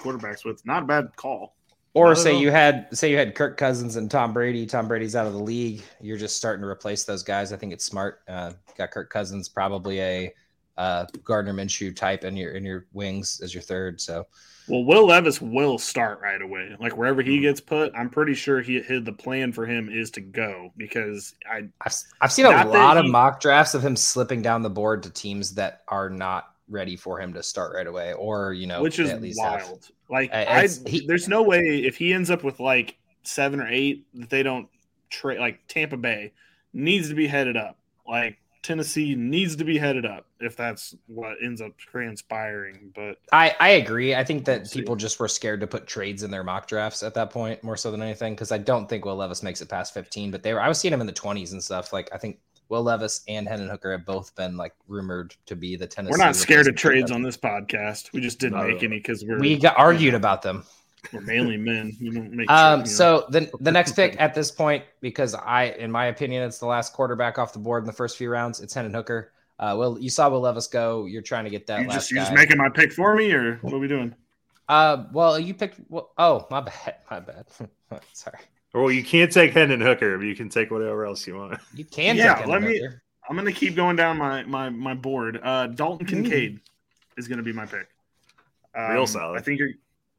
quarterbacks 0.00 0.44
with, 0.44 0.64
not 0.66 0.84
a 0.84 0.86
bad 0.86 1.16
call. 1.16 1.56
Or 1.94 2.14
say 2.14 2.38
you 2.38 2.50
had 2.50 2.88
say 2.96 3.10
you 3.10 3.18
had 3.18 3.34
Kirk 3.34 3.58
Cousins 3.58 3.96
and 3.96 4.10
Tom 4.10 4.32
Brady. 4.32 4.64
Tom 4.64 4.88
Brady's 4.88 5.14
out 5.14 5.26
of 5.26 5.34
the 5.34 5.42
league. 5.42 5.82
You're 6.00 6.16
just 6.16 6.38
starting 6.38 6.62
to 6.62 6.68
replace 6.68 7.04
those 7.04 7.22
guys. 7.22 7.52
I 7.52 7.58
think 7.58 7.74
it's 7.74 7.84
smart. 7.84 8.20
Uh, 8.26 8.52
got 8.78 8.92
Kirk 8.92 9.10
Cousins, 9.10 9.50
probably 9.50 10.00
a 10.00 10.32
uh, 10.76 11.06
Gardner 11.24 11.52
Minshew 11.52 11.94
type 11.94 12.24
in 12.24 12.36
your 12.36 12.52
in 12.52 12.64
your 12.64 12.86
wings 12.92 13.40
as 13.42 13.54
your 13.54 13.62
third. 13.62 14.00
So 14.00 14.26
well, 14.68 14.84
Will 14.84 15.06
Levis 15.06 15.40
will 15.40 15.78
start 15.78 16.20
right 16.20 16.40
away. 16.40 16.76
Like 16.78 16.96
wherever 16.96 17.20
he 17.22 17.36
hmm. 17.36 17.42
gets 17.42 17.60
put, 17.60 17.92
I'm 17.94 18.08
pretty 18.08 18.34
sure 18.34 18.60
he, 18.60 18.80
he 18.80 19.00
the 19.00 19.12
plan 19.12 19.52
for 19.52 19.66
him 19.66 19.88
is 19.88 20.10
to 20.12 20.20
go 20.20 20.72
because 20.76 21.34
I 21.50 21.68
I've, 21.80 21.94
I've 22.20 22.32
seen 22.32 22.46
a 22.46 22.64
lot 22.66 22.96
of 22.96 23.06
mock 23.06 23.40
drafts 23.40 23.74
of 23.74 23.84
him 23.84 23.96
slipping 23.96 24.42
down 24.42 24.62
the 24.62 24.70
board 24.70 25.02
to 25.02 25.10
teams 25.10 25.54
that 25.54 25.82
are 25.88 26.08
not 26.08 26.52
ready 26.68 26.96
for 26.96 27.20
him 27.20 27.32
to 27.34 27.42
start 27.42 27.74
right 27.74 27.86
away, 27.86 28.12
or 28.14 28.52
you 28.52 28.66
know, 28.66 28.82
which 28.82 28.98
is 28.98 29.10
at 29.10 29.20
least 29.20 29.38
wild. 29.38 29.60
Have, 29.60 29.90
like, 30.08 30.32
I, 30.32 30.68
he, 30.86 31.06
there's 31.06 31.28
no 31.28 31.42
way 31.42 31.82
if 31.84 31.96
he 31.96 32.12
ends 32.12 32.30
up 32.30 32.44
with 32.44 32.60
like 32.60 32.96
seven 33.24 33.60
or 33.60 33.68
eight 33.68 34.06
that 34.14 34.30
they 34.30 34.42
don't 34.42 34.68
trade. 35.10 35.38
Like 35.38 35.66
Tampa 35.66 35.96
Bay 35.96 36.32
needs 36.72 37.08
to 37.08 37.14
be 37.14 37.26
headed 37.26 37.56
up. 37.56 37.78
Like 38.06 38.38
Tennessee 38.62 39.14
needs 39.16 39.56
to 39.56 39.64
be 39.64 39.76
headed 39.76 40.06
up 40.06 40.26
if 40.40 40.56
that's 40.56 40.94
what 41.06 41.36
ends 41.42 41.60
up 41.60 41.76
transpiring. 41.76 42.92
But 42.94 43.18
I, 43.32 43.54
I 43.58 43.70
agree. 43.70 44.14
I 44.14 44.22
think 44.22 44.44
that 44.44 44.70
people 44.70 44.94
just 44.94 45.18
were 45.18 45.28
scared 45.28 45.60
to 45.60 45.66
put 45.66 45.86
trades 45.86 46.22
in 46.22 46.30
their 46.30 46.44
mock 46.44 46.68
drafts 46.68 47.02
at 47.02 47.14
that 47.14 47.30
point 47.30 47.62
more 47.64 47.76
so 47.76 47.90
than 47.90 48.02
anything 48.02 48.34
because 48.34 48.52
I 48.52 48.58
don't 48.58 48.88
think 48.88 49.04
Will 49.04 49.16
Levis 49.16 49.42
makes 49.42 49.60
it 49.60 49.68
past 49.68 49.94
15. 49.94 50.30
But 50.30 50.42
they 50.42 50.54
were 50.54 50.60
I 50.60 50.68
was 50.68 50.78
seeing 50.78 50.94
him 50.94 51.00
in 51.00 51.06
the 51.06 51.12
20s 51.12 51.52
and 51.52 51.62
stuff. 51.62 51.92
Like 51.92 52.08
I 52.12 52.18
think 52.18 52.38
Will 52.68 52.82
Levis 52.84 53.22
and 53.28 53.48
Hendon 53.48 53.68
Hooker 53.68 53.92
have 53.92 54.06
both 54.06 54.34
been 54.36 54.56
like 54.56 54.74
rumored 54.86 55.34
to 55.46 55.56
be 55.56 55.76
the 55.76 55.86
Tennessee. 55.86 56.12
We're 56.12 56.24
not 56.24 56.36
scared 56.36 56.68
of 56.68 56.76
trades 56.76 57.10
on 57.10 57.22
this 57.22 57.36
podcast. 57.36 58.12
We 58.12 58.20
just 58.20 58.38
didn't 58.38 58.58
no. 58.58 58.68
make 58.68 58.82
any 58.82 58.96
because 58.96 59.24
we're 59.24 59.38
we 59.38 59.58
got 59.58 59.76
argued 59.76 60.14
about 60.14 60.42
them. 60.42 60.64
We're 61.12 61.20
mainly 61.20 61.56
men. 61.56 61.96
You 61.98 62.12
don't 62.12 62.32
make. 62.32 62.50
Um. 62.50 62.80
Trade, 62.80 62.88
so 62.88 63.26
the 63.30 63.50
the 63.60 63.72
next 63.72 63.92
pick 63.92 64.20
at 64.20 64.34
this 64.34 64.50
point, 64.50 64.84
because 65.00 65.34
I, 65.34 65.64
in 65.78 65.90
my 65.90 66.06
opinion, 66.06 66.42
it's 66.44 66.58
the 66.58 66.66
last 66.66 66.92
quarterback 66.92 67.38
off 67.38 67.52
the 67.52 67.58
board 67.58 67.82
in 67.82 67.86
the 67.86 67.92
first 67.92 68.16
few 68.16 68.30
rounds. 68.30 68.60
It's 68.60 68.72
Hendon 68.72 68.94
Hooker. 68.94 69.32
Uh, 69.58 69.76
well, 69.78 69.98
you 69.98 70.10
saw 70.10 70.28
Will 70.28 70.40
Levis 70.40 70.66
go. 70.66 71.06
You're 71.06 71.22
trying 71.22 71.44
to 71.44 71.50
get 71.50 71.66
that. 71.66 71.82
You 71.82 71.88
last 71.88 71.94
just 71.94 72.10
you 72.10 72.16
just 72.18 72.32
making 72.32 72.56
my 72.56 72.68
pick 72.68 72.92
for 72.92 73.14
me, 73.14 73.32
or 73.32 73.58
what 73.62 73.72
are 73.72 73.78
we 73.78 73.88
doing? 73.88 74.14
Uh, 74.68 75.04
well, 75.12 75.38
you 75.38 75.54
picked. 75.54 75.80
Well, 75.88 76.12
oh, 76.18 76.46
my 76.50 76.60
bad. 76.60 76.96
My 77.10 77.20
bad. 77.20 77.46
Sorry. 78.12 78.38
Well, 78.74 78.90
you 78.90 79.04
can't 79.04 79.30
take 79.30 79.52
Hendon 79.52 79.80
Hooker, 79.80 80.16
but 80.16 80.24
you 80.24 80.34
can 80.34 80.48
take 80.48 80.70
whatever 80.70 81.04
else 81.04 81.26
you 81.26 81.36
want. 81.36 81.60
You 81.74 81.84
can. 81.84 82.16
Yeah. 82.16 82.44
let 82.46 82.62
me. 82.62 82.78
Hooker. 82.78 83.02
I'm 83.28 83.36
gonna 83.36 83.52
keep 83.52 83.76
going 83.76 83.96
down 83.96 84.18
my 84.18 84.42
my 84.44 84.68
my 84.68 84.94
board. 84.94 85.40
Uh, 85.42 85.68
Dalton 85.68 86.06
Kincaid 86.06 86.56
mm. 86.56 86.60
is 87.16 87.28
gonna 87.28 87.42
be 87.42 87.52
my 87.52 87.66
pick. 87.66 87.88
Um, 88.74 88.92
Real 88.92 89.06
solid. 89.06 89.38
I 89.38 89.42
think 89.42 89.58
you're. 89.58 89.70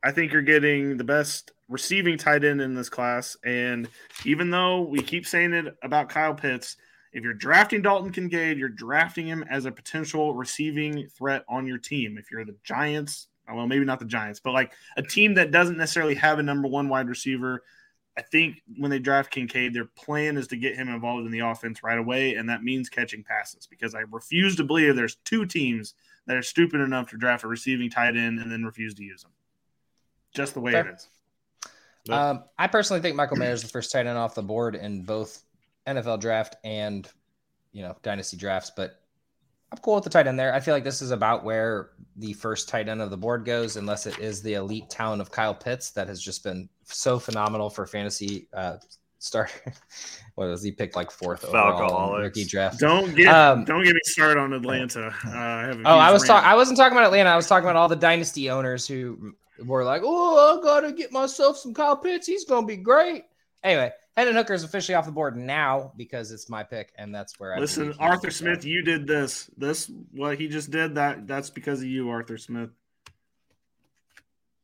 I 0.04 0.12
think 0.12 0.34
you're 0.34 0.42
getting 0.42 0.98
the 0.98 1.04
best 1.06 1.54
receiving 1.70 2.18
tight 2.18 2.44
end 2.44 2.62
in 2.62 2.76
this 2.76 2.90
class. 2.90 3.38
And 3.46 3.88
even 4.26 4.50
though 4.50 4.82
we 4.82 5.02
keep 5.02 5.26
saying 5.26 5.54
it 5.54 5.76
about 5.82 6.10
Kyle 6.10 6.34
Pitts, 6.34 6.76
if 7.14 7.24
you're 7.24 7.34
drafting 7.34 7.82
Dalton 7.82 8.12
Kincaid, 8.12 8.58
you're 8.58 8.68
drafting 8.70 9.28
him 9.28 9.46
as 9.50 9.66
a 9.66 9.72
potential 9.72 10.36
receiving 10.36 11.08
threat 11.08 11.46
on 11.48 11.66
your 11.66 11.78
team. 11.78 12.18
If 12.18 12.32
you're 12.32 12.44
the 12.44 12.56
Giants, 12.64 13.28
well, 13.52 13.68
maybe 13.68 13.86
not 13.86 14.00
the 14.00 14.06
Giants, 14.06 14.42
but 14.42 14.52
like 14.52 14.74
a 14.98 15.04
team 15.04 15.36
that 15.36 15.52
doesn't 15.52 15.78
necessarily 15.78 16.16
have 16.16 16.40
a 16.40 16.44
number 16.44 16.68
one 16.68 16.90
wide 16.90 17.08
receiver, 17.08 17.64
I 18.18 18.24
think 18.24 18.62
when 18.78 18.92
they 18.92 19.00
draft 19.00 19.32
Kincaid, 19.32 19.74
their 19.74 19.86
plan 19.86 20.38
is 20.38 20.48
to 20.48 20.58
get 20.58 20.76
him 20.76 20.90
involved 20.90 21.26
in 21.26 21.32
the 21.32 21.40
offense 21.40 21.82
right 21.82 21.98
away, 21.98 22.36
and 22.36 22.50
that 22.50 22.64
means 22.64 22.90
catching 22.90 23.24
passes. 23.24 23.68
Because 23.68 23.96
I 23.96 24.02
refuse 24.12 24.56
to 24.58 24.64
believe 24.64 24.96
there's 24.96 25.16
two 25.24 25.46
teams 25.46 25.94
that 26.28 26.38
are 26.38 26.44
stupid 26.44 26.82
enough 26.82 27.10
to 27.12 27.18
draft 27.18 27.44
a 27.44 27.48
receiving 27.48 27.90
tight 27.90 28.18
end 28.18 28.40
and 28.40 28.52
then 28.52 28.66
refuse 28.66 28.94
to 28.96 29.04
use 29.04 29.24
them 29.24 29.32
just 30.34 30.54
the 30.54 30.60
way 30.60 30.72
Fair. 30.72 30.88
it 30.88 30.96
is. 30.96 31.08
Um, 32.10 32.44
I 32.58 32.68
personally 32.68 33.02
think 33.02 33.16
Michael 33.16 33.38
Mayer 33.38 33.52
is 33.52 33.62
the 33.62 33.70
first 33.70 33.92
tight 33.92 34.08
end 34.08 34.18
off 34.18 34.36
the 34.36 34.44
board 34.44 34.76
in 34.76 35.04
both 35.04 35.42
NFL 35.88 36.20
draft 36.20 36.56
and 36.64 37.08
you 37.72 37.82
know 37.82 37.96
dynasty 38.04 38.38
drafts, 38.38 38.72
but 38.76 39.00
I'm 39.72 39.78
cool 39.80 39.96
with 39.96 40.04
the 40.04 40.10
tight 40.10 40.28
end 40.28 40.38
there. 40.38 40.54
I 40.54 40.60
feel 40.60 40.74
like 40.74 40.84
this 40.84 41.02
is 41.02 41.12
about 41.12 41.44
where 41.44 41.92
the 42.18 42.34
first 42.34 42.70
tight 42.70 42.90
end 42.90 43.02
of 43.02 43.10
the 43.10 43.18
board 43.18 43.44
goes, 43.46 43.76
unless 43.76 44.06
it 44.06 44.20
is 44.20 44.42
the 44.42 44.54
elite 44.54 44.90
talent 44.90 45.22
of 45.22 45.32
Kyle 45.32 45.56
Pitts 45.56 45.92
that 45.92 46.08
has 46.08 46.22
just 46.22 46.44
been 46.44 46.70
so 46.84 47.18
phenomenal 47.18 47.72
for 47.72 47.88
fantasy 47.88 48.48
uh, 48.54 48.76
start. 49.18 49.50
what 50.36 50.48
was 50.48 50.62
he 50.62 50.72
picked 50.72 50.96
like 50.96 51.10
fourth 51.10 51.44
overall 51.46 52.20
rookie 52.20 52.46
draft? 52.46 52.80
Don't 52.80 53.16
get 53.16 53.28
um, 53.28 53.64
don't 53.66 53.84
get 53.84 53.96
me 53.96 54.02
started 54.04 54.40
on 54.40 54.54
Atlanta. 54.54 55.08
Uh, 55.26 55.30
I 55.32 55.82
oh, 55.86 55.98
I 55.98 56.12
was 56.12 56.24
talking. 56.24 56.48
I 56.48 56.54
wasn't 56.54 56.78
talking 56.78 56.96
about 56.96 57.06
Atlanta. 57.06 57.30
I 57.32 57.36
was 57.36 57.48
talking 57.48 57.66
about 57.66 57.76
all 57.76 57.88
the 57.88 57.96
dynasty 57.96 58.52
owners 58.52 58.86
who 58.86 59.34
were 59.60 59.84
like, 59.84 60.02
"Oh, 60.04 60.60
I 60.60 60.64
gotta 60.64 60.92
get 60.92 61.12
myself 61.12 61.58
some 61.58 61.74
Kyle 61.74 61.98
Pitts. 61.98 62.28
He's 62.28 62.46
gonna 62.46 62.68
be 62.68 62.78
great." 62.78 63.26
Anyway, 63.64 63.92
Hendon 64.18 64.36
Hooker 64.36 64.54
is 64.54 64.64
officially 64.64 64.96
off 64.96 65.06
the 65.06 65.12
board 65.12 65.38
now 65.38 65.94
because 65.98 66.32
it's 66.32 66.50
my 66.50 66.64
pick, 66.64 66.92
and 66.98 67.14
that's 67.14 67.40
where 67.40 67.56
I 67.56 67.60
listen. 67.60 67.94
Arthur 68.00 68.30
Smith, 68.30 68.66
you 68.66 68.84
did 68.84 69.08
this. 69.08 69.50
This 69.58 69.90
what 70.12 70.38
he 70.40 70.48
just 70.48 70.70
did. 70.70 70.96
That 70.96 71.28
that's 71.28 71.50
because 71.50 71.80
of 71.80 71.88
you, 71.88 72.10
Arthur 72.10 72.38
Smith. 72.38 72.70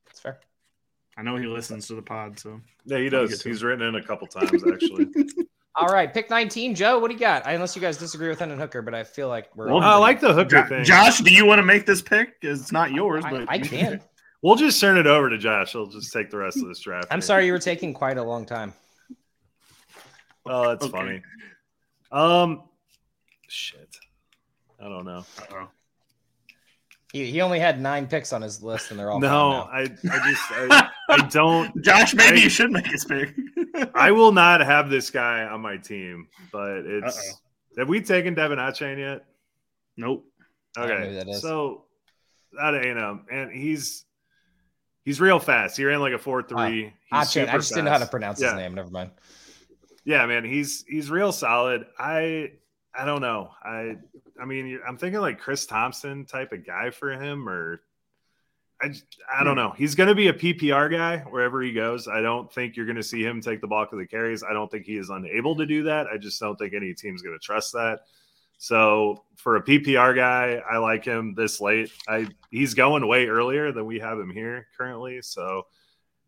That's 0.05 0.19
fair. 0.19 0.39
I 1.17 1.21
know 1.21 1.37
he 1.37 1.47
listens 1.47 1.87
to 1.87 1.95
the 1.95 2.01
pod, 2.01 2.39
so 2.39 2.61
yeah, 2.85 2.99
he 2.99 3.09
does. 3.09 3.41
He's 3.41 3.63
written 3.63 3.87
in 3.87 3.95
a 3.95 4.03
couple 4.03 4.27
times 4.27 4.63
actually. 4.67 5.07
All 5.75 5.87
right, 5.87 6.13
pick 6.13 6.29
19. 6.29 6.75
Joe, 6.75 6.99
what 6.99 7.07
do 7.07 7.13
you 7.13 7.19
got? 7.19 7.43
Unless 7.45 7.75
you 7.75 7.81
guys 7.81 7.95
disagree 7.95 8.27
with 8.27 8.39
Hendon 8.39 8.59
Hooker, 8.59 8.81
but 8.81 8.93
I 8.93 9.03
feel 9.03 9.29
like 9.29 9.55
we're. 9.55 9.67
Well, 9.67 9.81
I 9.81 9.95
like 9.95 10.19
the 10.19 10.33
Hooker 10.33 10.63
jo- 10.63 10.67
thing. 10.67 10.83
Josh, 10.83 11.19
do 11.19 11.33
you 11.33 11.45
want 11.45 11.59
to 11.59 11.63
make 11.63 11.85
this 11.85 12.01
pick? 12.01 12.35
It's 12.41 12.71
not 12.71 12.91
yours, 12.91 13.23
I, 13.23 13.29
but 13.31 13.41
I, 13.49 13.53
I 13.53 13.59
can. 13.59 14.01
We'll 14.41 14.55
just 14.55 14.79
turn 14.79 14.97
it 14.97 15.07
over 15.07 15.29
to 15.29 15.37
Josh. 15.37 15.73
He'll 15.73 15.87
just 15.87 16.13
take 16.13 16.29
the 16.29 16.37
rest 16.37 16.57
of 16.57 16.67
this 16.67 16.79
draft. 16.79 17.07
I'm 17.11 17.17
here. 17.17 17.21
sorry 17.23 17.45
you 17.45 17.51
were 17.51 17.59
taking 17.59 17.93
quite 17.93 18.17
a 18.17 18.23
long 18.23 18.45
time. 18.45 18.73
Oh, 20.45 20.69
that's 20.69 20.85
okay. 20.85 20.91
funny. 20.91 21.21
Um, 22.11 22.63
shit. 23.47 23.97
I 24.79 24.85
don't 24.87 25.05
know. 25.05 25.25
Uh-oh. 25.39 25.67
He, 27.11 27.25
he 27.25 27.41
only 27.41 27.59
had 27.59 27.81
nine 27.81 28.07
picks 28.07 28.31
on 28.33 28.41
his 28.41 28.61
list, 28.61 28.91
and 28.91 28.99
they're 28.99 29.11
all 29.11 29.19
no. 29.19 29.67
I 29.71 29.81
I 29.81 29.87
just 29.87 30.43
I, 30.51 30.89
I 31.09 31.17
don't. 31.31 31.83
Josh, 31.83 32.13
maybe 32.13 32.39
I, 32.39 32.43
you 32.43 32.49
should 32.49 32.71
make 32.71 32.85
his 32.85 33.03
pick. 33.03 33.35
I 33.95 34.11
will 34.11 34.31
not 34.31 34.61
have 34.61 34.89
this 34.89 35.09
guy 35.09 35.43
on 35.43 35.59
my 35.59 35.77
team, 35.77 36.27
but 36.51 36.85
it's. 36.85 37.17
Uh-oh. 37.17 37.79
Have 37.79 37.89
we 37.89 38.01
taken 38.01 38.35
De'Von 38.35 38.57
Achane 38.57 38.99
yet? 38.99 39.25
Nope. 39.97 40.25
Okay, 40.77 41.25
so 41.33 41.85
out 42.59 42.75
of 42.75 42.83
A&M, 42.83 43.25
and 43.31 43.51
he's 43.51 44.05
He's 45.09 45.19
real 45.19 45.39
fast. 45.39 45.75
He 45.75 45.83
ran 45.85 46.01
like 46.01 46.13
a 46.13 46.19
four 46.19 46.43
three. 46.43 46.93
Ah, 47.11 47.15
ah, 47.15 47.19
I 47.21 47.23
just 47.23 47.33
fast. 47.33 47.69
didn't 47.69 47.85
know 47.85 47.91
how 47.91 47.97
to 47.97 48.05
pronounce 48.05 48.39
yeah. 48.39 48.49
his 48.49 48.57
name. 48.57 48.75
Never 48.75 48.91
mind. 48.91 49.09
Yeah, 50.05 50.23
man, 50.27 50.45
he's 50.45 50.85
he's 50.87 51.09
real 51.09 51.31
solid. 51.31 51.87
I 51.97 52.51
I 52.93 53.05
don't 53.05 53.21
know. 53.21 53.49
I 53.63 53.97
I 54.39 54.45
mean, 54.45 54.79
I'm 54.87 54.97
thinking 54.97 55.19
like 55.19 55.39
Chris 55.39 55.65
Thompson 55.65 56.25
type 56.25 56.51
of 56.51 56.63
guy 56.63 56.91
for 56.91 57.11
him, 57.11 57.49
or 57.49 57.81
I 58.79 58.93
I 59.35 59.43
don't 59.43 59.55
hmm. 59.55 59.61
know. 59.61 59.73
He's 59.75 59.95
going 59.95 60.09
to 60.09 60.13
be 60.13 60.27
a 60.27 60.33
PPR 60.33 60.91
guy 60.91 61.17
wherever 61.27 61.59
he 61.63 61.73
goes. 61.73 62.07
I 62.07 62.21
don't 62.21 62.53
think 62.53 62.77
you're 62.77 62.85
going 62.85 62.95
to 62.95 63.01
see 63.01 63.23
him 63.23 63.41
take 63.41 63.61
the 63.61 63.67
bulk 63.67 63.91
of 63.91 63.97
the 63.97 64.05
carries. 64.05 64.43
I 64.43 64.53
don't 64.53 64.69
think 64.69 64.85
he 64.85 64.97
is 64.97 65.09
unable 65.09 65.55
to 65.55 65.65
do 65.65 65.81
that. 65.85 66.05
I 66.05 66.17
just 66.17 66.39
don't 66.39 66.55
think 66.55 66.75
any 66.75 66.93
team's 66.93 67.23
going 67.23 67.35
to 67.35 67.43
trust 67.43 67.73
that. 67.73 68.01
So 68.59 69.23
for 69.37 69.55
a 69.55 69.63
PPR 69.63 70.13
guy, 70.13 70.61
I 70.69 70.77
like 70.77 71.05
him 71.05 71.33
this 71.33 71.61
late. 71.61 71.91
I 72.07 72.27
he's 72.51 72.73
going 72.73 73.07
way 73.07 73.27
earlier 73.27 73.71
than 73.71 73.85
we 73.85 73.99
have 73.99 74.19
him 74.19 74.29
here 74.29 74.67
currently. 74.77 75.21
So 75.21 75.65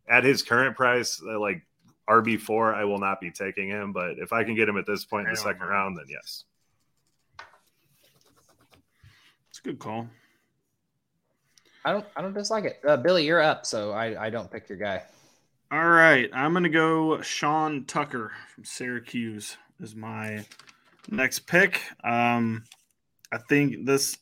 at 0.07 0.23
his 0.23 0.41
current 0.41 0.77
price, 0.77 1.21
uh, 1.21 1.37
like 1.39 1.61
RB 2.09 2.39
four, 2.39 2.73
I 2.73 2.85
will 2.85 2.99
not 2.99 3.19
be 3.19 3.31
taking 3.31 3.67
him. 3.67 3.91
But 3.91 4.17
if 4.17 4.31
I 4.31 4.45
can 4.45 4.55
get 4.55 4.69
him 4.69 4.77
at 4.77 4.85
this 4.87 5.03
point 5.03 5.27
in 5.27 5.33
the 5.33 5.39
second 5.39 5.67
round, 5.67 5.97
then 5.97 6.05
yes. 6.07 6.45
It's 9.49 9.59
a 9.59 9.63
good 9.63 9.79
call. 9.79 10.07
I 11.83 11.91
don't 11.91 12.05
I 12.15 12.21
don't 12.21 12.33
dislike 12.33 12.63
it. 12.63 12.79
Uh, 12.87 12.95
Billy, 12.95 13.25
you're 13.25 13.41
up, 13.41 13.65
so 13.65 13.91
I 13.91 14.27
I 14.27 14.29
don't 14.29 14.49
pick 14.49 14.69
your 14.69 14.77
guy. 14.77 15.03
All 15.69 15.89
right, 15.89 16.29
I'm 16.33 16.53
gonna 16.53 16.69
go 16.69 17.21
Sean 17.21 17.83
Tucker 17.83 18.31
from 18.55 18.63
Syracuse 18.63 19.57
is 19.81 19.95
my 19.95 20.45
next 21.11 21.39
pick. 21.39 21.81
Um, 22.03 22.63
I 23.31 23.37
think 23.37 23.85
this. 23.85 24.17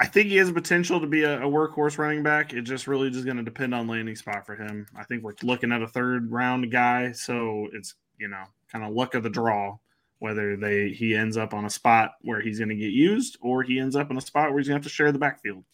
I 0.00 0.06
think 0.06 0.28
he 0.28 0.36
has 0.38 0.50
potential 0.50 1.00
to 1.00 1.06
be 1.06 1.22
a, 1.22 1.42
a 1.42 1.48
workhorse 1.48 1.96
running 1.96 2.24
back. 2.24 2.52
It 2.52 2.62
just 2.62 2.88
really 2.88 3.08
just 3.10 3.24
going 3.24 3.36
to 3.36 3.42
depend 3.44 3.72
on 3.72 3.86
landing 3.86 4.16
spot 4.16 4.44
for 4.44 4.56
him. 4.56 4.86
I 4.96 5.04
think 5.04 5.22
we're 5.22 5.34
looking 5.44 5.70
at 5.70 5.80
a 5.80 5.86
third 5.86 6.30
round 6.30 6.70
guy, 6.72 7.12
so 7.12 7.68
it's 7.72 7.94
you 8.18 8.28
know 8.28 8.44
kind 8.70 8.84
of 8.84 8.92
luck 8.92 9.14
of 9.14 9.22
the 9.22 9.30
draw 9.30 9.76
whether 10.22 10.56
they 10.56 10.90
he 10.90 11.16
ends 11.16 11.36
up 11.36 11.52
on 11.52 11.64
a 11.64 11.70
spot 11.70 12.12
where 12.22 12.40
he's 12.40 12.60
going 12.60 12.68
to 12.68 12.76
get 12.76 12.92
used 12.92 13.36
or 13.40 13.64
he 13.64 13.80
ends 13.80 13.96
up 13.96 14.08
in 14.08 14.16
a 14.16 14.20
spot 14.20 14.50
where 14.50 14.60
he's 14.60 14.68
going 14.68 14.80
to 14.80 14.84
have 14.84 14.88
to 14.88 14.94
share 14.94 15.10
the 15.10 15.18
backfield. 15.18 15.64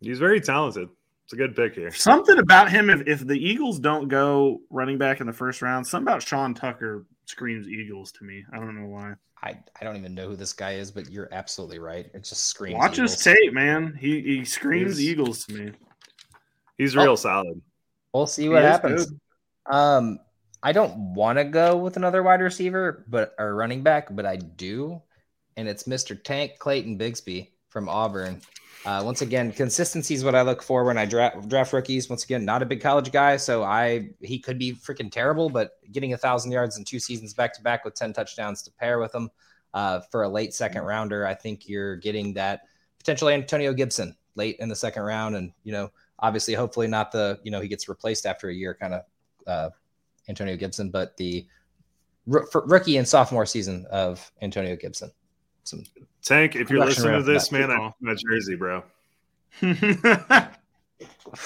He's 0.00 0.18
very 0.18 0.40
talented. 0.40 0.88
It's 1.24 1.34
a 1.34 1.36
good 1.36 1.54
pick 1.54 1.74
here. 1.74 1.90
Something 1.90 2.38
about 2.38 2.70
him, 2.70 2.88
if, 2.88 3.06
if 3.06 3.26
the 3.26 3.38
Eagles 3.38 3.78
don't 3.78 4.08
go 4.08 4.60
running 4.70 4.96
back 4.96 5.20
in 5.20 5.26
the 5.26 5.32
first 5.32 5.60
round, 5.60 5.86
something 5.86 6.08
about 6.08 6.22
Sean 6.22 6.54
Tucker 6.54 7.04
screams 7.26 7.68
Eagles 7.68 8.12
to 8.12 8.24
me. 8.24 8.44
I 8.52 8.56
don't 8.56 8.80
know 8.80 8.88
why. 8.88 9.14
I, 9.42 9.58
I 9.80 9.84
don't 9.84 9.96
even 9.96 10.14
know 10.14 10.28
who 10.28 10.36
this 10.36 10.52
guy 10.52 10.72
is, 10.72 10.90
but 10.90 11.10
you're 11.10 11.28
absolutely 11.32 11.78
right. 11.78 12.10
It 12.14 12.24
just 12.24 12.46
screams. 12.46 12.78
Watch 12.78 12.94
Eagles. 12.94 13.22
his 13.22 13.34
tape, 13.34 13.52
man. 13.52 13.96
He 13.98 14.22
he 14.22 14.44
screams 14.44 14.96
he's, 14.96 15.10
Eagles 15.10 15.44
to 15.46 15.54
me. 15.54 15.72
He's 16.78 16.96
real 16.96 17.12
oh, 17.12 17.16
solid. 17.16 17.60
We'll 18.12 18.26
see 18.26 18.48
what 18.48 18.62
happens. 18.62 19.06
Good. 19.06 19.20
Um, 19.66 20.18
I 20.62 20.72
don't 20.72 21.14
want 21.14 21.38
to 21.38 21.44
go 21.44 21.76
with 21.76 21.96
another 21.96 22.22
wide 22.22 22.40
receiver, 22.40 23.04
but 23.08 23.34
or 23.38 23.54
running 23.54 23.82
back, 23.82 24.08
but 24.10 24.24
I 24.24 24.36
do, 24.36 25.02
and 25.56 25.68
it's 25.68 25.84
Mr. 25.84 26.20
Tank 26.20 26.52
Clayton 26.58 26.98
Bigsby 26.98 27.50
from 27.68 27.88
Auburn. 27.88 28.40
Uh, 28.86 29.02
once 29.02 29.20
again, 29.20 29.50
consistency 29.50 30.14
is 30.14 30.22
what 30.22 30.36
I 30.36 30.42
look 30.42 30.62
for 30.62 30.84
when 30.84 30.96
I 30.96 31.06
draft 31.06 31.48
draft 31.48 31.72
rookies. 31.72 32.08
Once 32.08 32.22
again, 32.22 32.44
not 32.44 32.62
a 32.62 32.66
big 32.66 32.80
college 32.80 33.10
guy, 33.10 33.36
so 33.36 33.64
I 33.64 34.10
he 34.20 34.38
could 34.38 34.60
be 34.60 34.74
freaking 34.74 35.10
terrible, 35.10 35.50
but 35.50 35.72
getting 35.90 36.12
a 36.12 36.16
thousand 36.16 36.52
yards 36.52 36.78
in 36.78 36.84
two 36.84 37.00
seasons 37.00 37.34
back 37.34 37.52
to 37.54 37.62
back 37.62 37.84
with 37.84 37.94
ten 37.94 38.12
touchdowns 38.12 38.62
to 38.62 38.70
pair 38.70 39.00
with 39.00 39.12
him 39.12 39.28
uh, 39.74 40.00
for 40.12 40.22
a 40.22 40.28
late 40.28 40.54
second 40.54 40.82
rounder, 40.82 41.26
I 41.26 41.34
think 41.34 41.68
you're 41.68 41.96
getting 41.96 42.32
that 42.34 42.62
potentially 42.98 43.34
Antonio 43.34 43.72
Gibson 43.72 44.16
late 44.36 44.56
in 44.60 44.68
the 44.68 44.76
second 44.76 45.02
round, 45.02 45.34
and 45.34 45.52
you 45.64 45.72
know, 45.72 45.90
obviously, 46.20 46.54
hopefully 46.54 46.86
not 46.86 47.10
the 47.10 47.40
you 47.42 47.50
know 47.50 47.60
he 47.60 47.66
gets 47.66 47.88
replaced 47.88 48.24
after 48.24 48.48
a 48.50 48.54
year, 48.54 48.72
kind 48.72 48.94
of 48.94 49.02
uh, 49.48 49.70
Antonio 50.28 50.56
Gibson, 50.56 50.90
but 50.90 51.16
the 51.16 51.44
r- 52.32 52.46
rookie 52.66 52.98
and 52.98 53.06
sophomore 53.06 53.46
season 53.46 53.84
of 53.90 54.30
Antonio 54.40 54.76
Gibson. 54.76 55.10
Some 55.66 55.82
Tank, 56.22 56.54
if 56.54 56.70
you're 56.70 56.84
listening 56.84 57.14
to 57.14 57.22
this, 57.22 57.50
man, 57.50 57.70
I'm 57.70 57.92
a 58.06 58.14
jersey, 58.14 58.54
bro. 58.54 58.84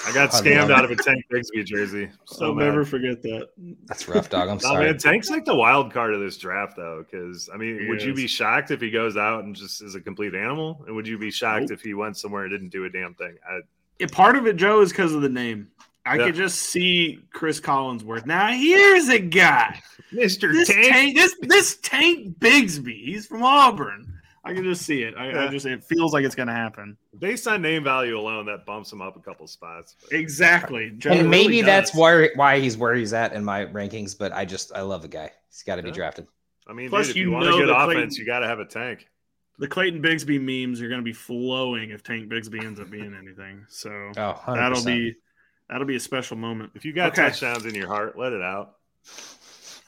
I 0.05 0.13
got 0.13 0.29
scammed 0.29 0.71
out 0.71 0.85
of 0.85 0.91
a 0.91 0.95
Tank 0.95 1.25
Bigsby 1.31 1.65
jersey. 1.65 2.09
So 2.25 2.47
I'll 2.47 2.53
mad. 2.53 2.65
never 2.65 2.85
forget 2.85 3.23
that. 3.23 3.49
That's 3.87 4.07
rough, 4.07 4.29
dog. 4.29 4.47
I'm 4.47 4.59
sorry. 4.61 4.85
man, 4.85 4.97
Tank's 4.99 5.31
like 5.31 5.43
the 5.43 5.55
wild 5.55 5.91
card 5.91 6.13
of 6.13 6.19
this 6.19 6.37
draft, 6.37 6.75
though. 6.75 7.03
Because 7.03 7.49
I 7.51 7.57
mean, 7.57 7.79
he 7.79 7.87
would 7.87 7.97
is. 7.97 8.05
you 8.05 8.13
be 8.13 8.27
shocked 8.27 8.69
if 8.69 8.79
he 8.79 8.91
goes 8.91 9.17
out 9.17 9.43
and 9.43 9.55
just 9.55 9.81
is 9.81 9.95
a 9.95 10.01
complete 10.01 10.35
animal? 10.35 10.83
And 10.85 10.95
would 10.95 11.07
you 11.07 11.17
be 11.17 11.31
shocked 11.31 11.69
nope. 11.69 11.71
if 11.71 11.81
he 11.81 11.95
went 11.95 12.15
somewhere 12.15 12.43
and 12.43 12.51
didn't 12.51 12.69
do 12.69 12.85
a 12.85 12.89
damn 12.89 13.15
thing? 13.15 13.37
I, 13.49 13.61
yeah, 13.99 14.07
part 14.11 14.35
of 14.35 14.45
it, 14.45 14.55
Joe, 14.55 14.81
is 14.81 14.91
because 14.91 15.13
of 15.15 15.23
the 15.23 15.29
name. 15.29 15.67
I 16.05 16.17
yeah. 16.17 16.25
could 16.25 16.35
just 16.35 16.57
see 16.57 17.19
Chris 17.31 17.59
Collinsworth. 17.59 18.25
Now 18.25 18.51
here's 18.51 19.09
a 19.09 19.19
guy, 19.19 19.81
Mister 20.11 20.51
Tank. 20.65 20.67
Tank. 20.67 21.15
This 21.15 21.35
this 21.41 21.77
Tank 21.77 22.39
Bigsby. 22.39 23.05
He's 23.05 23.25
from 23.25 23.43
Auburn. 23.43 24.07
I 24.43 24.53
can 24.55 24.63
just 24.63 24.81
see 24.81 25.03
it. 25.03 25.13
I, 25.15 25.29
yeah. 25.29 25.45
I 25.45 25.47
just 25.49 25.67
it 25.67 25.83
feels 25.83 26.13
like 26.13 26.25
it's 26.25 26.33
going 26.33 26.47
to 26.47 26.53
happen. 26.53 26.97
Based 27.19 27.47
on 27.47 27.61
name 27.61 27.83
value 27.83 28.19
alone, 28.19 28.47
that 28.47 28.65
bumps 28.65 28.91
him 28.91 28.99
up 28.99 29.15
a 29.15 29.19
couple 29.19 29.45
spots. 29.45 29.95
But. 30.01 30.17
Exactly, 30.17 30.91
Joe 30.97 31.11
and 31.11 31.29
maybe 31.29 31.57
really 31.57 31.61
that's 31.61 31.93
why 31.93 32.29
why 32.35 32.59
he's 32.59 32.75
where 32.75 32.95
he's 32.95 33.13
at 33.13 33.33
in 33.33 33.45
my 33.45 33.65
rankings. 33.65 34.17
But 34.17 34.33
I 34.33 34.45
just 34.45 34.73
I 34.73 34.81
love 34.81 35.03
the 35.03 35.07
guy. 35.07 35.31
He's 35.49 35.61
got 35.61 35.75
to 35.75 35.81
yeah. 35.81 35.89
be 35.89 35.91
drafted. 35.91 36.27
I 36.67 36.73
mean, 36.73 36.89
Plus, 36.89 37.07
dude, 37.07 37.11
if 37.11 37.17
you, 37.17 37.23
you 37.25 37.31
want 37.31 37.47
a 37.47 37.51
good 37.51 37.69
offense, 37.69 37.85
Clayton, 37.85 38.11
you 38.15 38.25
got 38.25 38.39
to 38.39 38.47
have 38.47 38.59
a 38.59 38.65
tank. 38.65 39.07
The 39.59 39.67
Clayton 39.67 40.01
Bigsby 40.01 40.41
memes 40.41 40.81
are 40.81 40.87
going 40.87 41.01
to 41.01 41.05
be 41.05 41.13
flowing 41.13 41.91
if 41.91 42.01
Tank 42.01 42.27
Bigsby 42.27 42.63
ends 42.63 42.79
up 42.79 42.89
being 42.89 43.15
anything. 43.15 43.63
So 43.69 44.11
oh, 44.17 44.41
that'll 44.47 44.83
be 44.83 45.15
that'll 45.71 45.87
be 45.87 45.95
a 45.95 45.99
special 45.99 46.37
moment. 46.37 46.71
If 46.75 46.85
you 46.85 46.93
got 46.93 47.13
okay. 47.13 47.29
touchdowns 47.29 47.65
in 47.65 47.73
your 47.73 47.87
heart, 47.87 48.17
let 48.17 48.33
it 48.33 48.41
out. 48.41 48.75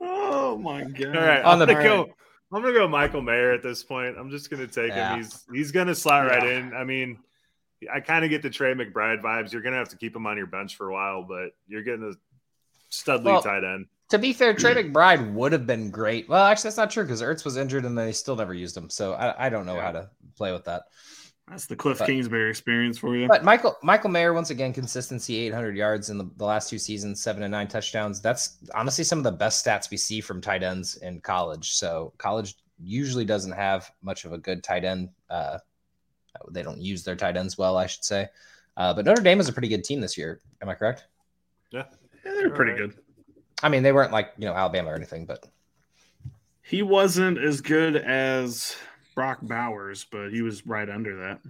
oh 0.00 0.56
my 0.56 0.84
god! 0.84 1.16
All 1.16 1.22
right, 1.22 1.42
on 1.42 1.58
the 1.58 1.66
go. 1.66 2.08
I'm 2.52 2.62
gonna 2.62 2.72
go 2.72 2.86
Michael 2.86 3.20
Mayer 3.20 3.52
at 3.52 3.62
this 3.62 3.82
point. 3.82 4.16
I'm 4.16 4.30
just 4.30 4.48
gonna 4.48 4.68
take 4.68 4.90
yeah. 4.90 5.14
him. 5.14 5.18
He's 5.18 5.44
he's 5.52 5.72
gonna 5.72 5.94
slot 5.94 6.26
yeah. 6.26 6.34
right 6.34 6.46
in. 6.46 6.72
I 6.72 6.84
mean, 6.84 7.18
I 7.92 8.00
kind 8.00 8.24
of 8.24 8.30
get 8.30 8.42
the 8.42 8.50
Trey 8.50 8.72
McBride 8.74 9.20
vibes. 9.20 9.52
You're 9.52 9.62
gonna 9.62 9.76
have 9.76 9.88
to 9.90 9.96
keep 9.96 10.14
him 10.14 10.26
on 10.26 10.36
your 10.36 10.46
bench 10.46 10.76
for 10.76 10.88
a 10.88 10.92
while, 10.92 11.24
but 11.24 11.50
you're 11.66 11.82
getting 11.82 12.04
a 12.04 12.14
studly 12.92 13.24
well, 13.24 13.42
tight 13.42 13.64
end. 13.64 13.86
To 14.10 14.18
be 14.18 14.32
fair, 14.32 14.54
Trey 14.54 14.74
McBride 14.84 15.32
would 15.34 15.52
have 15.52 15.66
been 15.66 15.90
great. 15.90 16.28
Well, 16.28 16.44
actually, 16.44 16.68
that's 16.68 16.76
not 16.76 16.90
true 16.90 17.02
because 17.02 17.22
Ertz 17.22 17.44
was 17.44 17.56
injured 17.56 17.84
and 17.84 17.98
they 17.98 18.12
still 18.12 18.36
never 18.36 18.54
used 18.54 18.76
him. 18.76 18.88
So 18.88 19.14
I, 19.14 19.46
I 19.46 19.48
don't 19.48 19.66
know 19.66 19.74
yeah. 19.74 19.82
how 19.82 19.92
to 19.92 20.10
play 20.36 20.52
with 20.52 20.64
that. 20.64 20.84
That's 21.48 21.66
the 21.66 21.76
Cliff 21.76 21.98
but, 21.98 22.06
Kingsbury 22.06 22.48
experience 22.48 22.96
for 22.96 23.14
you. 23.16 23.28
But 23.28 23.44
Michael 23.44 23.76
Michael 23.82 24.10
Mayer 24.10 24.32
once 24.32 24.50
again 24.50 24.72
consistency 24.72 25.36
800 25.46 25.76
yards 25.76 26.08
in 26.08 26.16
the, 26.16 26.30
the 26.36 26.44
last 26.44 26.70
two 26.70 26.78
seasons, 26.78 27.22
seven 27.22 27.42
and 27.42 27.52
nine 27.52 27.68
touchdowns. 27.68 28.20
That's 28.20 28.58
honestly 28.74 29.04
some 29.04 29.18
of 29.18 29.24
the 29.24 29.32
best 29.32 29.64
stats 29.64 29.90
we 29.90 29.98
see 29.98 30.20
from 30.22 30.40
tight 30.40 30.62
ends 30.62 30.96
in 30.96 31.20
college. 31.20 31.72
So 31.74 32.14
college 32.16 32.56
usually 32.82 33.26
doesn't 33.26 33.52
have 33.52 33.90
much 34.02 34.24
of 34.24 34.32
a 34.32 34.38
good 34.38 34.64
tight 34.64 34.84
end. 34.84 35.10
Uh, 35.28 35.58
they 36.50 36.62
don't 36.62 36.80
use 36.80 37.04
their 37.04 37.16
tight 37.16 37.36
ends 37.36 37.58
well, 37.58 37.76
I 37.76 37.86
should 37.86 38.04
say. 38.04 38.28
Uh, 38.76 38.94
but 38.94 39.04
Notre 39.04 39.22
Dame 39.22 39.40
is 39.40 39.48
a 39.48 39.52
pretty 39.52 39.68
good 39.68 39.84
team 39.84 40.00
this 40.00 40.16
year. 40.16 40.40
Am 40.62 40.68
I 40.68 40.74
correct? 40.74 41.06
Yeah, 41.70 41.84
yeah 42.24 42.32
they're 42.34 42.50
pretty 42.50 42.72
right. 42.72 42.90
good. 42.90 42.94
I 43.62 43.68
mean, 43.68 43.82
they 43.82 43.92
weren't 43.92 44.12
like 44.12 44.32
you 44.38 44.46
know 44.46 44.54
Alabama 44.54 44.90
or 44.90 44.94
anything, 44.94 45.26
but 45.26 45.46
he 46.62 46.82
wasn't 46.82 47.38
as 47.38 47.60
good 47.60 47.96
as 47.96 48.76
Brock 49.14 49.38
Bowers, 49.42 50.06
but 50.10 50.30
he 50.30 50.42
was 50.42 50.66
right 50.66 50.88
under 50.88 51.16
that. 51.16 51.40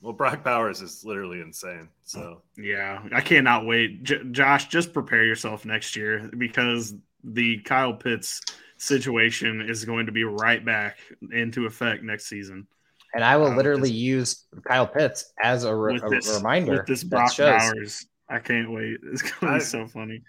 Well, 0.00 0.14
Brock 0.14 0.42
Bowers 0.42 0.80
is 0.80 1.04
literally 1.04 1.40
insane. 1.40 1.88
So 2.02 2.42
yeah, 2.56 3.02
I 3.12 3.20
cannot 3.20 3.66
wait. 3.66 4.02
J- 4.02 4.24
Josh, 4.30 4.68
just 4.68 4.92
prepare 4.92 5.24
yourself 5.24 5.64
next 5.64 5.94
year 5.94 6.30
because 6.38 6.94
the 7.22 7.58
Kyle 7.58 7.92
Pitts 7.92 8.40
situation 8.78 9.60
is 9.68 9.84
going 9.84 10.06
to 10.06 10.12
be 10.12 10.24
right 10.24 10.64
back 10.64 10.98
into 11.32 11.66
effect 11.66 12.02
next 12.02 12.26
season. 12.26 12.66
And 13.12 13.24
I 13.24 13.36
will 13.36 13.48
um, 13.48 13.56
literally 13.56 13.90
this, 13.90 13.98
use 13.98 14.44
Kyle 14.66 14.86
Pitts 14.86 15.32
as 15.42 15.64
a, 15.64 15.74
re- 15.74 16.00
this, 16.08 16.30
a 16.30 16.36
reminder. 16.36 16.72
With 16.72 16.86
this 16.86 17.04
Brock 17.04 17.36
Bowers, 17.36 18.06
I 18.28 18.38
can't 18.38 18.72
wait. 18.72 18.98
It's 19.12 19.22
going 19.22 19.52
to 19.52 19.58
be 19.58 19.64
so 19.64 19.86
funny. 19.86 20.22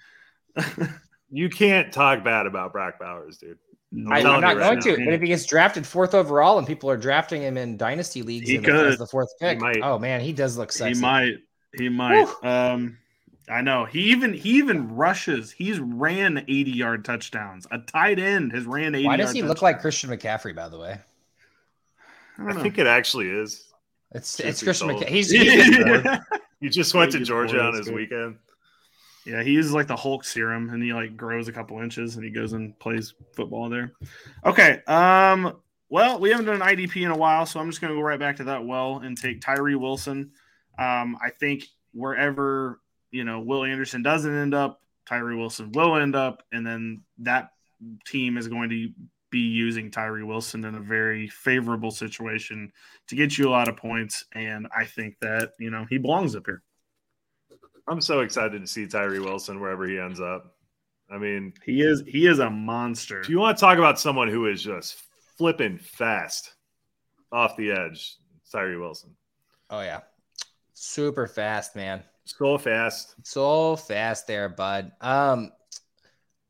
you 1.30 1.50
can't 1.50 1.94
talk 1.94 2.24
bad 2.24 2.46
about 2.46 2.74
Brock 2.74 3.00
Bowers, 3.00 3.38
dude. 3.38 3.60
I'm, 3.94 4.26
I'm 4.26 4.42
not 4.42 4.58
going 4.58 4.80
to. 4.82 5.06
But 5.06 5.14
if 5.14 5.22
he 5.22 5.28
gets 5.28 5.46
drafted 5.46 5.86
fourth 5.86 6.14
overall 6.14 6.58
and 6.58 6.66
people 6.66 6.90
are 6.90 6.98
drafting 6.98 7.42
him 7.42 7.58
in 7.58 7.76
dynasty 7.76 8.22
leagues 8.22 8.50
he 8.50 8.58
could. 8.58 8.88
as 8.88 8.98
the 8.98 9.08
fourth 9.08 9.30
pick, 9.40 9.62
oh 9.84 10.00
man, 10.00 10.22
he 10.22 10.32
does 10.32 10.58
look 10.58 10.72
sexy. 10.72 10.96
He 10.96 11.02
might. 11.02 11.34
He 11.78 11.90
might. 11.90 12.28
Um, 12.44 12.98
I 13.50 13.62
know. 13.62 13.84
He 13.84 14.12
even 14.12 14.34
he 14.34 14.52
even 14.58 14.96
rushes. 14.96 15.52
He's 15.52 15.80
ran 15.80 16.46
80 16.48 16.72
yard 16.72 17.04
touchdowns. 17.04 17.68
A 17.72 17.80
tight 17.80 18.18
end 18.18 18.54
has 18.54 18.66
ran 18.66 18.96
80. 18.96 19.06
Why 19.06 19.18
does 19.18 19.34
he 19.34 19.42
look 19.42 19.62
like 19.62 19.82
Christian 19.82 20.10
McCaffrey? 20.10 20.56
By 20.56 20.70
the 20.70 20.80
way, 20.80 21.00
I, 22.38 22.52
I 22.52 22.54
think 22.54 22.78
it 22.78 22.88
actually 22.88 23.30
is. 23.30 23.68
It's 24.14 24.40
it's 24.40 24.64
Christian 24.64 24.90
McCaffrey. 24.90 25.10
He's, 25.10 25.32
he's 25.32 26.20
he 26.62 26.70
just 26.70 26.94
went 26.94 27.12
to 27.12 27.20
Georgia 27.20 27.62
on 27.62 27.76
his 27.76 27.88
good. 27.88 27.96
weekend. 27.96 28.38
Yeah, 29.26 29.44
he 29.44 29.52
uses 29.52 29.74
like 29.74 29.88
the 29.88 29.96
Hulk 29.96 30.24
serum, 30.24 30.70
and 30.70 30.82
he 30.82 30.94
like 30.94 31.16
grows 31.16 31.48
a 31.48 31.52
couple 31.52 31.80
inches, 31.82 32.16
and 32.16 32.26
he 32.26 32.32
goes 32.32 32.54
and 32.54 32.78
plays 32.80 33.14
football 33.34 33.70
there. 33.70 33.94
Okay. 34.46 34.82
Um. 34.88 35.58
Well, 35.90 36.20
we 36.20 36.30
haven't 36.30 36.46
done 36.46 36.62
an 36.62 36.62
IDP 36.62 37.04
in 37.04 37.12
a 37.12 37.18
while, 37.18 37.46
so 37.46 37.60
I'm 37.60 37.70
just 37.70 37.82
to 37.82 37.88
go 37.88 38.00
right 38.00 38.20
back 38.20 38.38
to 38.38 38.46
that 38.46 38.66
well 38.66 39.02
and 39.04 39.18
take 39.18 39.42
Tyree 39.42 39.76
Wilson. 39.76 40.32
Um, 40.80 41.18
I 41.22 41.32
think 41.32 41.66
wherever 41.94 42.80
you 43.12 43.26
know 43.26 43.42
Will 43.42 43.66
Anderson 43.66 44.02
doesn't 44.02 44.34
end 44.34 44.54
up, 44.54 44.82
Tyree 45.06 45.36
Wilson 45.36 45.72
will 45.74 45.98
end 45.98 46.16
up, 46.16 46.44
and 46.52 46.66
then 46.66 47.02
that 47.20 47.52
team 48.06 48.38
is 48.38 48.48
going 48.48 48.70
to 48.70 48.90
be 49.32 49.40
using 49.40 49.92
Tyree 49.92 50.24
Wilson 50.24 50.66
in 50.66 50.76
a 50.76 50.80
very 50.80 51.28
favorable 51.28 51.92
situation 51.92 52.72
to 53.08 53.16
get 53.16 53.38
you 53.38 53.50
a 53.50 53.52
lot 53.52 53.68
of 53.68 53.78
points. 53.78 54.26
And 54.34 54.68
I 54.76 54.86
think 54.86 55.18
that 55.22 55.52
you 55.60 55.70
know 55.70 55.86
he 55.90 55.98
belongs 55.98 56.36
up 56.36 56.46
here. 56.46 56.64
I'm 57.88 58.02
so 58.02 58.22
excited 58.22 58.62
to 58.62 58.68
see 58.68 58.88
Tyree 58.88 59.20
Wilson 59.20 59.60
wherever 59.60 59.88
he 59.88 60.00
ends 60.00 60.20
up. 60.20 60.56
I 61.12 61.18
mean, 61.18 61.54
he 61.66 61.82
is 61.82 62.04
he 62.08 62.28
is 62.28 62.40
a 62.40 62.50
monster. 62.50 63.20
If 63.22 63.30
you 63.30 63.40
want 63.40 63.58
to 63.58 63.62
talk 63.62 63.78
about 63.78 64.00
someone 64.00 64.30
who 64.30 64.48
is 64.48 64.64
just 64.64 65.02
flipping 65.38 65.78
fast 65.78 66.54
off 67.32 67.58
the 67.58 67.72
edge, 67.72 68.16
Tyree 68.52 68.78
Wilson. 68.78 69.16
Oh 69.70 69.82
yeah, 69.82 70.02
super 70.74 71.28
fast, 71.28 71.76
man. 71.76 72.04
So 72.24 72.58
fast, 72.58 73.16
so 73.24 73.76
fast 73.76 74.28
there, 74.28 74.48
bud. 74.48 74.92
Um, 75.02 75.52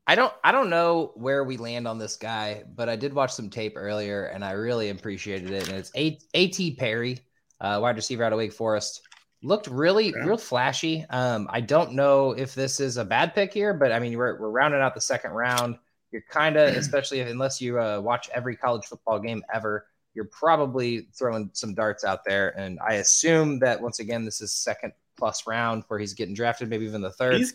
I 0.06 0.14
don't 0.14 0.32
I 0.44 0.52
don't 0.52 0.70
know 0.70 1.12
where 1.14 1.44
we 1.44 1.56
land 1.56 1.88
on 1.88 1.98
this 1.98 2.16
guy, 2.16 2.64
but 2.74 2.88
I 2.88 2.96
did 2.96 3.14
watch 3.14 3.32
some 3.32 3.50
tape 3.50 3.74
earlier 3.76 4.26
and 4.26 4.44
I 4.44 4.52
really 4.52 4.90
appreciated 4.90 5.50
it. 5.50 5.68
And 5.68 5.78
it's 5.78 5.90
A.T. 5.94 6.76
Perry, 6.76 7.18
uh, 7.60 7.78
wide 7.80 7.96
receiver 7.96 8.24
out 8.24 8.32
of 8.32 8.38
Wake 8.38 8.52
Forest 8.52 9.02
looked 9.42 9.66
really 9.66 10.10
yeah. 10.10 10.24
real 10.24 10.38
flashy. 10.38 11.04
Um, 11.10 11.48
I 11.50 11.60
don't 11.60 11.92
know 11.92 12.32
if 12.32 12.54
this 12.54 12.80
is 12.80 12.96
a 12.96 13.04
bad 13.04 13.34
pick 13.34 13.52
here, 13.52 13.74
but 13.74 13.92
I 13.92 13.98
mean 13.98 14.16
we're 14.16 14.38
we're 14.38 14.50
rounding 14.50 14.80
out 14.80 14.94
the 14.94 15.00
second 15.00 15.32
round. 15.32 15.78
You're 16.10 16.24
kind 16.30 16.56
of, 16.56 16.76
especially 16.76 17.20
if, 17.20 17.28
unless 17.28 17.60
you 17.60 17.80
uh, 17.80 18.00
watch 18.00 18.28
every 18.34 18.56
college 18.56 18.84
football 18.84 19.18
game 19.18 19.42
ever, 19.52 19.86
you're 20.14 20.26
probably 20.26 21.08
throwing 21.14 21.50
some 21.52 21.74
darts 21.74 22.04
out 22.04 22.24
there. 22.24 22.56
And 22.58 22.78
I 22.86 22.94
assume 22.94 23.58
that 23.60 23.80
once 23.80 23.98
again, 23.98 24.24
this 24.24 24.40
is 24.40 24.52
second 24.52 24.92
plus 25.16 25.46
round 25.46 25.84
where 25.88 25.98
he's 25.98 26.14
getting 26.14 26.34
drafted, 26.34 26.68
maybe 26.68 26.84
even 26.84 27.00
the 27.00 27.10
third. 27.10 27.36
He's, 27.36 27.54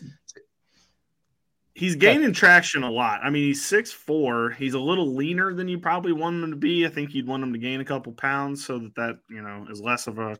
he's 1.74 1.96
gaining 1.96 2.32
traction 2.32 2.82
a 2.82 2.90
lot. 2.90 3.20
I 3.22 3.30
mean, 3.30 3.44
he's 3.44 3.64
six 3.64 3.92
four. 3.92 4.50
He's 4.50 4.74
a 4.74 4.80
little 4.80 5.14
leaner 5.14 5.54
than 5.54 5.68
you 5.68 5.78
probably 5.78 6.12
want 6.12 6.42
him 6.42 6.50
to 6.50 6.56
be. 6.56 6.84
I 6.84 6.88
think 6.88 7.14
you'd 7.14 7.26
want 7.26 7.42
him 7.42 7.52
to 7.52 7.58
gain 7.58 7.80
a 7.80 7.84
couple 7.84 8.12
pounds 8.12 8.64
so 8.64 8.78
that 8.78 8.94
that 8.96 9.18
you 9.30 9.40
know 9.40 9.66
is 9.70 9.80
less 9.80 10.06
of 10.06 10.18
a 10.18 10.38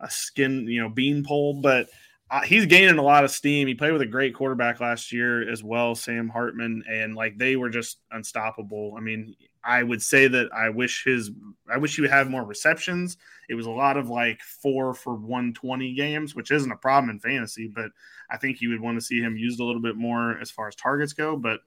a 0.00 0.10
skin, 0.10 0.66
you 0.68 0.80
know, 0.80 0.88
beanpole, 0.88 1.60
but 1.60 1.88
uh, 2.30 2.42
he's 2.42 2.66
gaining 2.66 2.98
a 2.98 3.02
lot 3.02 3.24
of 3.24 3.30
steam. 3.30 3.66
He 3.66 3.74
played 3.74 3.92
with 3.92 4.02
a 4.02 4.06
great 4.06 4.34
quarterback 4.34 4.80
last 4.80 5.12
year 5.12 5.50
as 5.50 5.62
well, 5.62 5.94
Sam 5.94 6.28
Hartman, 6.28 6.84
and 6.88 7.14
like 7.14 7.38
they 7.38 7.56
were 7.56 7.70
just 7.70 7.98
unstoppable. 8.10 8.94
I 8.96 9.00
mean, 9.00 9.34
I 9.64 9.82
would 9.82 10.02
say 10.02 10.28
that 10.28 10.50
I 10.52 10.68
wish 10.68 11.04
his, 11.04 11.30
I 11.72 11.78
wish 11.78 11.96
he 11.96 12.02
would 12.02 12.10
have 12.10 12.28
more 12.28 12.44
receptions. 12.44 13.16
It 13.48 13.54
was 13.54 13.66
a 13.66 13.70
lot 13.70 13.96
of 13.96 14.10
like 14.10 14.42
four 14.42 14.92
for 14.92 15.14
120 15.14 15.94
games, 15.94 16.34
which 16.34 16.50
isn't 16.50 16.70
a 16.70 16.76
problem 16.76 17.10
in 17.10 17.18
fantasy, 17.18 17.66
but 17.66 17.90
I 18.30 18.36
think 18.36 18.60
you 18.60 18.70
would 18.70 18.80
want 18.80 18.98
to 18.98 19.04
see 19.04 19.20
him 19.20 19.38
used 19.38 19.60
a 19.60 19.64
little 19.64 19.82
bit 19.82 19.96
more 19.96 20.38
as 20.38 20.50
far 20.50 20.68
as 20.68 20.74
targets 20.74 21.14
go. 21.14 21.34
But 21.34 21.60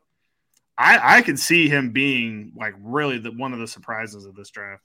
I, 0.77 1.17
I 1.17 1.21
could 1.23 1.39
see 1.39 1.69
him 1.69 1.91
being 1.91 2.53
like 2.55 2.75
really 2.79 3.17
the, 3.17 3.31
one 3.31 3.53
of 3.53 3.59
the 3.59 3.67
surprises 3.67 4.25
of 4.25 4.35
this 4.35 4.51
draft. 4.51 4.83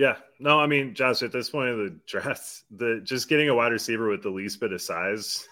Yeah, 0.00 0.16
no, 0.38 0.58
I 0.58 0.66
mean, 0.66 0.94
Josh, 0.94 1.22
at 1.22 1.30
this 1.30 1.50
point 1.50 1.68
of 1.68 1.76
the 1.76 1.90
draft, 2.06 2.62
the 2.70 3.02
just 3.04 3.28
getting 3.28 3.50
a 3.50 3.54
wide 3.54 3.70
receiver 3.70 4.08
with 4.08 4.22
the 4.22 4.30
least 4.30 4.58
bit 4.58 4.72
of 4.72 4.80
size 4.80 5.46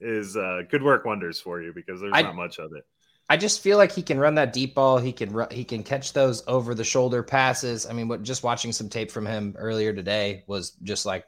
is 0.00 0.36
uh, 0.36 0.62
could 0.68 0.82
work 0.82 1.04
wonders 1.04 1.40
for 1.40 1.62
you 1.62 1.72
because 1.72 2.00
there's 2.00 2.10
I, 2.12 2.22
not 2.22 2.34
much 2.34 2.58
of 2.58 2.72
it. 2.72 2.84
I 3.30 3.36
just 3.36 3.60
feel 3.60 3.78
like 3.78 3.92
he 3.92 4.02
can 4.02 4.18
run 4.18 4.34
that 4.34 4.52
deep 4.52 4.74
ball. 4.74 4.98
He 4.98 5.12
can 5.12 5.30
run, 5.30 5.46
he 5.52 5.62
can 5.62 5.84
catch 5.84 6.12
those 6.12 6.42
over 6.48 6.74
the 6.74 6.82
shoulder 6.82 7.22
passes. 7.22 7.86
I 7.86 7.92
mean, 7.92 8.08
what 8.08 8.24
just 8.24 8.42
watching 8.42 8.72
some 8.72 8.88
tape 8.88 9.12
from 9.12 9.26
him 9.26 9.54
earlier 9.56 9.92
today 9.92 10.42
was 10.48 10.72
just 10.82 11.06
like, 11.06 11.24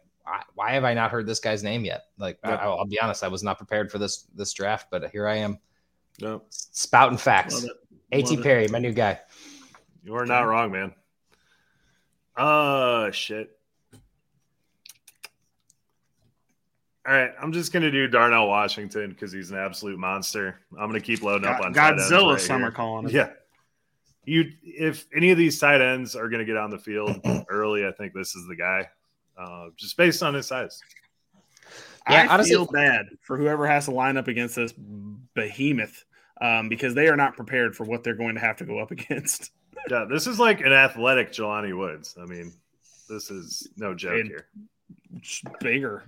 why 0.57 0.73
have 0.73 0.83
I 0.83 0.93
not 0.93 1.13
heard 1.13 1.29
this 1.29 1.39
guy's 1.39 1.63
name 1.63 1.85
yet? 1.85 2.07
Like, 2.19 2.41
I, 2.43 2.67
will 2.67 2.85
be 2.85 2.99
honest, 2.99 3.23
I 3.23 3.29
was 3.29 3.45
not 3.45 3.59
prepared 3.59 3.93
for 3.93 3.99
this 3.99 4.27
this 4.35 4.53
draft, 4.53 4.89
but 4.91 5.09
here 5.13 5.29
I 5.29 5.37
am. 5.37 5.61
No, 6.21 6.43
spouting 6.51 7.19
facts. 7.19 7.65
At 8.11 8.43
Perry, 8.43 8.67
my 8.67 8.81
new 8.81 8.93
guy. 8.93 9.21
You 10.03 10.17
are 10.17 10.27
not 10.27 10.49
wrong, 10.49 10.73
man. 10.73 10.95
Uh 12.37 13.11
shit. 13.11 13.51
All 17.07 17.13
right, 17.13 17.33
I'm 17.41 17.53
just 17.53 17.73
gonna 17.73 17.91
do 17.91 18.09
Darnell 18.09 18.49
Washington 18.49 19.11
because 19.11 19.31
he's 19.31 19.51
an 19.51 19.59
absolute 19.59 19.99
monster. 19.99 20.61
I'm 20.73 20.89
gonna 20.89 21.01
keep 21.01 21.23
loading 21.23 21.47
up 21.47 21.61
on 21.61 21.75
Godzilla. 21.75 22.33
Right 22.33 22.41
some 22.41 22.65
are 22.65 22.71
calling 22.71 23.07
it. 23.07 23.13
Yeah, 23.13 23.31
you. 24.25 24.51
If 24.63 25.07
any 25.15 25.31
of 25.31 25.37
these 25.37 25.59
tight 25.59 25.83
ends 25.83 26.17
are 26.17 26.29
gonna 26.31 26.47
get 26.47 26.57
on 26.57 26.71
the 26.71 26.79
field 26.79 27.21
early, 27.51 27.87
I 27.87 27.93
think 27.93 28.15
this 28.15 28.35
is 28.35 28.47
the 28.49 28.57
guy. 28.57 28.89
Uh, 29.37 29.69
just 29.77 29.97
based 29.97 30.23
on 30.23 30.33
his 30.33 30.47
size. 30.47 30.81
Yeah, 32.09 32.23
I 32.23 32.27
honestly, 32.27 32.55
feel 32.55 32.67
bad 32.67 33.07
for 33.21 33.37
whoever 33.37 33.67
has 33.67 33.87
to 33.87 33.91
line 33.91 34.17
up 34.17 34.29
against 34.29 34.57
this 34.57 34.73
behemoth 35.35 36.05
um, 36.41 36.69
because 36.69 36.95
they 36.95 37.09
are 37.09 37.17
not 37.17 37.37
prepared 37.37 37.75
for 37.75 37.85
what 37.85 38.05
they're 38.05 38.15
going 38.15 38.35
to 38.35 38.41
have 38.41 38.57
to 38.57 38.65
go 38.65 38.79
up 38.79 38.91
against. 38.91 39.51
Yeah, 39.91 40.05
this 40.09 40.27
is 40.27 40.39
like 40.39 40.61
an 40.61 40.73
athletic 40.73 41.33
Jelani 41.33 41.77
Woods. 41.77 42.17
I 42.21 42.27
mean, 42.27 42.53
this 43.09 43.31
is 43.31 43.69
no 43.77 43.95
joke 43.95 44.21
and 44.21 44.29
here. 44.29 44.47
Bigger. 45.61 46.05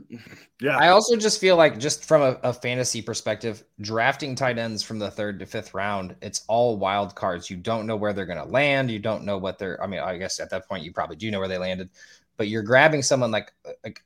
Yeah. 0.61 0.79
I 0.79 0.89
also 0.89 1.16
just 1.16 1.41
feel 1.41 1.57
like, 1.57 1.79
just 1.79 2.05
from 2.05 2.22
a, 2.22 2.39
a, 2.43 2.53
fantasy 2.53 3.01
perspective, 3.01 3.62
drafting 3.81 4.35
tight 4.35 4.59
ends 4.59 4.83
from 4.83 4.99
the 4.99 5.11
third 5.11 5.39
to 5.39 5.47
fifth 5.47 5.74
round, 5.74 6.16
it's 6.22 6.45
all 6.49 6.77
wild 6.77 7.14
cards. 7.14 7.49
You 7.49 7.57
don't 7.57 7.87
know 7.87 7.97
where 7.97 8.12
they're 8.12 8.27
going 8.27 8.45
to 8.45 8.51
land. 8.51 8.91
You 8.91 8.99
don't 8.99 9.24
know 9.24 9.39
what 9.39 9.59
they're, 9.59 9.83
I 9.83 9.87
mean, 9.87 10.01
I 10.01 10.16
guess 10.18 10.41
at 10.41 10.51
that 10.51 10.68
point, 10.68 10.85
you 10.85 10.93
probably 10.93 11.16
do 11.16 11.31
know 11.31 11.39
where 11.39 11.49
they 11.49 11.59
landed, 11.59 11.91
but 12.37 12.49
you're 12.49 12.62
grabbing 12.62 13.03
someone 13.03 13.31
like, 13.31 13.53
like, 13.85 14.03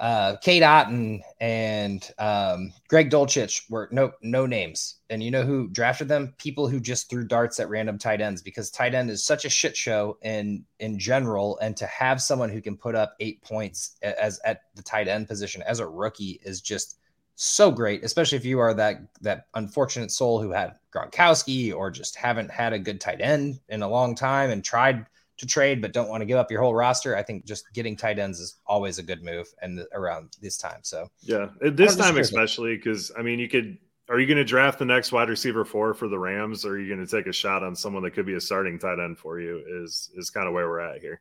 uh, 0.00 0.36
Cade 0.36 0.62
Otton 0.62 1.20
and 1.40 2.10
um, 2.18 2.72
Greg 2.88 3.10
Dulcich 3.10 3.70
were 3.70 3.86
no 3.92 4.12
no 4.22 4.46
names, 4.46 4.96
and 5.10 5.22
you 5.22 5.30
know 5.30 5.42
who 5.42 5.68
drafted 5.68 6.08
them? 6.08 6.34
People 6.38 6.66
who 6.66 6.80
just 6.80 7.10
threw 7.10 7.22
darts 7.22 7.60
at 7.60 7.68
random 7.68 7.98
tight 7.98 8.22
ends 8.22 8.40
because 8.40 8.70
tight 8.70 8.94
end 8.94 9.10
is 9.10 9.22
such 9.22 9.44
a 9.44 9.50
shit 9.50 9.76
show 9.76 10.16
in 10.22 10.64
in 10.78 10.98
general, 10.98 11.58
and 11.58 11.76
to 11.76 11.86
have 11.86 12.22
someone 12.22 12.48
who 12.48 12.62
can 12.62 12.78
put 12.78 12.94
up 12.94 13.14
eight 13.20 13.42
points 13.42 13.96
as 14.00 14.40
at 14.46 14.62
the 14.74 14.82
tight 14.82 15.06
end 15.06 15.28
position 15.28 15.62
as 15.62 15.80
a 15.80 15.86
rookie 15.86 16.40
is 16.44 16.62
just 16.62 16.96
so 17.34 17.70
great, 17.70 18.02
especially 18.02 18.38
if 18.38 18.44
you 18.46 18.58
are 18.58 18.72
that 18.72 19.02
that 19.20 19.48
unfortunate 19.52 20.10
soul 20.10 20.40
who 20.40 20.50
had 20.50 20.76
Gronkowski 20.94 21.74
or 21.74 21.90
just 21.90 22.16
haven't 22.16 22.50
had 22.50 22.72
a 22.72 22.78
good 22.78 23.02
tight 23.02 23.20
end 23.20 23.60
in 23.68 23.82
a 23.82 23.88
long 23.88 24.14
time 24.14 24.48
and 24.48 24.64
tried 24.64 25.04
to 25.40 25.46
trade 25.46 25.80
but 25.80 25.92
don't 25.92 26.08
want 26.08 26.20
to 26.20 26.26
give 26.26 26.36
up 26.36 26.50
your 26.50 26.60
whole 26.60 26.74
roster, 26.74 27.16
I 27.16 27.22
think 27.22 27.46
just 27.46 27.72
getting 27.72 27.96
tight 27.96 28.18
ends 28.18 28.38
is 28.40 28.56
always 28.66 28.98
a 28.98 29.02
good 29.02 29.24
move 29.24 29.48
and 29.62 29.84
around 29.94 30.36
this 30.42 30.58
time. 30.58 30.80
So 30.82 31.10
yeah, 31.22 31.48
this 31.60 31.96
time 31.96 32.18
especially 32.18 32.76
because 32.76 33.10
I 33.18 33.22
mean 33.22 33.38
you 33.38 33.48
could 33.48 33.78
are 34.10 34.20
you 34.20 34.26
going 34.26 34.36
to 34.36 34.44
draft 34.44 34.78
the 34.78 34.84
next 34.84 35.12
wide 35.12 35.30
receiver 35.30 35.64
four 35.64 35.94
for 35.94 36.08
the 36.08 36.18
Rams 36.18 36.66
or 36.66 36.72
are 36.72 36.78
you 36.78 36.94
going 36.94 37.04
to 37.04 37.10
take 37.10 37.26
a 37.26 37.32
shot 37.32 37.62
on 37.62 37.74
someone 37.74 38.02
that 38.02 38.10
could 38.10 38.26
be 38.26 38.34
a 38.34 38.40
starting 38.40 38.78
tight 38.78 38.98
end 38.98 39.18
for 39.18 39.40
you 39.40 39.62
is 39.82 40.10
is 40.14 40.28
kind 40.28 40.46
of 40.46 40.52
where 40.52 40.68
we're 40.68 40.80
at 40.80 41.00
here. 41.00 41.20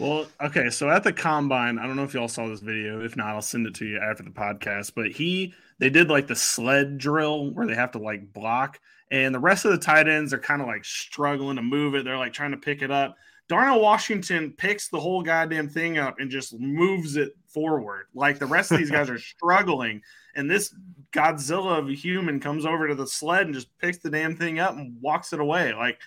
Well, 0.00 0.26
okay, 0.40 0.70
so 0.70 0.88
at 0.88 1.04
the 1.04 1.12
combine, 1.12 1.78
I 1.78 1.86
don't 1.86 1.94
know 1.94 2.04
if 2.04 2.14
y'all 2.14 2.26
saw 2.26 2.48
this 2.48 2.60
video. 2.60 3.04
If 3.04 3.16
not, 3.16 3.26
I'll 3.26 3.42
send 3.42 3.66
it 3.66 3.74
to 3.76 3.86
you 3.86 4.00
after 4.00 4.22
the 4.22 4.30
podcast. 4.30 4.92
But 4.96 5.08
he, 5.08 5.52
they 5.78 5.90
did 5.90 6.08
like 6.08 6.26
the 6.26 6.34
sled 6.34 6.96
drill 6.96 7.50
where 7.50 7.66
they 7.66 7.74
have 7.74 7.92
to 7.92 7.98
like 7.98 8.32
block, 8.32 8.80
and 9.10 9.34
the 9.34 9.40
rest 9.40 9.64
of 9.64 9.72
the 9.72 9.78
tight 9.78 10.08
ends 10.08 10.32
are 10.32 10.38
kind 10.38 10.60
of 10.60 10.68
like 10.68 10.84
struggling 10.84 11.56
to 11.56 11.62
move 11.62 11.94
it. 11.94 12.04
They're 12.04 12.16
like 12.16 12.32
trying 12.32 12.52
to 12.52 12.56
pick 12.56 12.82
it 12.82 12.90
up. 12.90 13.16
Darnell 13.48 13.80
Washington 13.80 14.54
picks 14.56 14.88
the 14.88 15.00
whole 15.00 15.22
goddamn 15.22 15.68
thing 15.68 15.98
up 15.98 16.20
and 16.20 16.30
just 16.30 16.56
moves 16.58 17.16
it 17.16 17.32
forward. 17.48 18.06
Like 18.14 18.38
the 18.38 18.46
rest 18.46 18.70
of 18.70 18.78
these 18.78 18.92
guys 18.92 19.10
are 19.10 19.18
struggling. 19.18 20.02
And 20.36 20.48
this 20.48 20.72
Godzilla 21.12 21.78
of 21.78 21.88
a 21.88 21.92
human 21.92 22.38
comes 22.38 22.64
over 22.64 22.86
to 22.86 22.94
the 22.94 23.08
sled 23.08 23.46
and 23.46 23.54
just 23.54 23.76
picks 23.78 23.98
the 23.98 24.10
damn 24.10 24.36
thing 24.36 24.60
up 24.60 24.76
and 24.76 25.00
walks 25.02 25.32
it 25.32 25.40
away. 25.40 25.74
Like, 25.74 25.98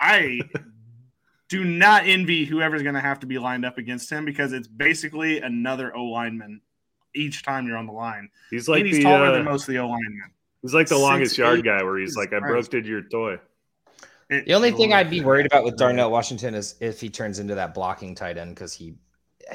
I 0.00 0.40
do 1.48 1.64
not 1.64 2.06
envy 2.06 2.44
whoever's 2.44 2.82
going 2.82 2.96
to 2.96 3.00
have 3.00 3.20
to 3.20 3.26
be 3.26 3.38
lined 3.38 3.64
up 3.64 3.78
against 3.78 4.10
him 4.10 4.24
because 4.24 4.52
it's 4.52 4.66
basically 4.66 5.40
another 5.40 5.96
O 5.96 6.06
lineman 6.06 6.60
each 7.14 7.44
time 7.44 7.68
you're 7.68 7.76
on 7.76 7.86
the 7.86 7.92
line. 7.92 8.28
He's 8.50 8.68
like 8.68 8.80
and 8.80 8.88
he's 8.88 8.96
the, 8.96 9.04
taller 9.04 9.26
uh, 9.26 9.32
than 9.32 9.44
most 9.44 9.62
of 9.62 9.68
the 9.68 9.78
O 9.78 9.86
linemen. 9.86 10.32
He's 10.62 10.74
like 10.74 10.88
the 10.88 10.96
Six, 10.96 11.02
longest 11.02 11.38
yard 11.38 11.60
eight, 11.60 11.64
guy 11.64 11.82
where 11.82 11.98
he's 11.98 12.16
like, 12.16 12.32
I 12.32 12.40
broke 12.40 12.68
did 12.68 12.86
your 12.86 13.02
toy. 13.02 13.38
The 14.28 14.54
only 14.54 14.72
thing 14.72 14.92
I'd 14.92 15.08
be 15.08 15.22
worried 15.22 15.46
about 15.46 15.64
with 15.64 15.76
Darnell 15.76 16.10
Washington 16.10 16.54
is 16.54 16.74
if 16.80 17.00
he 17.00 17.08
turns 17.08 17.38
into 17.38 17.54
that 17.54 17.72
blocking 17.72 18.14
tight 18.14 18.36
end 18.36 18.54
because 18.54 18.74
he 18.74 18.96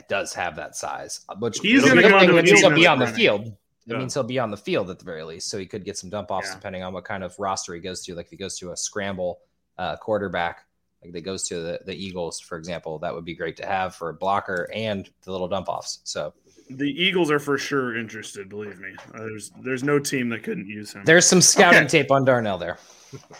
does 0.09 0.33
have 0.33 0.55
that 0.55 0.75
size. 0.75 1.21
Which 1.39 1.59
he's 1.59 1.83
going 1.83 1.97
to 1.97 2.03
come 2.03 2.13
on 2.13 2.27
the 2.27 2.43
field. 2.43 2.59
He'll 2.59 2.71
be 2.71 2.87
on 2.87 2.99
the 2.99 3.07
field. 3.07 3.47
It 3.85 3.91
yeah. 3.91 3.97
means 3.97 4.13
he'll 4.13 4.23
be 4.23 4.39
on 4.39 4.49
the 4.49 4.57
field 4.57 4.89
at 4.89 4.97
the 4.97 5.05
very 5.05 5.23
least, 5.23 5.49
so 5.49 5.57
he 5.57 5.65
could 5.65 5.83
get 5.83 5.97
some 5.97 6.09
dump 6.09 6.31
offs 6.31 6.47
yeah. 6.47 6.55
depending 6.55 6.83
on 6.83 6.93
what 6.93 7.03
kind 7.03 7.23
of 7.23 7.37
roster 7.37 7.73
he 7.73 7.81
goes 7.81 8.01
to. 8.05 8.15
Like 8.15 8.27
if 8.27 8.31
he 8.31 8.37
goes 8.37 8.57
to 8.59 8.71
a 8.71 8.77
scramble 8.77 9.41
uh, 9.77 9.97
quarterback, 9.97 10.65
like 11.03 11.13
that 11.13 11.21
goes 11.21 11.43
to 11.49 11.55
the, 11.55 11.79
the 11.85 11.93
Eagles, 11.93 12.39
for 12.39 12.57
example, 12.57 12.97
that 12.99 13.13
would 13.13 13.25
be 13.25 13.35
great 13.35 13.57
to 13.57 13.65
have 13.65 13.93
for 13.93 14.09
a 14.09 14.13
blocker 14.13 14.69
and 14.73 15.09
the 15.23 15.31
little 15.31 15.49
dump 15.49 15.67
offs. 15.67 15.99
So 16.05 16.33
the 16.69 16.89
Eagles 16.89 17.31
are 17.31 17.39
for 17.39 17.57
sure 17.57 17.97
interested. 17.97 18.49
Believe 18.49 18.79
me, 18.79 18.89
uh, 19.13 19.19
there's 19.19 19.51
there's 19.61 19.83
no 19.83 19.99
team 19.99 20.29
that 20.29 20.43
couldn't 20.43 20.67
use 20.67 20.93
him. 20.93 21.03
There's 21.05 21.27
some 21.27 21.41
scouting 21.41 21.79
okay. 21.79 22.01
tape 22.01 22.11
on 22.11 22.25
Darnell 22.25 22.57
there. 22.57 22.77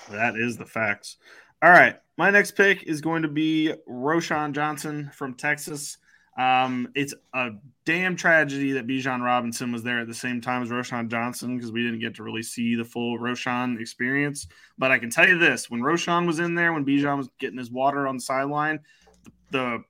that 0.10 0.36
is 0.36 0.58
the 0.58 0.66
facts. 0.66 1.18
All 1.62 1.70
right, 1.70 1.96
my 2.18 2.30
next 2.30 2.52
pick 2.52 2.84
is 2.84 3.02
going 3.02 3.22
to 3.22 3.28
be 3.28 3.74
Roschon 3.90 4.52
Johnson 4.52 5.10
from 5.14 5.36
Texas. 5.36 5.98
Um, 6.38 6.90
it's 6.96 7.14
a 7.34 7.52
damn 7.86 8.16
tragedy 8.16 8.72
that 8.72 8.88
Bijan 8.88 9.22
Robinson 9.22 9.72
was 9.72 9.84
there 9.84 10.00
at 10.00 10.08
the 10.08 10.14
same 10.14 10.42
time 10.42 10.64
as 10.64 10.70
Roschon 10.70 11.08
Johnson 11.08 11.56
because 11.56 11.72
we 11.72 11.84
didn't 11.84 12.00
get 12.00 12.16
to 12.16 12.24
really 12.24 12.42
see 12.42 12.76
the 12.76 12.84
full 12.84 13.20
Roschon 13.20 13.80
experience. 13.80 14.48
But 14.78 14.92
I 14.92 14.98
can 14.98 15.10
tell 15.10 15.28
you 15.28 15.38
this: 15.38 15.70
when 15.70 15.82
Roschon 15.82 16.26
was 16.26 16.40
in 16.40 16.56
there, 16.56 16.74
when 16.74 16.86
Bijan 16.86 17.18
was 17.18 17.30
getting 17.40 17.58
his 17.58 17.72
water 17.72 18.08
on 18.08 18.18
the 18.18 18.22
sideline, 18.22 18.80
the, 19.24 19.32
the 19.52 19.84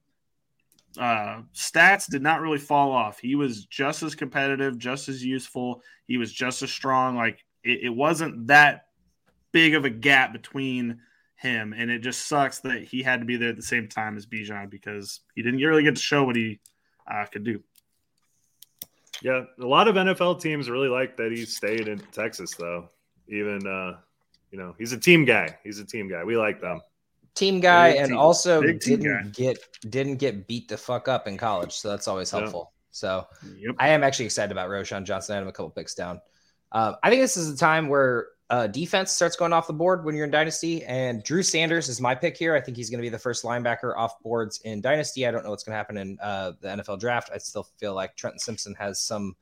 uh, 0.98 1.42
stats 1.54 2.10
did 2.10 2.22
not 2.22 2.42
really 2.42 2.58
fall 2.58 2.92
off. 2.92 3.20
He 3.20 3.36
was 3.36 3.66
just 3.66 4.04
as 4.04 4.16
competitive, 4.16 4.78
just 4.78 5.10
as 5.10 5.24
useful. 5.24 5.82
He 6.08 6.18
was 6.18 6.32
just 6.32 6.62
as 6.62 6.72
strong. 6.72 7.16
Like 7.16 7.44
it, 7.64 7.84
it 7.84 7.90
wasn't 7.90 8.48
that 8.48 8.88
big 9.52 9.76
of 9.76 9.86
a 9.86 9.90
gap 9.90 10.34
between 10.34 11.00
him, 11.36 11.74
and 11.76 11.90
it 11.90 12.00
just 12.00 12.28
sucks 12.28 12.60
that 12.60 12.84
he 12.84 13.04
had 13.04 13.20
to 13.20 13.26
be 13.26 13.38
there 13.38 13.50
at 13.50 13.56
the 13.56 13.62
same 13.62 13.88
time 13.88 14.18
as 14.18 14.26
Bijan 14.26 14.70
because 14.70 15.22
he 15.36 15.42
didn't 15.42 15.60
really 15.60 15.84
get 15.84 15.96
to 15.96 16.02
show 16.02 16.24
what 16.24 16.36
he 16.36 16.60
uh, 17.10 17.26
could 17.26 17.44
do. 17.44 17.62
Yeah, 19.22 19.44
a 19.60 19.66
lot 19.66 19.88
of 19.88 19.96
NFL 19.96 20.42
teams 20.42 20.70
really 20.70 20.90
like 20.90 21.18
that 21.18 21.32
he 21.32 21.46
stayed 21.46 21.88
in 21.88 22.00
Texas, 22.12 22.56
though. 22.56 22.90
Even 23.28 23.66
uh, 23.66 23.98
you 24.52 24.58
know, 24.60 24.76
he's 24.78 24.92
a 24.92 24.98
team 24.98 25.26
guy. 25.26 25.58
He's 25.64 25.80
a 25.80 25.86
team 25.86 26.10
guy. 26.10 26.24
We 26.24 26.38
like 26.38 26.62
them. 26.62 26.82
Team 27.36 27.60
guy, 27.60 27.90
and 27.90 28.10
team. 28.10 28.18
also 28.18 28.62
didn't 28.62 29.34
get 29.34 29.58
didn't 29.90 30.18
get 30.18 30.48
beat 30.48 30.68
the 30.68 30.78
fuck 30.78 31.08
up 31.08 31.28
in 31.28 31.38
college, 31.38 31.74
so 31.74 31.90
that's 31.90 32.08
always 32.08 32.30
helpful. 32.30 32.72
Yeah. 32.72 32.80
So 32.92 33.28
yep. 33.58 33.76
I 33.80 33.90
am 33.90 34.04
actually 34.04 34.26
excited 34.26 34.52
about 34.52 34.70
Roschon 34.70 35.04
Johnson. 35.04 35.34
I 35.34 35.40
have 35.40 35.48
a 35.48 35.52
couple 35.52 35.72
picks 35.72 35.96
down. 35.96 36.22
Uh, 36.72 36.94
I 37.02 37.10
think 37.10 37.22
this 37.22 37.38
is 37.38 37.50
a 37.50 37.58
time 37.58 37.88
where 37.90 38.28
uh, 38.50 38.68
defense 38.68 39.12
starts 39.12 39.36
going 39.36 39.52
off 39.52 39.66
the 39.66 39.74
board 39.74 40.06
when 40.06 40.16
you're 40.16 40.26
in 40.26 40.32
Dynasty. 40.32 40.84
And 40.84 41.24
Drew 41.24 41.42
Sanders 41.42 41.90
is 41.90 42.00
my 42.00 42.14
pick 42.14 42.38
here. 42.38 42.56
I 42.56 42.62
think 42.62 42.78
he's 42.78 42.92
going 42.92 43.00
to 43.00 43.04
be 43.04 43.10
the 43.10 43.18
first 43.18 43.44
linebacker 43.44 43.98
off 43.98 44.20
boards 44.22 44.60
in 44.62 44.80
Dynasty. 44.80 45.26
I 45.26 45.32
don't 45.32 45.44
know 45.44 45.50
what's 45.50 45.64
going 45.64 45.74
to 45.74 45.78
happen 45.78 45.98
in 45.98 46.20
uh, 46.22 46.52
the 46.62 46.68
NFL 46.68 47.00
draft. 47.00 47.32
I 47.34 47.40
still 47.40 47.64
feel 47.78 47.96
like 47.96 48.16
Trenton 48.16 48.38
Simpson 48.38 48.76
has 48.76 49.00
some 49.00 49.36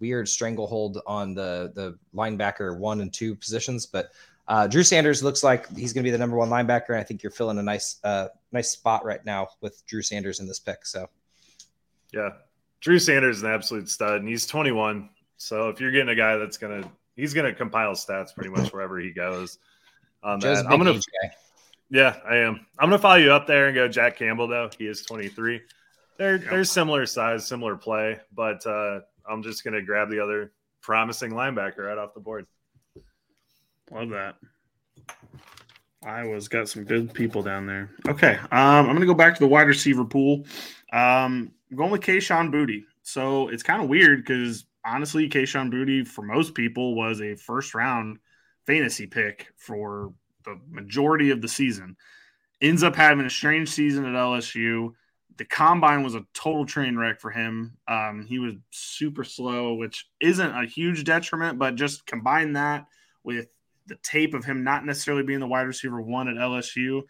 weird 0.00 0.28
stranglehold 0.28 1.00
on 1.06 1.34
the 1.34 1.72
the 1.74 1.98
linebacker 2.14 2.78
one 2.78 3.00
and 3.00 3.12
two 3.12 3.34
positions, 3.34 3.86
but 3.86 4.10
uh, 4.46 4.66
Drew 4.66 4.82
Sanders 4.82 5.22
looks 5.22 5.42
like 5.42 5.74
he's 5.74 5.92
going 5.92 6.02
to 6.02 6.06
be 6.06 6.10
the 6.10 6.18
number 6.18 6.36
one 6.36 6.50
linebacker, 6.50 6.90
and 6.90 6.98
I 6.98 7.02
think 7.02 7.22
you're 7.22 7.32
filling 7.32 7.58
a 7.58 7.62
nice 7.62 7.98
uh, 8.04 8.28
nice 8.52 8.70
spot 8.70 9.04
right 9.04 9.24
now 9.24 9.48
with 9.60 9.84
Drew 9.86 10.02
Sanders 10.02 10.40
in 10.40 10.46
this 10.46 10.58
pick. 10.58 10.84
So, 10.84 11.08
yeah, 12.12 12.30
Drew 12.80 12.98
Sanders 12.98 13.38
is 13.38 13.42
an 13.42 13.50
absolute 13.50 13.88
stud, 13.88 14.20
and 14.20 14.28
he's 14.28 14.46
21. 14.46 15.08
So 15.36 15.68
if 15.68 15.80
you're 15.80 15.90
getting 15.90 16.10
a 16.10 16.14
guy 16.14 16.36
that's 16.36 16.56
going 16.56 16.82
to 16.82 16.90
he's 17.16 17.34
going 17.34 17.46
to 17.46 17.54
compile 17.54 17.92
stats 17.92 18.34
pretty 18.34 18.50
much 18.50 18.72
wherever 18.72 18.98
he 18.98 19.10
goes. 19.10 19.58
On 20.22 20.38
that, 20.40 20.66
I'm 20.66 20.82
going 20.82 21.00
to. 21.00 21.02
Yeah, 21.90 22.16
I 22.28 22.36
am. 22.36 22.66
I'm 22.78 22.88
going 22.88 22.98
to 22.98 23.02
follow 23.02 23.16
you 23.16 23.32
up 23.32 23.46
there 23.46 23.66
and 23.66 23.74
go 23.74 23.88
Jack 23.88 24.16
Campbell 24.16 24.48
though. 24.48 24.70
He 24.78 24.86
is 24.86 25.02
23. 25.02 25.60
They're 26.16 26.36
yeah. 26.36 26.50
they're 26.50 26.64
similar 26.64 27.06
size, 27.06 27.46
similar 27.46 27.76
play, 27.76 28.18
but 28.32 28.66
uh, 28.66 29.00
I'm 29.28 29.42
just 29.42 29.64
going 29.64 29.74
to 29.74 29.82
grab 29.82 30.10
the 30.10 30.22
other 30.22 30.52
promising 30.80 31.32
linebacker 31.32 31.78
right 31.78 31.98
off 31.98 32.14
the 32.14 32.20
board. 32.20 32.46
Love 33.90 34.10
that. 34.10 34.36
Iowa's 36.04 36.48
got 36.48 36.68
some 36.68 36.84
good 36.84 37.14
people 37.14 37.42
down 37.42 37.66
there. 37.66 37.90
Okay, 38.08 38.34
um, 38.34 38.50
I'm 38.50 38.86
going 38.86 39.00
to 39.00 39.06
go 39.06 39.14
back 39.14 39.34
to 39.34 39.40
the 39.40 39.48
wide 39.48 39.68
receiver 39.68 40.04
pool. 40.04 40.44
Um, 40.92 41.52
I'm 41.70 41.76
going 41.76 41.90
with 41.90 42.02
Kayshon 42.02 42.52
Boutte. 42.52 42.84
So 43.02 43.48
it's 43.48 43.62
kind 43.62 43.82
of 43.82 43.88
weird 43.88 44.24
because 44.24 44.66
honestly, 44.84 45.28
Kayshon 45.28 45.72
Boutte 45.72 46.06
for 46.06 46.22
most 46.22 46.54
people 46.54 46.94
was 46.94 47.20
a 47.20 47.36
first 47.36 47.74
round 47.74 48.18
fantasy 48.66 49.06
pick 49.06 49.48
for 49.56 50.12
the 50.44 50.58
majority 50.68 51.30
of 51.30 51.40
the 51.40 51.48
season. 51.48 51.96
Ends 52.60 52.82
up 52.82 52.94
having 52.96 53.26
a 53.26 53.30
strange 53.30 53.70
season 53.70 54.04
at 54.04 54.14
LSU. 54.14 54.92
The 55.36 55.44
combine 55.44 56.02
was 56.02 56.14
a 56.14 56.24
total 56.32 56.64
train 56.64 56.96
wreck 56.96 57.20
for 57.20 57.30
him. 57.30 57.76
Um, 57.88 58.24
he 58.28 58.38
was 58.38 58.54
super 58.70 59.24
slow, 59.24 59.74
which 59.74 60.06
isn't 60.20 60.56
a 60.56 60.66
huge 60.66 61.04
detriment, 61.04 61.58
but 61.58 61.74
just 61.74 62.06
combine 62.06 62.52
that 62.52 62.86
with 63.24 63.48
the 63.86 63.96
tape 64.02 64.34
of 64.34 64.44
him 64.44 64.64
not 64.64 64.84
necessarily 64.84 65.22
being 65.22 65.40
the 65.40 65.46
wide 65.46 65.62
receiver 65.62 66.00
one 66.00 66.28
at 66.28 66.36
LSU. 66.36 67.02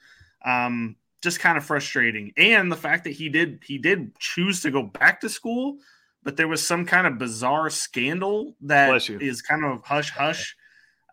Um, 0.45 0.97
just 1.23 1.41
kind 1.41 1.57
of 1.57 1.65
frustrating. 1.65 2.33
And 2.37 2.71
the 2.71 2.77
fact 2.77 3.05
that 3.05 3.13
he 3.15 3.29
did 3.29 3.63
he 3.65 3.79
did 3.79 4.19
choose 4.19 4.61
to 4.63 4.71
go 4.71 4.83
back 4.83 5.21
to 5.23 5.29
school, 5.29 5.79
but 6.23 6.37
there 6.37 6.49
was 6.49 6.65
some 6.65 6.85
kind 6.85 7.07
of 7.07 7.19
bizarre 7.19 7.71
scandal 7.71 8.55
that 8.63 9.09
is 9.09 9.43
kind 9.43 9.65
of 9.65 9.83
hush 9.85 10.11
hush 10.11 10.55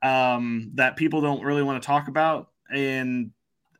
um, 0.04 0.72
that 0.76 0.98
people 0.98 1.22
don't 1.22 1.44
really 1.44 1.64
want 1.64 1.82
to 1.82 1.86
talk 1.86 2.08
about. 2.08 2.50
And 2.70 3.32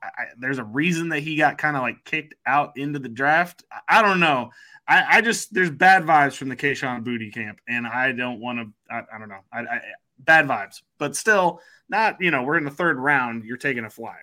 I, 0.02 0.26
there's 0.38 0.58
a 0.58 0.64
reason 0.64 1.10
that 1.10 1.20
he 1.20 1.36
got 1.36 1.58
kind 1.58 1.76
of 1.76 1.82
like 1.82 2.04
kicked 2.06 2.34
out 2.46 2.78
into 2.78 3.00
the 3.00 3.10
draft. 3.10 3.64
I, 3.72 4.00
I 4.00 4.02
don't 4.02 4.20
know. 4.20 4.52
I, 4.88 5.18
I, 5.18 5.22
just 5.22 5.54
there's 5.54 5.70
bad 5.70 6.04
vibes 6.04 6.36
from 6.36 6.50
the 6.50 6.56
Kayshon 6.56 7.04
Boutte 7.04 7.34
camp, 7.34 7.60
and 7.68 7.86
I 7.88 8.12
don't 8.12 8.40
want 8.40 8.60
to. 8.60 8.94
I, 8.94 9.18
don't 9.18 9.30
know. 9.30 9.40
Bad 10.26 10.48
vibes, 10.48 10.82
but 10.98 11.16
still 11.16 11.62
not. 11.90 12.18
You 12.20 12.32
know, 12.32 12.44
we're 12.44 12.58
in 12.58 12.66
the 12.66 12.72
third 12.72 12.98
round. 12.98 13.44
You're 13.44 13.58
taking 13.58 13.86
a 13.86 13.90
flyer. 13.90 14.18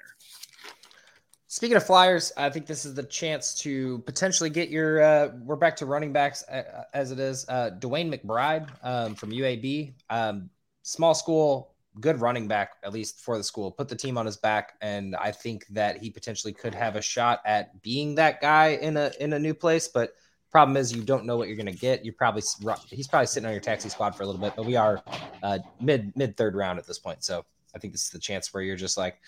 Speaking 1.50 1.78
of 1.78 1.86
Flyers, 1.86 2.30
I 2.36 2.50
think 2.50 2.66
this 2.66 2.84
is 2.84 2.94
the 2.94 3.02
chance 3.02 3.54
to 3.60 4.00
potentially 4.00 4.50
get 4.50 4.68
your. 4.68 5.02
Uh, 5.02 5.30
we're 5.44 5.56
back 5.56 5.76
to 5.76 5.86
running 5.86 6.12
backs 6.12 6.44
uh, 6.46 6.84
as 6.92 7.10
it 7.10 7.18
is. 7.18 7.46
Uh, 7.48 7.70
DeWayne 7.78 8.14
McBride 8.14 8.68
um, 8.82 9.14
from 9.14 9.30
UAB, 9.30 9.94
um, 10.10 10.50
small 10.82 11.14
school, 11.14 11.72
good 12.00 12.20
running 12.20 12.48
back 12.48 12.72
at 12.84 12.92
least 12.92 13.20
for 13.20 13.38
the 13.38 13.42
school. 13.42 13.70
Put 13.70 13.88
the 13.88 13.96
team 13.96 14.18
on 14.18 14.26
his 14.26 14.36
back, 14.36 14.74
and 14.82 15.16
I 15.16 15.32
think 15.32 15.66
that 15.68 16.02
he 16.02 16.10
potentially 16.10 16.52
could 16.52 16.74
have 16.74 16.96
a 16.96 17.02
shot 17.02 17.40
at 17.46 17.80
being 17.80 18.14
that 18.16 18.42
guy 18.42 18.78
in 18.82 18.98
a 18.98 19.10
in 19.18 19.32
a 19.32 19.38
new 19.38 19.54
place. 19.54 19.88
But 19.88 20.12
problem 20.50 20.76
is, 20.76 20.94
you 20.94 21.02
don't 21.02 21.24
know 21.24 21.36
what 21.36 21.48
you're 21.48 21.56
going 21.56 21.66
to 21.66 21.72
get. 21.72 22.04
You're 22.04 22.14
probably 22.14 22.42
he's 22.90 23.08
probably 23.08 23.26
sitting 23.26 23.46
on 23.46 23.52
your 23.52 23.60
taxi 23.60 23.88
squad 23.88 24.14
for 24.14 24.22
a 24.22 24.26
little 24.26 24.40
bit, 24.40 24.54
but 24.56 24.64
we 24.66 24.76
are 24.76 25.02
uh, 25.42 25.58
mid 25.80 26.12
mid 26.16 26.36
third 26.36 26.54
round 26.54 26.78
at 26.78 26.86
this 26.86 26.98
point, 26.98 27.24
so 27.24 27.44
I 27.74 27.78
think 27.78 27.92
this 27.92 28.04
is 28.04 28.10
the 28.10 28.18
chance 28.18 28.52
where 28.52 28.62
you're 28.62 28.76
just 28.76 28.96
like 28.96 29.20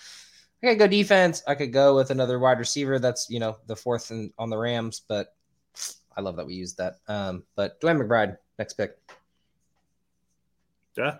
I 0.62 0.68
could 0.68 0.78
go 0.78 0.86
defense. 0.86 1.42
I 1.46 1.54
could 1.54 1.72
go 1.72 1.96
with 1.96 2.10
another 2.10 2.38
wide 2.38 2.58
receiver. 2.58 2.98
That's 2.98 3.28
you 3.30 3.40
know 3.40 3.56
the 3.66 3.76
fourth 3.76 4.10
in, 4.10 4.32
on 4.38 4.50
the 4.50 4.58
Rams, 4.58 5.02
but 5.06 5.34
I 6.16 6.20
love 6.20 6.36
that 6.36 6.46
we 6.46 6.54
used 6.54 6.78
that. 6.78 6.96
Um, 7.08 7.44
but 7.56 7.80
DeWayne 7.80 8.02
McBride, 8.02 8.36
next 8.58 8.74
pick. 8.74 8.98
Yeah, 10.96 11.18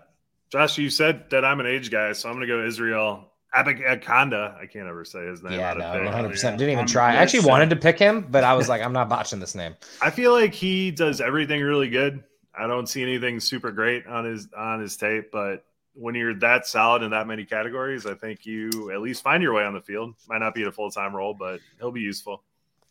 Josh, 0.51 0.77
you 0.77 0.89
said 0.89 1.29
that 1.31 1.43
I'm 1.43 1.59
an 1.59 1.65
age 1.65 1.89
guy, 1.89 2.13
so 2.13 2.29
I'm 2.29 2.35
gonna 2.35 2.47
go 2.47 2.65
Israel 2.65 3.30
Abanikanda. 3.53 4.57
I 4.57 4.65
can't 4.65 4.87
ever 4.87 5.03
say 5.03 5.25
his 5.25 5.43
name. 5.43 5.59
Yeah, 5.59 5.73
no, 5.73 6.03
100. 6.03 6.29
percent 6.29 6.57
Didn't 6.57 6.71
even 6.73 6.87
try. 6.87 7.11
I 7.11 7.15
actually 7.17 7.45
wanted 7.45 7.69
to 7.71 7.75
pick 7.75 7.99
him, 7.99 8.27
but 8.29 8.43
I 8.43 8.53
was 8.53 8.69
like, 8.69 8.81
I'm 8.81 8.93
not 8.93 9.09
botching 9.09 9.39
this 9.39 9.55
name. 9.55 9.75
I 10.01 10.09
feel 10.09 10.31
like 10.31 10.53
he 10.53 10.91
does 10.91 11.21
everything 11.21 11.61
really 11.61 11.89
good. 11.89 12.23
I 12.53 12.67
don't 12.67 12.87
see 12.87 13.01
anything 13.01 13.39
super 13.39 13.71
great 13.71 14.05
on 14.07 14.25
his 14.25 14.47
on 14.55 14.81
his 14.81 14.97
tape, 14.97 15.31
but 15.31 15.65
when 15.93 16.15
you're 16.15 16.35
that 16.35 16.65
solid 16.65 17.03
in 17.03 17.11
that 17.11 17.27
many 17.27 17.45
categories, 17.45 18.05
I 18.05 18.13
think 18.13 18.45
you 18.45 18.91
at 18.93 19.01
least 19.01 19.23
find 19.23 19.43
your 19.43 19.53
way 19.53 19.63
on 19.63 19.73
the 19.73 19.81
field. 19.81 20.15
Might 20.27 20.39
not 20.39 20.53
be 20.53 20.63
a 20.63 20.71
full 20.71 20.91
time 20.91 21.15
role, 21.15 21.33
but 21.33 21.59
he'll 21.79 21.91
be 21.91 22.01
useful. 22.01 22.43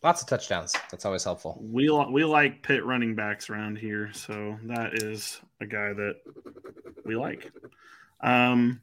Lots 0.03 0.21
of 0.21 0.27
touchdowns. 0.27 0.73
That's 0.89 1.05
always 1.05 1.23
helpful. 1.23 1.59
We 1.61 1.89
we 1.89 2.23
like 2.23 2.63
pit 2.63 2.83
running 2.85 3.15
backs 3.15 3.49
around 3.49 3.77
here, 3.77 4.11
so 4.13 4.57
that 4.63 4.95
is 4.95 5.39
a 5.59 5.65
guy 5.67 5.93
that 5.93 6.15
we 7.05 7.15
like. 7.15 7.51
Um, 8.19 8.81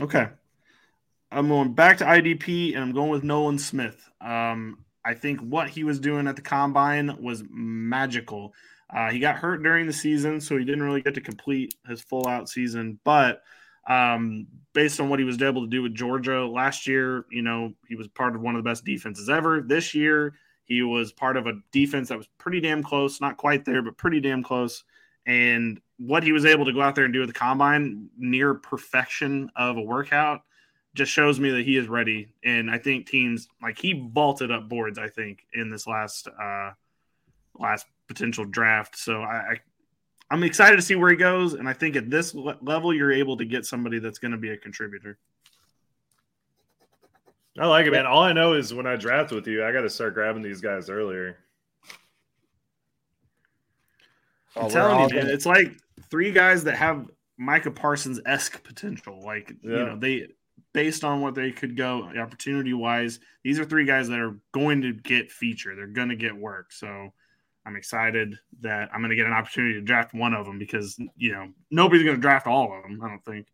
okay, 0.00 0.28
I'm 1.30 1.48
going 1.48 1.74
back 1.74 1.98
to 1.98 2.04
IDP, 2.04 2.74
and 2.74 2.82
I'm 2.82 2.92
going 2.92 3.10
with 3.10 3.22
Nolan 3.22 3.58
Smith. 3.58 4.08
Um, 4.20 4.78
I 5.04 5.14
think 5.14 5.40
what 5.40 5.68
he 5.68 5.84
was 5.84 6.00
doing 6.00 6.26
at 6.26 6.36
the 6.36 6.42
combine 6.42 7.16
was 7.22 7.44
magical. 7.50 8.54
Uh, 8.90 9.10
he 9.10 9.18
got 9.18 9.36
hurt 9.36 9.62
during 9.62 9.86
the 9.86 9.92
season, 9.92 10.40
so 10.40 10.56
he 10.56 10.64
didn't 10.64 10.82
really 10.82 11.02
get 11.02 11.14
to 11.14 11.20
complete 11.20 11.74
his 11.86 12.00
full 12.00 12.26
out 12.26 12.48
season. 12.48 12.98
But 13.04 13.42
um, 13.86 14.46
based 14.72 15.00
on 15.00 15.10
what 15.10 15.18
he 15.18 15.24
was 15.24 15.40
able 15.42 15.62
to 15.62 15.70
do 15.70 15.82
with 15.82 15.94
Georgia 15.94 16.46
last 16.46 16.86
year, 16.86 17.26
you 17.30 17.42
know, 17.42 17.74
he 17.88 17.94
was 17.94 18.08
part 18.08 18.34
of 18.34 18.40
one 18.40 18.56
of 18.56 18.64
the 18.64 18.68
best 18.68 18.84
defenses 18.84 19.28
ever. 19.28 19.60
This 19.60 19.94
year, 19.94 20.34
he 20.64 20.82
was 20.82 21.12
part 21.12 21.36
of 21.36 21.46
a 21.46 21.54
defense 21.72 22.08
that 22.08 22.18
was 22.18 22.28
pretty 22.38 22.60
damn 22.60 22.82
close, 22.82 23.20
not 23.20 23.36
quite 23.36 23.64
there, 23.64 23.82
but 23.82 23.98
pretty 23.98 24.20
damn 24.20 24.42
close. 24.42 24.84
And 25.26 25.80
what 25.98 26.22
he 26.22 26.32
was 26.32 26.46
able 26.46 26.64
to 26.64 26.72
go 26.72 26.80
out 26.80 26.94
there 26.94 27.04
and 27.04 27.12
do 27.12 27.20
with 27.20 27.28
the 27.28 27.34
combine, 27.34 28.08
near 28.16 28.54
perfection 28.54 29.50
of 29.56 29.76
a 29.76 29.82
workout, 29.82 30.42
just 30.98 31.12
shows 31.12 31.40
me 31.40 31.50
that 31.50 31.64
he 31.64 31.76
is 31.76 31.88
ready. 31.88 32.28
And 32.44 32.70
I 32.70 32.76
think 32.76 33.06
teams 33.06 33.48
like 33.62 33.78
he 33.78 34.08
vaulted 34.12 34.50
up 34.50 34.68
boards. 34.68 34.98
I 34.98 35.08
think 35.08 35.46
in 35.54 35.70
this 35.70 35.86
last 35.86 36.28
uh, 36.28 36.72
last 37.58 37.86
potential 38.08 38.44
draft. 38.44 38.98
So 38.98 39.22
I, 39.22 39.54
I 40.30 40.34
am 40.34 40.42
excited 40.42 40.76
to 40.76 40.82
see 40.82 40.96
where 40.96 41.10
he 41.10 41.16
goes, 41.16 41.54
and 41.54 41.68
I 41.68 41.72
think 41.72 41.96
at 41.96 42.10
this 42.10 42.34
level 42.34 42.92
you're 42.92 43.12
able 43.12 43.36
to 43.38 43.44
get 43.44 43.64
somebody 43.64 43.98
that's 43.98 44.18
going 44.18 44.32
to 44.32 44.38
be 44.38 44.50
a 44.50 44.56
contributor. 44.56 45.16
I 47.58 47.66
like 47.66 47.86
it, 47.86 47.90
man. 47.90 48.06
All 48.06 48.22
I 48.22 48.32
know 48.32 48.52
is 48.52 48.72
when 48.72 48.86
I 48.86 48.96
draft 48.96 49.32
with 49.32 49.46
you, 49.46 49.64
I 49.64 49.72
got 49.72 49.80
to 49.80 49.90
start 49.90 50.14
grabbing 50.14 50.42
these 50.42 50.60
guys 50.60 50.90
earlier. 50.90 51.38
I'm 54.56 54.66
oh, 54.66 54.70
telling 54.70 55.10
you, 55.10 55.16
man, 55.16 55.28
it's 55.28 55.46
like 55.46 55.76
three 56.10 56.30
guys 56.30 56.64
that 56.64 56.76
have 56.76 57.08
Micah 57.36 57.70
Parsons 57.70 58.20
esque 58.26 58.62
potential. 58.62 59.20
Like 59.24 59.54
yeah. 59.62 59.70
you 59.70 59.84
know, 59.86 59.96
they 59.96 60.28
based 60.72 61.04
on 61.04 61.20
what 61.20 61.34
they 61.34 61.50
could 61.50 61.76
go 61.76 62.10
opportunity 62.18 62.72
wise, 62.72 63.20
these 63.42 63.58
are 63.58 63.64
three 63.64 63.84
guys 63.84 64.08
that 64.08 64.18
are 64.18 64.38
going 64.52 64.82
to 64.82 64.92
get 64.92 65.30
feature. 65.30 65.74
They're 65.74 65.86
going 65.86 66.10
to 66.10 66.16
get 66.16 66.36
work. 66.36 66.72
So 66.72 67.12
I'm 67.66 67.76
excited 67.76 68.38
that 68.60 68.88
I'm 68.92 69.00
going 69.00 69.10
to 69.10 69.16
get 69.16 69.26
an 69.26 69.32
opportunity 69.32 69.74
to 69.74 69.80
draft 69.82 70.14
one 70.14 70.34
of 70.34 70.46
them 70.46 70.58
because 70.58 70.98
you 71.16 71.32
know 71.32 71.48
nobody's 71.70 72.04
going 72.04 72.16
to 72.16 72.22
draft 72.22 72.46
all 72.46 72.72
of 72.74 72.82
them. 72.82 73.00
I 73.02 73.08
don't 73.08 73.24
think. 73.24 73.46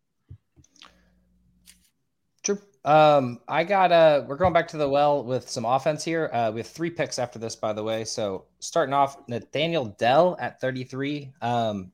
True. 2.43 2.61
Um, 2.85 3.41
I 3.49 3.65
got 3.65 3.91
uh 3.91 4.25
we're 4.27 4.37
going 4.37 4.53
back 4.53 4.69
to 4.69 4.77
the 4.77 4.89
well 4.89 5.25
with 5.25 5.49
some 5.49 5.65
offense 5.65 6.05
here. 6.05 6.31
Uh, 6.33 6.51
we 6.53 6.61
have 6.61 6.67
three 6.67 6.91
picks 6.91 7.19
after 7.19 7.39
this, 7.39 7.57
by 7.57 7.73
the 7.73 7.83
way. 7.83 8.05
So 8.05 8.45
starting 8.61 8.93
off, 8.93 9.17
Nathaniel 9.27 9.87
Dell 9.99 10.37
at 10.39 10.61
33. 10.61 11.33
Um, 11.41 11.91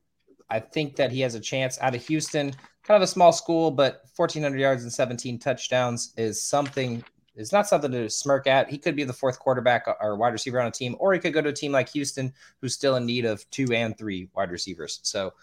I 0.50 0.58
think 0.58 0.96
that 0.96 1.12
he 1.12 1.20
has 1.20 1.34
a 1.36 1.40
chance 1.40 1.78
out 1.80 1.94
of 1.94 2.04
Houston, 2.06 2.52
kind 2.90 3.00
of 3.00 3.08
a 3.08 3.12
small 3.12 3.30
school, 3.30 3.70
but 3.70 4.02
1,400 4.16 4.58
yards 4.58 4.82
and 4.82 4.92
17 4.92 5.38
touchdowns 5.38 6.12
is 6.16 6.42
something 6.42 7.04
is 7.36 7.52
not 7.52 7.68
something 7.68 7.92
to 7.92 8.10
smirk 8.10 8.48
at. 8.48 8.68
He 8.68 8.78
could 8.78 8.96
be 8.96 9.04
the 9.04 9.12
fourth 9.12 9.38
quarterback 9.38 9.86
or 10.00 10.16
wide 10.16 10.32
receiver 10.32 10.60
on 10.60 10.66
a 10.66 10.72
team, 10.72 10.96
or 10.98 11.12
he 11.12 11.20
could 11.20 11.32
go 11.32 11.40
to 11.40 11.50
a 11.50 11.52
team 11.52 11.70
like 11.70 11.88
Houston, 11.90 12.34
who's 12.60 12.74
still 12.74 12.96
in 12.96 13.06
need 13.06 13.26
of 13.26 13.48
two 13.50 13.72
and 13.72 13.96
three 13.96 14.28
wide 14.34 14.50
receivers. 14.50 14.98
So, 15.04 15.34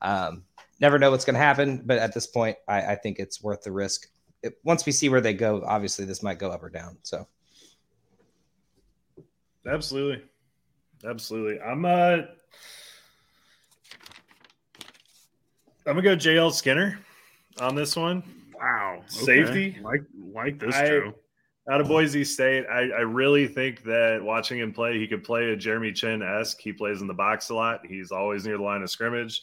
um, 0.00 0.44
never 0.78 0.96
know 0.96 1.10
what's 1.10 1.24
going 1.24 1.34
to 1.34 1.40
happen, 1.40 1.82
but 1.84 1.98
at 1.98 2.14
this 2.14 2.28
point, 2.28 2.56
I, 2.68 2.92
I 2.92 2.94
think 2.94 3.18
it's 3.18 3.42
worth 3.42 3.62
the 3.62 3.72
risk. 3.72 4.08
It, 4.44 4.58
once 4.62 4.86
we 4.86 4.92
see 4.92 5.08
where 5.08 5.20
they 5.20 5.34
go, 5.34 5.60
obviously 5.66 6.04
this 6.04 6.22
might 6.22 6.38
go 6.38 6.52
up 6.52 6.62
or 6.62 6.70
down. 6.70 6.98
So, 7.02 7.26
absolutely, 9.66 10.22
absolutely. 11.04 11.60
I'm 11.60 11.84
uh, 11.84 12.18
I'm 15.86 15.94
gonna 15.94 16.02
go 16.02 16.16
JL 16.16 16.52
Skinner 16.52 16.98
on 17.60 17.74
this 17.74 17.96
one. 17.96 18.22
Wow, 18.54 18.98
okay. 19.00 19.24
safety 19.24 19.78
like 19.82 20.02
like 20.32 20.58
this, 20.58 20.74
I, 20.74 20.86
Joe 20.88 21.14
out 21.70 21.80
of 21.80 21.88
Boise 21.88 22.24
State, 22.24 22.66
I, 22.66 22.90
I, 22.90 23.00
really 23.00 23.46
think 23.46 23.84
that 23.84 24.20
watching 24.20 24.58
him 24.58 24.72
play, 24.72 24.98
he 24.98 25.06
could 25.06 25.22
play 25.22 25.52
a 25.52 25.56
Jeremy 25.56 25.92
Chinn 25.92 26.20
esque. 26.20 26.60
He 26.60 26.72
plays 26.72 27.00
in 27.00 27.06
the 27.06 27.14
box 27.14 27.50
a 27.50 27.54
lot. 27.54 27.86
He's 27.86 28.10
always 28.10 28.44
near 28.44 28.56
the 28.56 28.64
line 28.64 28.82
of 28.82 28.90
scrimmage, 28.90 29.42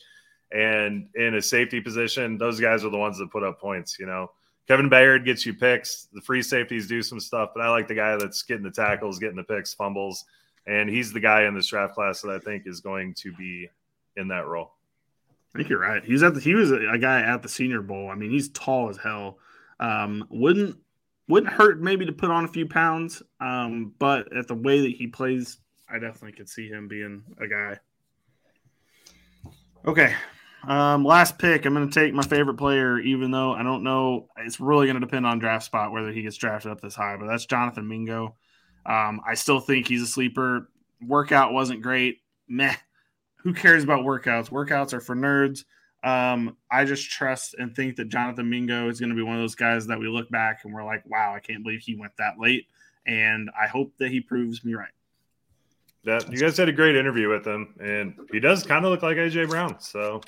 and 0.51 1.07
in 1.15 1.35
a 1.35 1.41
safety 1.41 1.79
position, 1.79 2.37
those 2.37 2.59
guys 2.59 2.83
are 2.83 2.89
the 2.89 2.97
ones 2.97 3.17
that 3.19 3.31
put 3.31 3.43
up 3.43 3.59
points. 3.59 3.97
You 3.99 4.05
know, 4.05 4.31
Kevin 4.67 4.89
Byard 4.89 5.23
gets 5.23 5.45
you 5.45 5.53
picks. 5.53 6.07
The 6.11 6.21
free 6.21 6.41
safeties 6.41 6.87
do 6.87 7.01
some 7.01 7.21
stuff, 7.21 7.51
but 7.55 7.63
I 7.63 7.69
like 7.69 7.87
the 7.87 7.95
guy 7.95 8.17
that's 8.17 8.43
getting 8.43 8.63
the 8.63 8.71
tackles, 8.71 9.17
getting 9.17 9.37
the 9.37 9.43
picks, 9.43 9.73
fumbles, 9.73 10.25
and 10.67 10.89
he's 10.89 11.13
the 11.13 11.21
guy 11.21 11.43
in 11.43 11.55
this 11.55 11.67
draft 11.67 11.95
class 11.95 12.21
that 12.21 12.31
I 12.31 12.39
think 12.39 12.67
is 12.67 12.81
going 12.81 13.13
to 13.15 13.31
be 13.33 13.69
in 14.17 14.27
that 14.27 14.45
role. 14.45 14.73
I 15.53 15.57
think 15.57 15.69
you're 15.69 15.79
right. 15.79 16.03
He's 16.03 16.21
at 16.21 16.35
the, 16.35 16.39
he 16.39 16.53
was 16.53 16.71
a 16.71 16.97
guy 16.99 17.21
at 17.21 17.41
the 17.41 17.49
Senior 17.49 17.81
Bowl. 17.81 18.09
I 18.09 18.15
mean, 18.15 18.29
he's 18.29 18.49
tall 18.49 18.89
as 18.89 18.97
hell. 18.97 19.39
Um, 19.79 20.25
wouldn't 20.29 20.77
wouldn't 21.27 21.53
hurt 21.53 21.79
maybe 21.79 22.05
to 22.05 22.11
put 22.11 22.31
on 22.31 22.45
a 22.45 22.47
few 22.47 22.67
pounds, 22.67 23.21
um, 23.39 23.93
but 23.99 24.35
at 24.35 24.47
the 24.47 24.55
way 24.55 24.81
that 24.81 24.91
he 24.91 25.07
plays, 25.07 25.57
I 25.89 25.99
definitely 25.99 26.33
could 26.33 26.49
see 26.49 26.67
him 26.67 26.87
being 26.87 27.23
a 27.39 27.47
guy. 27.47 27.79
Okay, 29.85 30.13
um, 30.67 31.05
last 31.05 31.37
pick. 31.37 31.65
I'm 31.65 31.73
going 31.73 31.89
to 31.89 31.93
take 31.93 32.13
my 32.13 32.23
favorite 32.23 32.57
player, 32.57 32.99
even 32.99 33.31
though 33.31 33.53
I 33.53 33.63
don't 33.63 33.83
know. 33.83 34.27
It's 34.37 34.59
really 34.59 34.87
going 34.87 34.99
to 34.99 35.05
depend 35.05 35.25
on 35.25 35.39
draft 35.39 35.65
spot 35.65 35.91
whether 35.91 36.11
he 36.11 36.21
gets 36.21 36.37
drafted 36.37 36.71
up 36.71 36.81
this 36.81 36.95
high, 36.95 37.15
but 37.17 37.27
that's 37.27 37.45
Jonathan 37.45 37.87
Mingo. 37.87 38.35
Um, 38.85 39.21
I 39.25 39.35
still 39.35 39.59
think 39.59 39.87
he's 39.87 40.01
a 40.01 40.07
sleeper. 40.07 40.69
Workout 41.05 41.53
wasn't 41.53 41.81
great. 41.81 42.19
Meh. 42.47 42.75
Who 43.43 43.53
cares 43.53 43.83
about 43.83 44.01
workouts? 44.01 44.49
Workouts 44.49 44.93
are 44.93 44.99
for 44.99 45.15
nerds. 45.15 45.63
Um, 46.03 46.55
I 46.71 46.85
just 46.85 47.09
trust 47.09 47.55
and 47.55 47.75
think 47.75 47.97
that 47.97 48.09
Jonathan 48.09 48.49
Mingo 48.49 48.89
is 48.89 48.99
going 48.99 49.09
to 49.09 49.15
be 49.15 49.21
one 49.21 49.35
of 49.35 49.41
those 49.41 49.55
guys 49.55 49.85
that 49.87 49.99
we 49.99 50.07
look 50.07 50.29
back 50.29 50.61
and 50.63 50.73
we're 50.73 50.85
like, 50.85 51.03
wow, 51.05 51.33
I 51.35 51.39
can't 51.39 51.63
believe 51.63 51.81
he 51.81 51.95
went 51.95 52.13
that 52.17 52.39
late. 52.39 52.67
And 53.05 53.49
I 53.61 53.67
hope 53.67 53.91
that 53.97 54.09
he 54.09 54.21
proves 54.21 54.63
me 54.63 54.75
right. 54.75 54.91
That 56.05 56.31
you 56.31 56.37
guys 56.37 56.55
had 56.57 56.69
a 56.69 56.73
great 56.73 56.95
interview 56.95 57.27
with 57.27 57.45
him, 57.45 57.75
and 57.81 58.15
he 58.31 58.39
does 58.39 58.63
kind 58.63 58.85
of 58.85 58.91
look 58.91 59.03
like 59.03 59.17
AJ 59.17 59.49
Brown. 59.49 59.81
So 59.81 60.21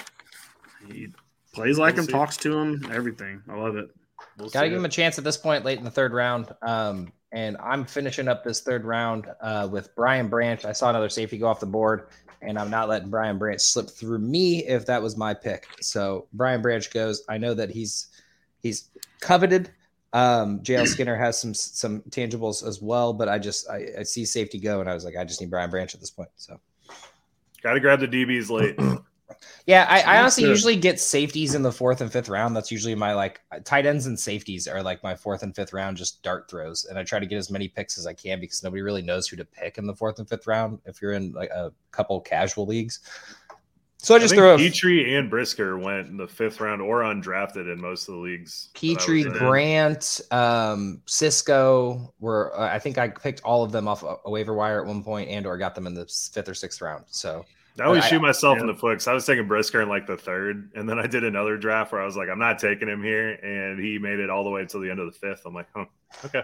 he 0.86 1.08
plays 1.54 1.78
like 1.78 1.96
we'll 1.96 2.04
him, 2.04 2.08
see. 2.08 2.12
talks 2.12 2.38
to 2.38 2.58
him, 2.58 2.90
everything. 2.92 3.42
I 3.50 3.56
love 3.56 3.78
it. 3.78 3.90
We'll 4.38 4.50
Got 4.50 4.64
to 4.64 4.70
give 4.70 4.78
him 4.78 4.86
a 4.86 4.90
chance 4.90 5.18
at 5.18 5.24
this 5.24 5.38
point, 5.38 5.64
late 5.64 5.78
in 5.78 5.86
the 5.86 5.92
third 5.92 6.14
round. 6.14 6.54
Um, 6.62 7.14
and 7.32 7.58
I'm 7.58 7.86
finishing 7.86 8.28
up 8.28 8.44
this 8.44 8.62
third 8.62 8.86
round 8.86 9.28
uh, 9.40 9.68
with 9.72 9.96
Brian 9.96 10.28
Branch. 10.28 10.64
I 10.66 10.74
saw 10.74 10.90
another 10.90 11.10
safety 11.10 11.38
go 11.38 11.48
off 11.48 11.60
the 11.60 11.66
board, 11.66 12.08
and 12.42 12.58
I'm 12.58 12.70
not 12.70 12.90
letting 12.90 13.10
Brian 13.10 13.38
Branch 13.38 13.62
slip 13.62 13.90
through 13.90 14.20
me 14.20 14.66
if 14.66 14.86
that 14.88 15.02
was 15.02 15.16
my 15.16 15.34
pick. 15.34 15.68
So 15.82 16.28
Brian 16.34 16.62
Branch 16.62 16.92
goes. 16.92 17.24
I 17.30 17.38
know 17.38 17.54
that 17.54 17.70
he's 17.70 18.08
he's 18.62 18.90
coveted. 19.20 19.72
Um, 20.14 20.60
JL 20.60 20.88
Skinner 20.88 21.16
has 21.16 21.40
some 21.40 21.54
some 21.54 22.02
tangibles 22.10 22.68
as 22.68 22.82
well, 22.82 23.14
but 23.14 23.30
I 23.30 23.40
just 23.40 23.70
I, 23.70 23.88
I 24.00 24.04
see 24.04 24.26
safety 24.26 24.60
go, 24.60 24.82
and 24.82 24.90
I 24.90 24.94
was 24.94 25.06
like, 25.06 25.16
I 25.16 25.24
just 25.24 25.40
need 25.40 25.50
Brian 25.50 25.70
Branch 25.70 25.94
at 25.94 26.02
this 26.02 26.12
point. 26.12 26.30
So 26.36 26.60
got 27.64 27.74
to 27.74 27.80
grab 27.80 28.00
the 28.00 28.08
DBs 28.08 28.50
late. 28.50 28.78
Yeah, 29.66 29.86
I, 29.90 30.02
I 30.02 30.20
honestly 30.20 30.44
usually 30.46 30.76
get 30.76 31.00
safeties 31.00 31.56
in 31.56 31.62
the 31.62 31.72
fourth 31.72 32.02
and 32.02 32.12
fifth 32.12 32.30
round. 32.30 32.56
That's 32.56 32.72
usually 32.72 32.96
my 32.96 33.14
like 33.14 33.42
tight 33.64 33.86
ends 33.86 34.06
and 34.06 34.20
safeties 34.20 34.68
are 34.68 34.82
like 34.82 35.04
my 35.04 35.16
fourth 35.16 35.44
and 35.44 35.56
fifth 35.56 35.74
round, 35.74 35.98
just 35.98 36.24
dart 36.24 36.50
throws. 36.50 36.86
And 36.86 36.98
I 36.98 37.04
try 37.04 37.20
to 37.20 37.26
get 37.26 37.38
as 37.38 37.52
many 37.52 37.68
picks 37.68 37.98
as 37.98 38.08
I 38.08 38.14
can 38.14 38.40
because 38.40 38.64
nobody 38.64 38.82
really 38.82 39.02
knows 39.02 39.28
who 39.28 39.38
to 39.38 39.46
pick 39.46 39.78
in 39.78 39.86
the 39.86 39.96
fourth 39.96 40.20
and 40.20 40.28
fifth 40.28 40.48
round 40.48 40.80
if 40.86 41.02
you're 41.02 41.14
in 41.14 41.32
like 41.32 41.50
a 41.50 41.72
couple 41.92 42.20
casual 42.22 42.66
leagues. 42.66 43.00
So 44.04 44.16
I 44.16 44.20
just 44.20 44.34
I 44.34 44.38
throw 44.38 44.58
Pitre 44.58 45.16
and 45.16 45.30
Brisker 45.30 45.78
went 45.78 46.08
in 46.08 46.18
the 46.18 46.28
fifth 46.28 46.60
round 46.60 46.82
or 46.82 47.02
undrafted 47.02 47.72
in 47.72 47.80
most 47.80 48.10
of 48.10 48.16
the 48.16 48.20
leagues. 48.20 48.70
Pitre, 48.74 49.24
Grant, 49.30 50.22
um, 50.32 51.04
Cisco 51.06 52.12
were. 52.20 52.52
Uh, 52.60 52.74
I 52.74 52.80
think 52.80 52.98
I 52.98 53.10
picked 53.10 53.42
all 53.42 53.64
of 53.64 53.72
them 53.72 53.88
off 53.88 54.04
a 54.04 54.30
waiver 54.30 54.56
wire 54.56 54.82
at 54.82 54.88
one 54.88 55.04
point, 55.04 55.30
and 55.30 55.46
or 55.46 55.56
got 55.56 55.76
them 55.76 55.86
in 55.86 55.94
the 55.94 56.08
fifth 56.34 56.50
or 56.50 56.56
sixth 56.56 56.82
round. 56.82 57.06
So 57.10 57.46
I 57.80 57.86
always 57.86 58.06
shoot 58.06 58.22
myself 58.22 58.58
yeah. 58.58 58.62
in 58.62 58.68
the 58.68 58.74
foot 58.74 58.94
because 58.94 59.08
I 59.08 59.14
was 59.14 59.26
taking 59.26 59.48
Brisker 59.48 59.82
in 59.82 59.90
like 59.90 60.06
the 60.06 60.18
third, 60.18 60.72
and 60.76 60.90
then 60.90 61.00
I 61.00 61.08
did 61.08 61.24
another 61.24 61.58
draft 61.58 61.92
where 61.92 62.02
I 62.02 62.06
was 62.06 62.18
like, 62.18 62.30
I'm 62.30 62.40
not 62.40 62.60
taking 62.60 62.88
him 62.88 63.02
here, 63.02 63.32
and 63.32 63.80
he 63.80 63.98
made 63.98 64.20
it 64.20 64.30
all 64.30 64.44
the 64.44 64.50
way 64.50 64.62
until 64.62 64.82
the 64.82 64.90
end 64.90 65.00
of 65.00 65.12
the 65.12 65.18
fifth. 65.18 65.44
I'm 65.46 65.54
like, 65.54 65.68
oh, 65.76 65.86
okay. 66.26 66.44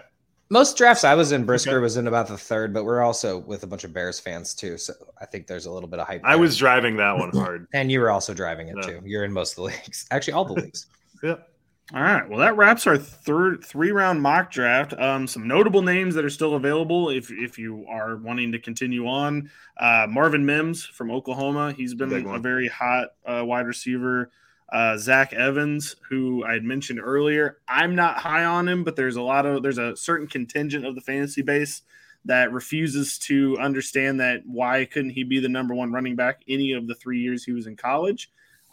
Most 0.50 0.78
drafts 0.78 1.04
I 1.04 1.14
was 1.14 1.32
in, 1.32 1.44
Brisker 1.44 1.72
okay. 1.72 1.78
was 1.78 1.98
in 1.98 2.06
about 2.06 2.26
the 2.28 2.38
third, 2.38 2.72
but 2.72 2.84
we're 2.84 3.02
also 3.02 3.38
with 3.38 3.62
a 3.64 3.66
bunch 3.66 3.84
of 3.84 3.92
Bears 3.92 4.18
fans 4.18 4.54
too, 4.54 4.78
so 4.78 4.94
I 5.20 5.26
think 5.26 5.46
there's 5.46 5.66
a 5.66 5.70
little 5.70 5.88
bit 5.88 6.00
of 6.00 6.06
hype. 6.06 6.22
I 6.24 6.36
was 6.36 6.56
driving 6.56 6.96
that 6.96 7.18
one 7.18 7.30
hard, 7.34 7.68
and 7.74 7.92
you 7.92 8.00
were 8.00 8.10
also 8.10 8.32
driving 8.32 8.68
it 8.68 8.76
yeah. 8.76 8.82
too. 8.82 9.02
You're 9.04 9.24
in 9.24 9.32
most 9.32 9.52
of 9.52 9.56
the 9.56 9.62
leagues, 9.64 10.06
actually 10.10 10.32
all 10.32 10.46
the 10.46 10.54
leagues. 10.62 10.86
yeah. 11.22 11.36
All 11.94 12.02
right. 12.02 12.28
Well, 12.28 12.40
that 12.40 12.56
wraps 12.56 12.86
our 12.86 12.98
third 12.98 13.64
three 13.64 13.92
round 13.92 14.20
mock 14.20 14.50
draft. 14.50 14.92
Um, 14.92 15.26
some 15.26 15.48
notable 15.48 15.80
names 15.80 16.14
that 16.16 16.24
are 16.24 16.30
still 16.30 16.54
available 16.54 17.08
if 17.08 17.30
if 17.30 17.58
you 17.58 17.86
are 17.88 18.16
wanting 18.16 18.52
to 18.52 18.58
continue 18.58 19.06
on. 19.06 19.50
Uh, 19.78 20.06
Marvin 20.08 20.44
Mims 20.44 20.84
from 20.84 21.10
Oklahoma. 21.10 21.72
He's 21.72 21.94
been 21.94 22.12
a 22.12 22.38
very 22.38 22.68
hot 22.68 23.08
uh, 23.24 23.42
wide 23.44 23.66
receiver. 23.66 24.30
Uh, 24.70 24.98
Zach 24.98 25.32
Evans, 25.32 25.96
who 26.10 26.44
I 26.44 26.52
had 26.52 26.62
mentioned 26.62 27.00
earlier. 27.02 27.56
I'm 27.66 27.94
not 27.94 28.18
high 28.18 28.44
on 28.44 28.68
him, 28.68 28.84
but 28.84 28.96
there's 28.96 29.16
a 29.16 29.22
lot 29.22 29.46
of 29.46 29.62
there's 29.62 29.78
a 29.78 29.96
certain 29.96 30.26
contingent 30.26 30.84
of 30.84 30.94
the 30.94 31.00
fantasy 31.00 31.40
base 31.40 31.80
that 32.26 32.52
refuses 32.52 33.18
to 33.18 33.56
understand 33.58 34.20
that 34.20 34.42
why 34.44 34.84
couldn't 34.84 35.10
he 35.10 35.24
be 35.24 35.40
the 35.40 35.48
number 35.48 35.74
one 35.74 35.90
running 35.90 36.16
back 36.16 36.42
any 36.46 36.72
of 36.72 36.86
the 36.86 36.94
three 36.94 37.20
years 37.20 37.44
he 37.44 37.52
was 37.52 37.66
in 37.66 37.76
college. 37.76 38.30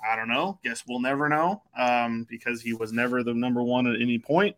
I 0.08 0.16
don't 0.16 0.28
know. 0.28 0.60
Guess 0.64 0.84
we'll 0.88 1.00
never 1.00 1.30
know 1.30 1.64
um, 1.78 2.26
because 2.30 2.62
he 2.62 2.74
was 2.74 2.92
never 2.92 3.24
the 3.24 3.34
number 3.34 3.64
one 3.64 3.88
at 3.88 4.02
any 4.02 4.20
point. 4.20 4.56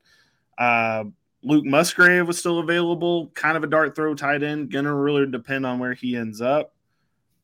Uh, 0.57 1.05
Luke 1.43 1.65
Musgrave 1.65 2.27
was 2.27 2.37
still 2.37 2.59
available, 2.59 3.27
kind 3.33 3.55
of 3.55 3.63
a 3.63 3.67
dart 3.67 3.95
throw 3.95 4.15
tight 4.15 4.43
end. 4.43 4.71
Gonna 4.71 4.93
really 4.93 5.25
depend 5.25 5.65
on 5.65 5.79
where 5.79 5.93
he 5.93 6.15
ends 6.15 6.41
up. 6.41 6.73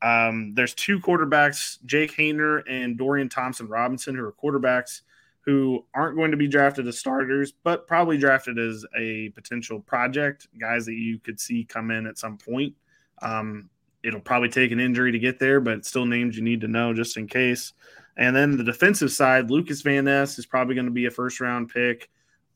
Um, 0.02 0.54
there's 0.54 0.74
two 0.74 1.00
quarterbacks, 1.00 1.78
Jake 1.86 2.12
Haener 2.18 2.64
and 2.68 2.98
Dorian 2.98 3.30
Thompson 3.30 3.68
Robinson, 3.68 4.16
who 4.16 4.26
are 4.26 4.34
quarterbacks 4.34 5.02
who 5.46 5.86
aren't 5.94 6.16
going 6.16 6.32
to 6.32 6.38
be 6.38 6.48
drafted 6.48 6.88
as 6.88 6.98
starters, 6.98 7.54
but 7.64 7.86
probably 7.88 8.18
drafted 8.18 8.58
as 8.58 8.86
a 8.98 9.30
potential 9.30 9.80
project, 9.80 10.48
guys 10.60 10.86
that 10.86 10.94
you 10.94 11.20
could 11.20 11.40
see 11.40 11.66
come 11.66 11.92
in 11.92 12.08
at 12.08 12.18
some 12.18 12.38
point. 12.38 12.74
Um, 13.22 13.70
it'll 14.04 14.20
probably 14.20 14.50
take 14.50 14.72
an 14.72 14.80
injury 14.80 15.12
to 15.12 15.20
get 15.20 15.40
there, 15.40 15.60
but 15.60 15.86
still 15.86 16.06
names 16.06 16.36
you 16.36 16.44
need 16.44 16.62
to 16.62 16.68
know 16.68 16.94
just 16.94 17.18
in 17.18 17.28
case. 17.28 17.74
And 18.18 18.36
then 18.36 18.58
the 18.58 18.64
defensive 18.64 19.12
side, 19.12 19.50
Lucas 19.50 19.82
Van 19.82 20.06
Ness 20.06 20.38
is 20.38 20.46
probably 20.46 20.76
going 20.76 20.86
to 20.86 20.92
be 20.92 21.06
a 21.06 21.12
first 21.12 21.40
round 21.40 21.70
pick. 21.70 22.10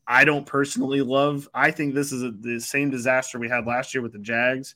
I 0.06 0.24
don't 0.24 0.46
personally 0.46 1.02
love. 1.02 1.48
I 1.52 1.70
think 1.70 1.94
this 1.94 2.12
is 2.12 2.22
a, 2.22 2.30
the 2.30 2.60
same 2.60 2.90
disaster 2.90 3.38
we 3.38 3.48
had 3.48 3.66
last 3.66 3.94
year 3.94 4.02
with 4.02 4.12
the 4.12 4.18
Jags, 4.18 4.74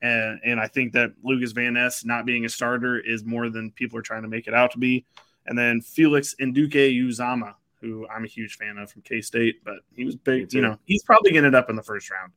and 0.00 0.40
and 0.44 0.58
I 0.58 0.66
think 0.66 0.92
that 0.94 1.12
Lucas 1.22 1.52
Van 1.52 1.74
Ness 1.74 2.04
not 2.04 2.26
being 2.26 2.44
a 2.44 2.48
starter 2.48 2.98
is 2.98 3.24
more 3.24 3.48
than 3.48 3.70
people 3.72 3.98
are 3.98 4.02
trying 4.02 4.22
to 4.22 4.28
make 4.28 4.48
it 4.48 4.54
out 4.54 4.72
to 4.72 4.78
be. 4.78 5.04
And 5.46 5.56
then 5.56 5.80
Felix 5.80 6.34
Anudike-Uzomah, 6.40 7.54
who 7.80 8.06
I'm 8.08 8.24
a 8.24 8.28
huge 8.28 8.56
fan 8.56 8.78
of 8.78 8.90
from 8.90 9.02
K 9.02 9.20
State, 9.20 9.62
but 9.64 9.78
he 9.94 10.04
was 10.04 10.16
big. 10.16 10.52
You 10.52 10.62
know, 10.62 10.78
he's 10.84 11.04
probably 11.04 11.30
going 11.30 11.42
to 11.42 11.48
end 11.48 11.56
up 11.56 11.70
in 11.70 11.76
the 11.76 11.82
first 11.82 12.10
round 12.10 12.32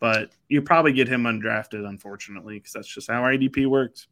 but 0.00 0.32
you 0.48 0.62
probably 0.62 0.92
get 0.92 1.06
him 1.06 1.24
undrafted, 1.24 1.86
unfortunately, 1.88 2.58
because 2.58 2.72
that's 2.72 2.88
just 2.88 3.10
how 3.10 3.22
IDP 3.22 3.66
works. 3.66 4.08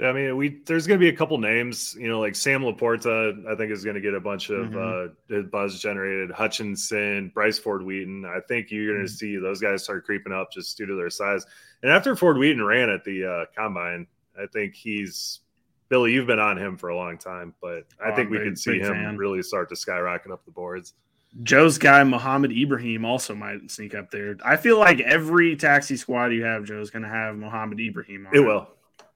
I 0.00 0.12
mean, 0.12 0.36
we 0.36 0.60
there's 0.66 0.86
going 0.86 0.98
to 0.98 1.04
be 1.04 1.10
a 1.10 1.16
couple 1.16 1.38
names, 1.38 1.94
you 1.98 2.08
know, 2.08 2.18
like 2.18 2.34
Sam 2.34 2.62
LaPorta, 2.62 3.46
I 3.46 3.54
think 3.54 3.70
is 3.70 3.84
going 3.84 3.94
to 3.94 4.00
get 4.00 4.14
a 4.14 4.20
bunch 4.20 4.50
of 4.50 4.70
mm-hmm. 4.70 5.36
uh, 5.36 5.42
buzz 5.42 5.80
generated. 5.80 6.30
Hutchinson, 6.32 7.30
Bryce 7.32 7.58
Ford 7.58 7.82
Wheaton, 7.82 8.24
I 8.24 8.40
think 8.48 8.70
you're 8.70 8.94
going 8.94 9.06
to 9.06 9.12
mm-hmm. 9.12 9.16
see 9.16 9.36
those 9.36 9.60
guys 9.60 9.84
start 9.84 10.04
creeping 10.04 10.32
up 10.32 10.50
just 10.50 10.76
due 10.76 10.86
to 10.86 10.96
their 10.96 11.10
size. 11.10 11.44
And 11.82 11.92
after 11.92 12.16
Ford 12.16 12.38
Wheaton 12.38 12.64
ran 12.64 12.90
at 12.90 13.04
the 13.04 13.24
uh, 13.24 13.44
combine, 13.56 14.06
I 14.36 14.46
think 14.46 14.74
he's 14.74 15.40
Billy. 15.88 16.12
You've 16.12 16.26
been 16.26 16.38
on 16.38 16.56
him 16.56 16.76
for 16.78 16.88
a 16.88 16.96
long 16.96 17.18
time, 17.18 17.54
but 17.60 17.84
I 18.02 18.10
oh, 18.10 18.16
think 18.16 18.30
we 18.30 18.38
could 18.38 18.58
see 18.58 18.78
him 18.78 18.94
fan. 18.94 19.16
really 19.18 19.42
start 19.42 19.68
to 19.68 19.76
skyrocket 19.76 20.32
up 20.32 20.44
the 20.46 20.50
boards. 20.50 20.94
Joe's 21.42 21.78
guy 21.78 22.04
Mohamed 22.04 22.52
Ibrahim 22.52 23.04
also 23.04 23.34
might 23.34 23.70
sneak 23.70 23.94
up 23.94 24.10
there. 24.10 24.36
I 24.44 24.56
feel 24.56 24.78
like 24.78 25.00
every 25.00 25.56
taxi 25.56 25.96
squad 25.96 26.26
you 26.26 26.44
have, 26.44 26.64
Joe's 26.64 26.90
going 26.90 27.04
to 27.04 27.08
have 27.08 27.36
Mohamed 27.36 27.80
Ibrahim. 27.80 28.28
it 28.32 28.40
will. 28.40 28.68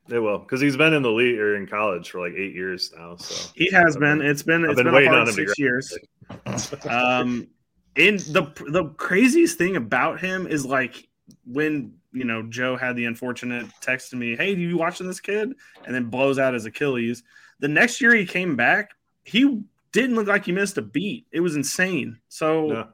It 0.08 0.20
will 0.20 0.38
because 0.38 0.60
he's 0.60 0.76
been 0.76 0.94
in 0.94 1.02
the 1.02 1.10
league 1.10 1.38
or 1.38 1.56
in 1.56 1.66
college 1.66 2.10
for 2.10 2.20
like 2.20 2.38
eight 2.38 2.54
years 2.54 2.92
now. 2.96 3.16
So 3.16 3.50
he 3.56 3.70
has 3.72 3.96
I've 3.96 4.00
been. 4.00 4.22
It's 4.22 4.42
been. 4.42 4.64
It's 4.64 4.76
been, 4.76 4.84
been 4.84 4.94
waiting 4.94 5.12
on 5.12 5.26
him 5.26 5.34
six 5.34 5.58
years. 5.58 5.98
um, 6.88 7.48
and 7.96 8.20
the 8.20 8.52
the 8.68 8.94
craziest 8.96 9.58
thing 9.58 9.74
about 9.74 10.20
him 10.20 10.46
is 10.46 10.64
like 10.64 11.08
when 11.44 11.94
you 12.12 12.24
know 12.24 12.42
Joe 12.44 12.76
had 12.76 12.94
the 12.94 13.06
unfortunate 13.06 13.66
text 13.80 14.10
to 14.10 14.16
me, 14.16 14.36
"Hey, 14.36 14.54
you 14.54 14.76
watching 14.76 15.08
this 15.08 15.20
kid?" 15.20 15.52
and 15.84 15.94
then 15.94 16.04
blows 16.04 16.38
out 16.38 16.54
his 16.54 16.66
Achilles. 16.66 17.24
The 17.58 17.68
next 17.68 18.00
year 18.00 18.14
he 18.14 18.26
came 18.26 18.54
back, 18.54 18.90
he 19.24 19.60
didn't 20.01 20.16
look 20.16 20.26
like 20.26 20.44
he 20.44 20.53
missed 20.53 20.78
a 20.78 20.82
beat. 20.82 21.26
It 21.32 21.40
was 21.40 21.57
insane. 21.57 22.18
So 22.28 22.72
yeah. 22.72 22.84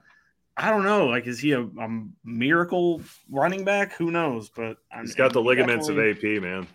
I 0.56 0.70
don't 0.70 0.84
know. 0.84 1.06
Like, 1.06 1.26
is 1.26 1.38
he 1.38 1.52
a, 1.52 1.62
a, 1.62 2.04
miracle 2.24 3.02
running 3.30 3.64
back? 3.64 3.94
Who 3.94 4.10
knows? 4.10 4.50
But 4.50 4.76
I'm, 4.92 5.04
he's 5.04 5.14
got 5.14 5.32
the 5.32 5.40
ligaments 5.40 5.88
of 5.88 5.98
AP, 5.98 6.22
man. 6.42 6.66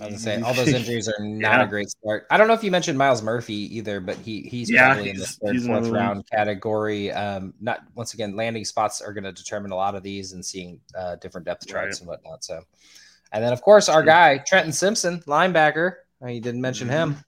I 0.00 0.06
was 0.06 0.22
saying 0.22 0.42
all 0.42 0.54
those 0.54 0.68
injuries 0.68 1.08
are 1.08 1.24
not 1.24 1.58
yeah. 1.58 1.64
a 1.64 1.68
great 1.68 1.88
start. 1.88 2.26
I 2.30 2.36
don't 2.36 2.48
know 2.48 2.54
if 2.54 2.62
you 2.62 2.70
mentioned 2.70 2.98
Myles 2.98 3.22
Murphy 3.22 3.76
either, 3.76 4.00
but 4.00 4.16
he 4.16 4.42
he's 4.42 4.70
yeah, 4.70 4.92
probably 4.92 5.10
he's, 5.10 5.14
in 5.14 5.20
the 5.20 5.60
third, 5.60 5.66
fourth 5.66 5.88
round 5.88 6.28
category. 6.30 7.12
Um, 7.12 7.54
not 7.60 7.80
once 7.94 8.14
again, 8.14 8.36
landing 8.36 8.64
spots 8.64 9.00
are 9.00 9.12
going 9.12 9.24
to 9.24 9.32
determine 9.32 9.70
a 9.70 9.76
lot 9.76 9.94
of 9.94 10.02
these 10.02 10.32
and 10.32 10.44
seeing 10.44 10.80
uh, 10.96 11.16
different 11.16 11.46
depth 11.46 11.66
charts 11.66 11.96
right. 11.96 12.00
and 12.00 12.08
whatnot. 12.08 12.44
So, 12.44 12.62
and 13.32 13.42
then 13.42 13.52
of 13.52 13.62
course 13.62 13.88
our 13.88 14.02
guy 14.02 14.38
Trenton 14.38 14.72
Simpson, 14.72 15.20
linebacker. 15.26 15.94
You 16.26 16.40
didn't 16.40 16.60
mention 16.60 16.88
mm-hmm. 16.88 17.12
him. 17.12 17.24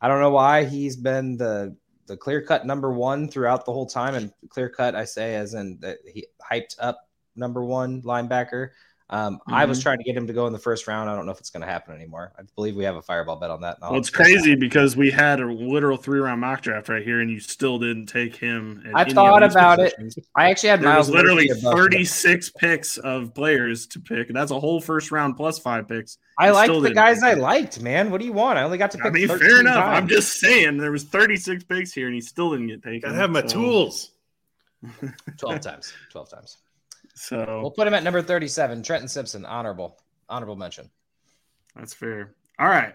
I 0.00 0.08
don't 0.08 0.20
know 0.20 0.30
why 0.30 0.64
he's 0.64 0.96
been 0.96 1.36
the 1.36 1.76
the 2.06 2.16
clear 2.16 2.40
cut 2.40 2.66
number 2.66 2.90
one 2.92 3.28
throughout 3.28 3.64
the 3.66 3.72
whole 3.72 3.86
time, 3.86 4.14
and 4.14 4.32
clear 4.48 4.68
cut 4.68 4.94
I 4.94 5.04
say 5.04 5.36
as 5.36 5.54
in 5.54 5.78
that 5.80 5.98
he 6.06 6.26
hyped 6.50 6.76
up 6.78 7.08
number 7.36 7.64
one 7.64 8.02
linebacker. 8.02 8.70
Um, 9.10 9.36
mm-hmm. 9.36 9.54
I 9.54 9.64
was 9.64 9.78
mm-hmm. 9.78 9.82
trying 9.84 9.98
to 9.98 10.04
get 10.04 10.16
him 10.16 10.26
to 10.26 10.32
go 10.32 10.46
in 10.46 10.52
the 10.52 10.58
first 10.58 10.86
round. 10.86 11.08
I 11.08 11.16
don't 11.16 11.24
know 11.24 11.32
if 11.32 11.38
it's 11.38 11.48
going 11.50 11.62
to 11.62 11.66
happen 11.66 11.94
anymore. 11.94 12.32
I 12.38 12.42
believe 12.54 12.76
we 12.76 12.84
have 12.84 12.96
a 12.96 13.02
fireball 13.02 13.36
bet 13.36 13.50
on 13.50 13.62
that. 13.62 13.78
Well, 13.80 13.96
it's 13.96 14.10
crazy 14.10 14.54
because 14.54 14.96
we 14.96 15.10
had 15.10 15.40
a 15.40 15.46
literal 15.46 15.96
three 15.96 16.18
round 16.18 16.42
mock 16.42 16.60
draft 16.60 16.90
right 16.90 17.02
here, 17.02 17.20
and 17.20 17.30
you 17.30 17.40
still 17.40 17.78
didn't 17.78 18.06
take 18.06 18.36
him. 18.36 18.84
I 18.94 19.04
thought 19.04 19.42
about 19.42 19.78
positions. 19.78 20.18
it. 20.18 20.26
I 20.36 20.50
actually 20.50 20.70
had 20.70 20.82
there 20.82 20.90
Myles 20.90 21.08
was 21.08 21.14
literally 21.14 21.48
thirty 21.48 22.04
six 22.04 22.50
picks 22.50 22.98
of 22.98 23.34
players 23.34 23.86
to 23.88 24.00
pick. 24.00 24.28
That's 24.28 24.50
a 24.50 24.60
whole 24.60 24.80
first 24.80 25.10
round 25.10 25.36
plus 25.36 25.58
five 25.58 25.88
picks. 25.88 26.18
I 26.38 26.50
liked 26.50 26.72
the 26.82 26.92
guys 26.92 27.22
I 27.22 27.32
liked, 27.34 27.80
man. 27.80 28.10
What 28.10 28.20
do 28.20 28.26
you 28.26 28.32
want? 28.32 28.58
I 28.58 28.62
only 28.62 28.78
got 28.78 28.90
to 28.90 28.98
pick. 28.98 29.06
I 29.06 29.10
mean, 29.10 29.28
fair 29.28 29.60
enough. 29.60 29.76
Times. 29.76 30.02
I'm 30.02 30.08
just 30.08 30.38
saying 30.38 30.76
there 30.76 30.92
was 30.92 31.04
thirty 31.04 31.36
six 31.36 31.64
picks 31.64 31.92
here, 31.92 32.06
and 32.06 32.14
he 32.14 32.20
still 32.20 32.50
didn't 32.50 32.68
get 32.68 32.82
taken. 32.82 33.10
I 33.10 33.14
have 33.14 33.30
my 33.30 33.42
so. 33.42 33.48
tools. 33.48 34.10
Twelve 35.38 35.60
times. 35.60 35.92
Twelve 36.10 36.30
times. 36.30 36.58
So 37.18 37.60
we'll 37.60 37.72
put 37.72 37.88
him 37.88 37.94
at 37.94 38.04
number 38.04 38.22
37. 38.22 38.82
Trenton 38.82 39.08
Simpson, 39.08 39.44
honorable, 39.44 39.98
honorable 40.28 40.54
mention. 40.54 40.88
That's 41.74 41.92
fair. 41.92 42.34
All 42.58 42.68
right. 42.68 42.94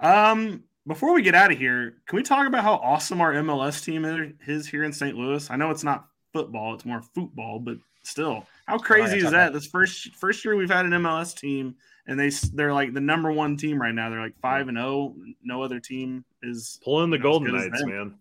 Um, 0.00 0.64
before 0.86 1.14
we 1.14 1.22
get 1.22 1.36
out 1.36 1.52
of 1.52 1.58
here, 1.58 1.94
can 2.06 2.16
we 2.16 2.22
talk 2.22 2.48
about 2.48 2.64
how 2.64 2.74
awesome 2.74 3.20
our 3.20 3.32
MLS 3.34 3.84
team 3.84 4.04
is 4.46 4.66
here 4.66 4.82
in 4.82 4.92
St. 4.92 5.16
Louis? 5.16 5.48
I 5.50 5.56
know 5.56 5.70
it's 5.70 5.84
not 5.84 6.08
football; 6.32 6.74
it's 6.74 6.84
more 6.84 7.00
football, 7.00 7.60
but 7.60 7.76
still, 8.02 8.44
how 8.66 8.76
crazy 8.76 9.18
is 9.18 9.30
that? 9.30 9.52
This 9.52 9.66
first 9.66 10.16
first 10.16 10.44
year 10.44 10.56
we've 10.56 10.70
had 10.70 10.84
an 10.84 10.92
MLS 10.92 11.36
team, 11.38 11.76
and 12.08 12.18
they 12.18 12.30
they're 12.54 12.74
like 12.74 12.92
the 12.92 13.00
number 13.00 13.30
one 13.30 13.56
team 13.56 13.80
right 13.80 13.94
now. 13.94 14.10
They're 14.10 14.20
like 14.20 14.38
five 14.40 14.66
and 14.66 14.78
zero. 14.78 14.88
Oh. 14.88 15.16
No 15.44 15.62
other 15.62 15.78
team 15.78 16.24
is 16.42 16.80
pulling 16.82 17.10
the 17.10 17.18
Golden 17.18 17.54
Knights, 17.54 17.84
man. 17.84 18.16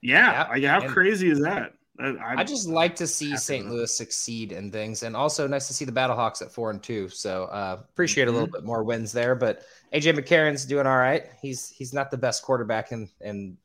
Yeah, 0.00 0.54
yeah. 0.56 0.80
how 0.80 0.88
crazy 0.88 1.30
is 1.30 1.40
that? 1.42 1.74
I, 2.00 2.40
I, 2.40 2.44
just 2.44 2.68
like 2.68 2.94
to 2.96 3.06
see 3.06 3.36
St. 3.36 3.68
Louis 3.68 3.92
succeed 3.92 4.52
in 4.52 4.70
things, 4.70 5.02
and 5.02 5.16
also 5.16 5.46
nice 5.48 5.66
to 5.66 5.74
see 5.74 5.84
the 5.84 5.92
Battlehawks 5.92 6.42
at 6.42 6.52
four 6.52 6.70
and 6.70 6.82
two. 6.82 7.08
So 7.08 7.44
uh, 7.44 7.78
appreciate 7.80 8.24
mm-hmm. 8.24 8.30
a 8.30 8.32
little 8.32 8.46
mm-hmm. 8.46 8.56
bit 8.56 8.64
more 8.64 8.84
wins 8.84 9.10
there. 9.10 9.34
But 9.34 9.62
AJ 9.92 10.16
McCarron's 10.16 10.64
doing 10.64 10.86
all 10.86 10.96
right. 10.96 11.24
He's 11.42 11.68
he's 11.68 11.92
not 11.92 12.10
the 12.10 12.18
best 12.18 12.42
quarterback 12.42 12.92
in 12.92 13.08
in 13.20 13.56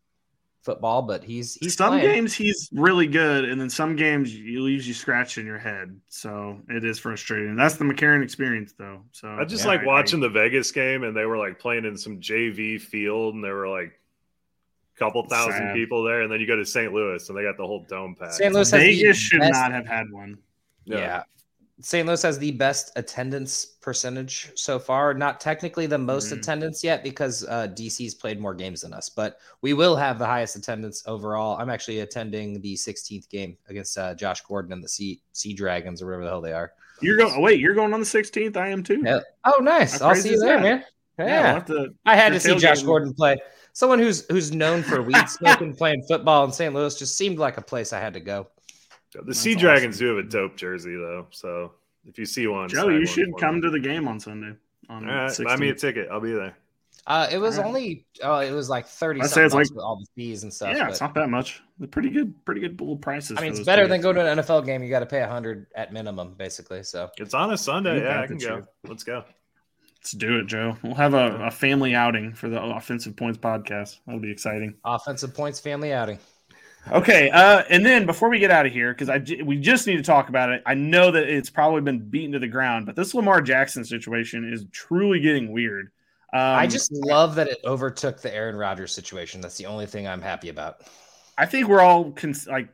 football, 0.63 1.01
but 1.03 1.23
he's 1.23 1.55
he's 1.55 1.75
some 1.75 1.91
playing. 1.91 2.05
games 2.05 2.33
he's 2.33 2.69
really 2.73 3.07
good, 3.07 3.45
and 3.45 3.59
then 3.59 3.69
some 3.69 3.95
games 3.95 4.31
he 4.31 4.57
leaves 4.57 4.87
you 4.87 4.93
scratching 4.93 5.45
your 5.45 5.59
head. 5.59 5.99
So 6.07 6.59
it 6.69 6.83
is 6.83 6.99
frustrating. 6.99 7.55
That's 7.55 7.75
the 7.75 7.85
McCarron 7.85 8.23
experience, 8.23 8.73
though. 8.77 9.01
So 9.11 9.29
I 9.29 9.45
just 9.45 9.65
yeah, 9.65 9.71
like 9.71 9.85
watching 9.85 10.19
I, 10.23 10.27
the 10.27 10.29
Vegas 10.29 10.71
game, 10.71 11.03
and 11.03 11.15
they 11.15 11.25
were 11.25 11.37
like 11.37 11.59
playing 11.59 11.85
in 11.85 11.97
some 11.97 12.19
JV 12.19 12.81
field, 12.81 13.35
and 13.35 13.43
they 13.43 13.51
were 13.51 13.67
like 13.67 13.99
couple 14.97 15.23
thousand 15.27 15.53
Sad. 15.53 15.75
people 15.75 16.03
there, 16.03 16.21
and 16.21 16.31
then 16.31 16.39
you 16.39 16.47
go 16.47 16.55
to 16.55 16.65
St. 16.65 16.93
Louis 16.93 17.27
and 17.27 17.37
they 17.37 17.43
got 17.43 17.57
the 17.57 17.65
whole 17.65 17.85
dome 17.89 18.15
packed. 18.15 18.35
St. 18.35 18.53
Louis 18.53 18.71
Vegas 18.71 19.17
should 19.17 19.39
best, 19.39 19.53
not 19.53 19.71
have 19.71 19.87
had 19.87 20.11
one. 20.11 20.37
Yeah. 20.85 20.97
yeah. 20.97 21.23
St. 21.81 22.07
Louis 22.07 22.21
has 22.21 22.37
the 22.37 22.51
best 22.51 22.91
attendance 22.95 23.65
percentage 23.81 24.51
so 24.55 24.79
far. 24.79 25.13
Not 25.13 25.39
technically 25.41 25.85
the 25.85 25.97
most 25.97 26.29
mm. 26.29 26.37
attendance 26.37 26.83
yet 26.83 27.03
because 27.03 27.43
uh, 27.45 27.67
DC's 27.69 28.13
played 28.13 28.39
more 28.39 28.53
games 28.53 28.81
than 28.81 28.93
us, 28.93 29.09
but 29.09 29.39
we 29.61 29.73
will 29.73 29.95
have 29.95 30.19
the 30.19 30.25
highest 30.25 30.55
attendance 30.55 31.03
overall. 31.07 31.57
I'm 31.57 31.69
actually 31.69 31.99
attending 31.99 32.61
the 32.61 32.75
16th 32.75 33.27
game 33.29 33.57
against 33.67 33.97
uh, 33.97 34.13
Josh 34.13 34.41
Gordon 34.41 34.71
and 34.71 34.83
the 34.83 34.87
Sea 34.87 35.19
Sea 35.33 35.53
Dragons 35.53 36.01
or 36.01 36.05
whatever 36.05 36.23
the 36.23 36.29
hell 36.29 36.41
they 36.41 36.53
are. 36.53 36.71
You're 37.01 37.17
going. 37.17 37.41
Wait, 37.41 37.59
you're 37.59 37.73
going 37.73 37.93
on 37.93 37.99
the 37.99 38.05
16th. 38.05 38.55
I 38.55 38.69
am 38.69 38.83
too. 38.83 39.01
Yeah. 39.03 39.19
Oh, 39.43 39.59
nice. 39.61 39.99
I'll 40.01 40.15
see 40.15 40.31
you 40.31 40.39
there, 40.39 40.57
that? 40.57 40.63
man. 40.63 40.83
Yeah, 41.19 41.25
yeah 41.25 41.53
we'll 41.53 41.85
to, 41.85 41.95
I 42.05 42.15
had 42.15 42.33
to 42.33 42.39
see 42.39 42.55
Josh 42.55 42.83
Gordon 42.83 43.13
play 43.13 43.37
someone 43.73 43.99
who's 43.99 44.25
who's 44.29 44.53
known 44.53 44.81
for 44.83 45.01
weed 45.01 45.17
smoking, 45.27 45.75
playing 45.75 46.03
football 46.07 46.45
in 46.45 46.51
St. 46.51 46.73
Louis 46.73 46.97
just 46.97 47.17
seemed 47.17 47.37
like 47.37 47.57
a 47.57 47.61
place 47.61 47.91
I 47.91 47.99
had 47.99 48.13
to 48.13 48.19
go. 48.19 48.47
The 49.25 49.33
Sea 49.33 49.53
Dragons 49.53 49.97
awesome. 49.97 50.07
do 50.07 50.15
have 50.15 50.25
a 50.25 50.29
dope 50.29 50.55
jersey 50.55 50.95
though, 50.95 51.27
so 51.29 51.73
if 52.07 52.17
you 52.17 52.25
see 52.25 52.47
one, 52.47 52.69
Joe, 52.69 52.89
you 52.89 53.05
should 53.05 53.29
come 53.39 53.61
to 53.61 53.69
the 53.69 53.79
game 53.79 54.07
on 54.07 54.19
Sunday. 54.19 54.55
On 54.89 55.07
all 55.07 55.15
right, 55.15 55.37
buy 55.43 55.55
me 55.55 55.69
a 55.69 55.75
ticket. 55.75 56.07
I'll 56.11 56.19
be 56.19 56.31
there. 56.31 56.55
Uh, 57.05 57.27
it 57.31 57.37
was 57.37 57.57
right. 57.57 57.65
only 57.65 58.05
oh, 58.23 58.39
it 58.39 58.51
was 58.51 58.69
like 58.69 58.87
thirty. 58.87 59.21
I 59.21 59.27
say 59.27 59.43
it's 59.43 59.53
like 59.53 59.67
all 59.77 59.97
the 59.97 60.05
fees 60.15 60.43
and 60.43 60.53
stuff. 60.53 60.75
Yeah, 60.75 60.85
but, 60.85 60.91
it's 60.91 61.01
not 61.01 61.13
that 61.15 61.29
much. 61.29 61.61
They're 61.77 61.87
pretty 61.87 62.09
good, 62.09 62.33
pretty 62.45 62.61
good 62.61 62.79
little 62.79 62.95
prices. 62.95 63.37
I 63.37 63.41
mean, 63.41 63.51
it's 63.51 63.59
better 63.59 63.87
than 63.87 63.99
going 63.99 64.15
to 64.15 64.25
an 64.25 64.39
NFL 64.39 64.65
game. 64.65 64.81
You 64.81 64.89
got 64.89 64.99
to 64.99 65.05
pay 65.05 65.21
a 65.21 65.27
hundred 65.27 65.67
at 65.75 65.91
minimum, 65.91 66.35
basically. 66.37 66.81
So 66.83 67.09
it's 67.17 67.33
on 67.33 67.51
a 67.51 67.57
Sunday. 67.57 68.01
Yeah, 68.01 68.21
I 68.21 68.27
can 68.27 68.37
go. 68.37 68.65
Let's 68.87 69.03
go. 69.03 69.25
Let's 70.03 70.11
do 70.11 70.37
it, 70.39 70.47
Joe. 70.47 70.75
We'll 70.83 70.95
have 70.95 71.13
a, 71.13 71.45
a 71.45 71.49
family 71.49 71.95
outing 71.95 72.33
for 72.33 72.49
the 72.49 72.61
Offensive 72.61 73.15
Points 73.15 73.37
podcast. 73.37 73.99
That'll 74.05 74.19
be 74.19 74.33
exciting. 74.33 74.75
Offensive 74.83 75.33
Points 75.33 75.61
family 75.61 75.93
outing. 75.93 76.19
Okay, 76.91 77.29
uh, 77.29 77.63
and 77.69 77.85
then 77.85 78.05
before 78.05 78.27
we 78.27 78.37
get 78.37 78.51
out 78.51 78.65
of 78.65 78.73
here, 78.73 78.93
because 78.93 79.07
I 79.07 79.23
we 79.45 79.55
just 79.55 79.87
need 79.87 79.95
to 79.95 80.03
talk 80.03 80.27
about 80.27 80.49
it. 80.49 80.61
I 80.65 80.73
know 80.73 81.09
that 81.11 81.23
it's 81.23 81.49
probably 81.49 81.79
been 81.79 81.99
beaten 81.99 82.33
to 82.33 82.39
the 82.39 82.49
ground, 82.49 82.85
but 82.85 82.97
this 82.97 83.13
Lamar 83.13 83.41
Jackson 83.41 83.85
situation 83.85 84.51
is 84.51 84.65
truly 84.73 85.21
getting 85.21 85.53
weird. 85.53 85.85
Um, 86.33 86.41
I 86.41 86.67
just 86.67 86.91
love 86.91 87.35
that 87.35 87.47
it 87.47 87.59
overtook 87.63 88.19
the 88.19 88.35
Aaron 88.35 88.57
Rodgers 88.57 88.93
situation. 88.93 89.39
That's 89.39 89.55
the 89.55 89.67
only 89.67 89.85
thing 89.85 90.05
I'm 90.05 90.21
happy 90.21 90.49
about. 90.49 90.81
I 91.37 91.45
think 91.45 91.69
we're 91.69 91.79
all 91.79 92.11
cons- 92.11 92.47
like 92.47 92.67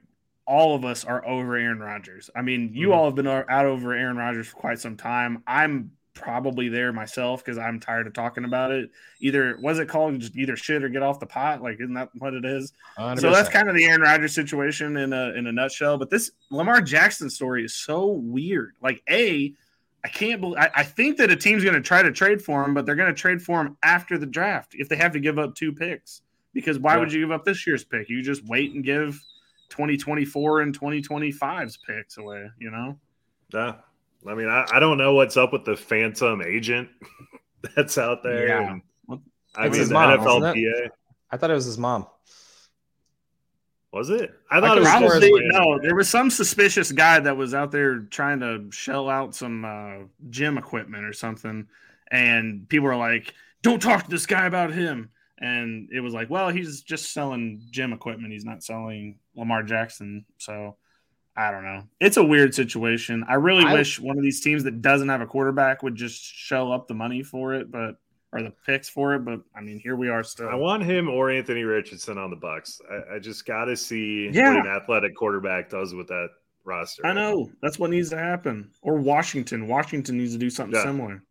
all 0.48 0.74
of 0.74 0.84
us 0.84 1.06
are 1.06 1.24
over 1.28 1.56
Aaron 1.56 1.78
Rodgers. 1.78 2.32
I 2.36 2.42
mean, 2.42 2.72
you 2.74 2.88
mm-hmm. 2.88 2.98
all 2.98 3.06
have 3.06 3.14
been 3.14 3.28
out 3.28 3.66
over 3.66 3.94
Aaron 3.94 4.18
Rodgers 4.18 4.48
for 4.48 4.56
quite 4.56 4.80
some 4.80 4.98
time. 4.98 5.44
I'm 5.46 5.92
probably 6.20 6.70
there 6.70 6.94
myself 6.94 7.44
because 7.44 7.58
I'm 7.58 7.80
tired 7.80 8.08
of 8.08 8.14
talking 8.14 8.46
about 8.46 8.72
it. 8.72 8.92
Either 9.20 9.58
was 9.62 9.80
it 9.80 9.88
called 9.88 10.20
just 10.20 10.36
either 10.36 10.56
shit 10.56 10.84
or 10.84 10.90
get 10.90 11.02
off 11.02 11.20
the 11.20 11.26
pot? 11.26 11.62
Like, 11.62 11.78
isn't 11.80 11.94
that 11.94 12.10
what 12.18 12.34
it 12.34 12.46
is? 12.46 12.74
100%. 12.98 13.20
So 13.20 13.32
that's 13.32 13.50
kind 13.50 13.70
of 13.70 13.76
the 13.76 13.86
Aaron 13.86 14.02
Rodgers 14.02 14.36
situation 14.36 14.98
in 14.98 15.14
a 15.14 15.34
in 15.34 15.48
a 15.48 15.52
nutshell. 15.52 15.98
But 15.98 16.10
this 16.10 16.32
Lamar 16.52 16.82
Jackson 16.82 17.30
story 17.30 17.66
is 17.66 17.76
so 17.76 18.08
weird. 18.08 18.76
Like, 18.82 19.02
a 19.10 19.54
I 20.04 20.08
can't 20.08 20.40
believe 20.40 20.58
I, 20.60 20.70
I 20.76 20.84
think 20.84 21.18
that 21.18 21.32
a 21.32 21.36
team's 21.36 21.64
going 21.64 21.76
to 21.76 21.82
try 21.82 22.02
to 22.02 22.12
trade 22.12 22.42
for 22.42 22.64
him, 22.64 22.74
but 22.74 22.86
they're 22.86 22.96
going 22.96 23.14
to 23.14 23.20
trade 23.20 23.42
for 23.42 23.62
him 23.62 23.78
after 23.84 24.18
the 24.18 24.26
draft 24.26 24.76
if 24.76 24.90
they 24.90 24.96
have 24.96 25.14
to 25.14 25.20
give 25.20 25.40
up 25.40 25.56
two 25.56 25.74
picks. 25.74 26.22
Because 26.54 26.80
why 26.80 26.94
yeah. 26.94 27.00
would 27.00 27.14
you 27.14 27.22
give 27.22 27.32
up 27.32 27.46
this 27.46 27.66
year's 27.68 27.84
pick? 27.84 28.10
You 28.10 28.22
just 28.22 28.46
wait 28.46 28.74
and 28.74 28.84
give 28.84 29.22
2024 29.70 30.62
and 30.62 30.78
2025's 30.78 31.78
picks 31.78 32.18
away. 32.18 32.50
You 32.60 32.72
know? 32.72 32.98
Yeah, 33.54 33.76
I 34.28 34.36
mean, 34.36 34.50
I, 34.50 34.66
I 34.72 34.80
don't 34.80 34.98
know 34.98 35.14
what's 35.14 35.38
up 35.38 35.54
with 35.54 35.66
the 35.66 35.76
phantom 35.76 36.42
agent 36.42 36.90
that's 37.76 37.98
out 37.98 38.24
there. 38.24 38.48
Yeah. 38.48 38.80
I 39.56 39.70
mean, 39.70 39.80
his 39.80 39.90
mom, 39.90 40.20
NFLPA. 40.20 40.90
I 41.32 41.38
thought 41.38 41.52
it 41.52 41.56
was 41.56 41.66
his 41.66 41.78
mom. 41.78 42.08
Was 43.92 44.12
it? 44.12 44.32
I 44.52 44.60
thought 44.60 44.78
I 44.78 44.78
it 44.78 44.80
was 44.82 44.90
probably, 44.90 45.32
no. 45.48 45.80
There 45.82 45.96
was 45.96 46.08
some 46.08 46.30
suspicious 46.30 46.92
guy 46.92 47.20
that 47.20 47.36
was 47.36 47.56
out 47.56 47.72
there 47.72 48.00
trying 48.00 48.40
to 48.42 48.72
shell 48.72 49.10
out 49.10 49.34
some 49.34 49.66
uh, 49.66 50.06
gym 50.30 50.60
equipment 50.60 51.06
or 51.06 51.14
something, 51.14 51.68
and 52.12 52.70
people 52.70 52.88
were 52.88 52.96
like, 52.96 53.34
"Don't 53.64 53.82
talk 53.82 54.04
to 54.04 54.10
this 54.10 54.28
guy 54.28 54.46
about 54.46 54.72
him." 54.72 55.10
And 55.40 55.90
it 55.92 56.02
was 56.02 56.14
like, 56.14 56.30
"Well, 56.30 56.50
he's 56.50 56.84
just 56.84 57.14
selling 57.14 57.64
gym 57.72 57.92
equipment. 57.92 58.32
He's 58.32 58.46
not 58.46 58.64
selling 58.64 59.18
Lamar 59.36 59.64
Jackson." 59.64 60.24
So 60.38 60.76
I 61.40 61.52
don't 61.52 61.64
know. 61.64 61.84
It's 62.02 62.18
a 62.18 62.24
weird 62.24 62.54
situation. 62.54 63.24
I 63.30 63.36
really 63.36 63.64
I, 63.64 63.72
wish 63.72 63.98
one 63.98 64.18
of 64.18 64.24
these 64.24 64.42
teams 64.42 64.66
that 64.66 64.82
doesn't 64.82 65.08
have 65.08 65.22
a 65.22 65.26
quarterback 65.26 65.82
would 65.84 65.96
just 65.96 66.22
shell 66.22 66.74
up 66.74 66.90
the 66.90 66.94
money 66.94 67.24
for 67.24 67.54
it, 67.54 67.72
but 67.72 67.96
or 68.34 68.44
the 68.44 68.54
picks 68.66 68.90
for 68.90 69.16
it. 69.16 69.24
But 69.24 69.40
I 69.56 69.62
mean, 69.62 69.80
here 69.80 69.96
we 69.96 70.10
are 70.10 70.22
still. 70.22 70.50
I 70.50 70.56
want 70.56 70.84
him 70.84 71.08
or 71.08 71.32
Anthony 71.32 71.64
Richardson 71.64 72.18
on 72.18 72.30
the 72.30 72.36
Bucs. 72.36 72.82
I, 72.92 73.16
I 73.16 73.20
just 73.20 73.46
got 73.46 73.66
to 73.66 73.78
see 73.78 74.30
yeah. 74.34 74.54
what 74.54 74.66
an 74.66 74.72
athletic 74.72 75.16
quarterback 75.16 75.70
does 75.70 75.94
with 75.94 76.08
that 76.08 76.28
roster. 76.66 77.06
I 77.06 77.14
know 77.14 77.50
that's 77.62 77.80
what 77.80 77.90
needs 77.90 78.10
to 78.10 78.18
happen. 78.18 78.70
Or 78.82 78.96
Washington. 78.96 79.70
Washington 79.70 80.18
needs 80.18 80.34
to 80.34 80.40
do 80.40 80.50
something 80.50 80.76
yeah. 80.76 80.84
similar. 80.84 81.24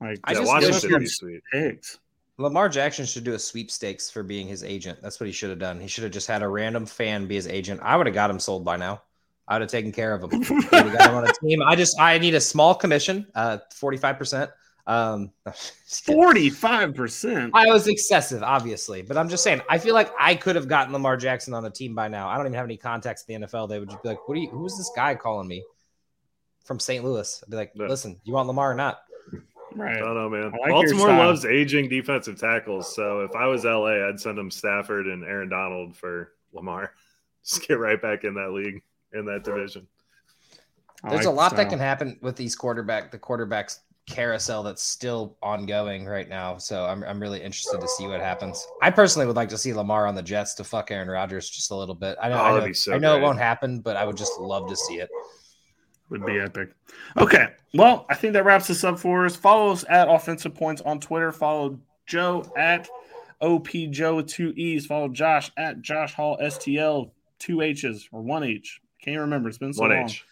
Like 0.00 0.20
I 0.22 0.34
yeah, 0.34 0.38
just 0.38 0.46
Washington 0.46 1.08
sweet. 1.08 1.40
Picks. 1.50 1.98
Lamar 2.36 2.68
Jackson 2.68 3.06
should 3.06 3.24
do 3.24 3.34
a 3.34 3.38
sweepstakes 3.40 4.08
for 4.08 4.22
being 4.22 4.46
his 4.46 4.62
agent. 4.62 5.00
That's 5.02 5.18
what 5.18 5.26
he 5.26 5.32
should 5.32 5.50
have 5.50 5.58
done. 5.58 5.80
He 5.80 5.88
should 5.88 6.04
have 6.04 6.12
just 6.12 6.28
had 6.28 6.44
a 6.44 6.48
random 6.48 6.86
fan 6.86 7.26
be 7.26 7.34
his 7.34 7.48
agent. 7.48 7.80
I 7.82 7.96
would 7.96 8.06
have 8.06 8.14
got 8.14 8.30
him 8.30 8.38
sold 8.38 8.64
by 8.64 8.76
now. 8.76 9.02
I 9.48 9.54
would 9.54 9.62
have 9.62 9.70
taken 9.70 9.92
care 9.92 10.14
of 10.14 10.30
him. 10.30 10.42
got 10.70 11.08
him 11.08 11.14
on 11.14 11.26
a 11.26 11.32
team. 11.42 11.62
I 11.62 11.74
just 11.74 11.98
I 11.98 12.18
need 12.18 12.34
a 12.34 12.40
small 12.40 12.74
commission, 12.74 13.26
uh, 13.34 13.58
forty 13.74 13.96
five 13.96 14.18
percent. 14.18 14.50
Um, 14.86 15.32
forty 15.86 16.50
five 16.50 16.94
percent. 16.94 17.52
I 17.54 17.66
was 17.66 17.88
excessive, 17.88 18.42
obviously, 18.42 19.00
but 19.00 19.16
I'm 19.16 19.28
just 19.28 19.42
saying. 19.42 19.62
I 19.70 19.78
feel 19.78 19.94
like 19.94 20.12
I 20.20 20.34
could 20.34 20.54
have 20.54 20.68
gotten 20.68 20.92
Lamar 20.92 21.16
Jackson 21.16 21.54
on 21.54 21.64
a 21.64 21.70
team 21.70 21.94
by 21.94 22.08
now. 22.08 22.28
I 22.28 22.36
don't 22.36 22.44
even 22.44 22.54
have 22.54 22.66
any 22.66 22.76
contacts 22.76 23.24
in 23.26 23.40
the 23.40 23.46
NFL. 23.46 23.70
They 23.70 23.78
would 23.78 23.88
just 23.88 24.02
be 24.02 24.10
like, 24.10 24.28
"What 24.28 24.36
are 24.36 24.40
you? 24.40 24.50
Who's 24.50 24.76
this 24.76 24.90
guy 24.94 25.14
calling 25.14 25.48
me 25.48 25.64
from 26.64 26.78
St. 26.78 27.02
Louis?" 27.02 27.42
I'd 27.42 27.50
be 27.50 27.56
like, 27.56 27.72
"Listen, 27.74 28.20
you 28.24 28.34
want 28.34 28.48
Lamar 28.48 28.70
or 28.70 28.74
not?" 28.74 29.00
Right. 29.74 29.96
I 29.96 30.00
don't 30.00 30.14
know, 30.14 30.28
man. 30.28 30.52
Like 30.60 30.70
Baltimore 30.70 31.08
loves 31.08 31.44
aging 31.46 31.88
defensive 31.88 32.38
tackles. 32.38 32.94
So 32.94 33.20
if 33.20 33.34
I 33.34 33.46
was 33.46 33.64
LA, 33.64 34.08
I'd 34.08 34.20
send 34.20 34.36
them 34.36 34.50
Stafford 34.50 35.06
and 35.06 35.24
Aaron 35.24 35.48
Donald 35.48 35.96
for 35.96 36.32
Lamar. 36.52 36.92
Just 37.44 37.66
get 37.66 37.78
right 37.78 38.00
back 38.00 38.24
in 38.24 38.34
that 38.34 38.50
league 38.50 38.82
in 39.12 39.24
that 39.26 39.44
division. 39.44 39.86
There's 41.04 41.18
like 41.18 41.26
a 41.26 41.30
lot 41.30 41.56
that 41.56 41.68
can 41.68 41.78
happen 41.78 42.18
with 42.22 42.36
these 42.36 42.56
quarterback, 42.56 43.10
the 43.10 43.18
quarterbacks 43.18 43.78
carousel 44.08 44.62
that's 44.62 44.82
still 44.82 45.36
ongoing 45.42 46.06
right 46.06 46.28
now. 46.28 46.56
So 46.58 46.84
I'm 46.84 47.04
I'm 47.04 47.20
really 47.20 47.40
interested 47.40 47.80
to 47.80 47.88
see 47.88 48.06
what 48.06 48.20
happens. 48.20 48.66
I 48.82 48.90
personally 48.90 49.26
would 49.26 49.36
like 49.36 49.50
to 49.50 49.58
see 49.58 49.72
Lamar 49.72 50.06
on 50.06 50.14
the 50.14 50.22
Jets 50.22 50.54
to 50.54 50.64
fuck 50.64 50.90
Aaron 50.90 51.08
Rodgers 51.08 51.48
just 51.48 51.70
a 51.70 51.76
little 51.76 51.94
bit. 51.94 52.16
I 52.20 52.28
know, 52.28 52.36
oh, 52.36 52.38
I 52.38 52.66
know, 52.66 52.72
so 52.72 52.94
I 52.94 52.98
know 52.98 53.16
it 53.16 53.20
won't 53.20 53.38
happen, 53.38 53.80
but 53.80 53.96
I 53.96 54.04
would 54.04 54.16
just 54.16 54.38
love 54.40 54.68
to 54.68 54.76
see 54.76 54.94
it. 54.94 55.08
Would 56.10 56.24
be 56.24 56.40
epic. 56.40 56.70
Okay, 57.18 57.48
well, 57.74 58.06
I 58.08 58.14
think 58.14 58.32
that 58.32 58.44
wraps 58.44 58.70
us 58.70 58.82
up 58.82 58.98
for 58.98 59.26
us. 59.26 59.36
Follow 59.36 59.72
us 59.72 59.84
at 59.90 60.08
Offensive 60.08 60.54
Points 60.54 60.80
on 60.82 61.00
Twitter. 61.00 61.32
Follow 61.32 61.78
Joe 62.06 62.50
at 62.56 62.88
OP 63.42 63.68
Joe 63.90 64.16
with 64.16 64.26
two 64.26 64.54
E's. 64.56 64.86
Follow 64.86 65.08
Josh 65.08 65.50
at 65.58 65.82
Josh 65.82 66.14
Hall 66.14 66.38
STL 66.40 67.10
two 67.38 67.60
H's 67.60 68.08
or 68.10 68.22
one 68.22 68.42
H. 68.42 68.80
Can't 69.02 69.20
remember. 69.20 69.48
It's 69.48 69.58
been 69.58 69.72
so 69.72 69.82
One 69.82 69.90
long. 69.90 70.04
H. 70.04 70.24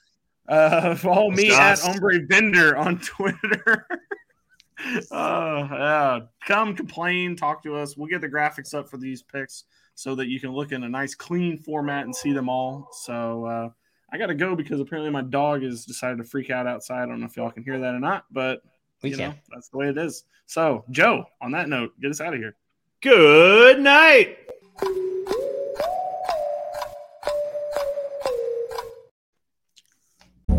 Uh, 0.49 0.95
follow 0.97 1.31
me 1.31 1.53
at 1.53 1.83
Ombre 1.85 2.21
Vendor 2.27 2.77
on 2.77 2.99
Twitter. 2.99 3.87
uh, 5.11 5.69
yeah. 5.71 6.21
Come 6.47 6.75
complain, 6.75 7.37
talk 7.37 7.63
to 7.65 7.77
us. 7.77 7.97
We'll 7.97 8.09
get 8.09 8.21
the 8.21 8.29
graphics 8.29 8.75
up 8.75 8.89
for 8.89 8.97
these 8.97 9.23
picks 9.23 9.65
so 9.95 10.15
that 10.15 10.29
you 10.29 10.39
can 10.39 10.53
look 10.53 10.73
in 10.73 10.85
a 10.85 10.89
nice 10.89 11.15
clean 11.15 11.59
format 11.59 12.05
and 12.05 12.15
see 12.15 12.33
them 12.33 12.49
all. 12.49 12.89
So 12.93 13.47
uh, 13.47 13.71
I 14.13 14.19
got 14.19 14.27
to 14.27 14.35
go 14.35 14.55
because 14.55 14.81
apparently 14.81 15.11
my 15.11 15.23
dog 15.23 15.63
has 15.63 15.85
decided 15.85 16.19
to 16.19 16.25
freak 16.25 16.51
out 16.51 16.67
outside. 16.67 17.03
I 17.03 17.07
don't 17.07 17.21
know 17.21 17.27
if 17.27 17.37
y'all 17.37 17.51
can 17.51 17.65
hear 17.65 17.79
that 17.79 17.95
or 17.95 18.01
not, 18.01 18.25
but 18.31 18.63
we 19.03 19.11
you 19.11 19.17
can. 19.17 19.31
Know, 19.31 19.37
that's 19.53 19.69
the 19.69 19.79
way 19.79 19.89
it 19.89 19.99
is. 19.99 20.25
So, 20.47 20.85
Joe, 20.91 21.25
on 21.41 21.51
that 21.53 21.69
note, 21.69 21.93
get 22.01 22.11
us 22.11 22.21
out 22.21 22.35
of 22.35 22.39
here. 22.39 22.55
Good 23.01 23.81
night. 23.81 24.39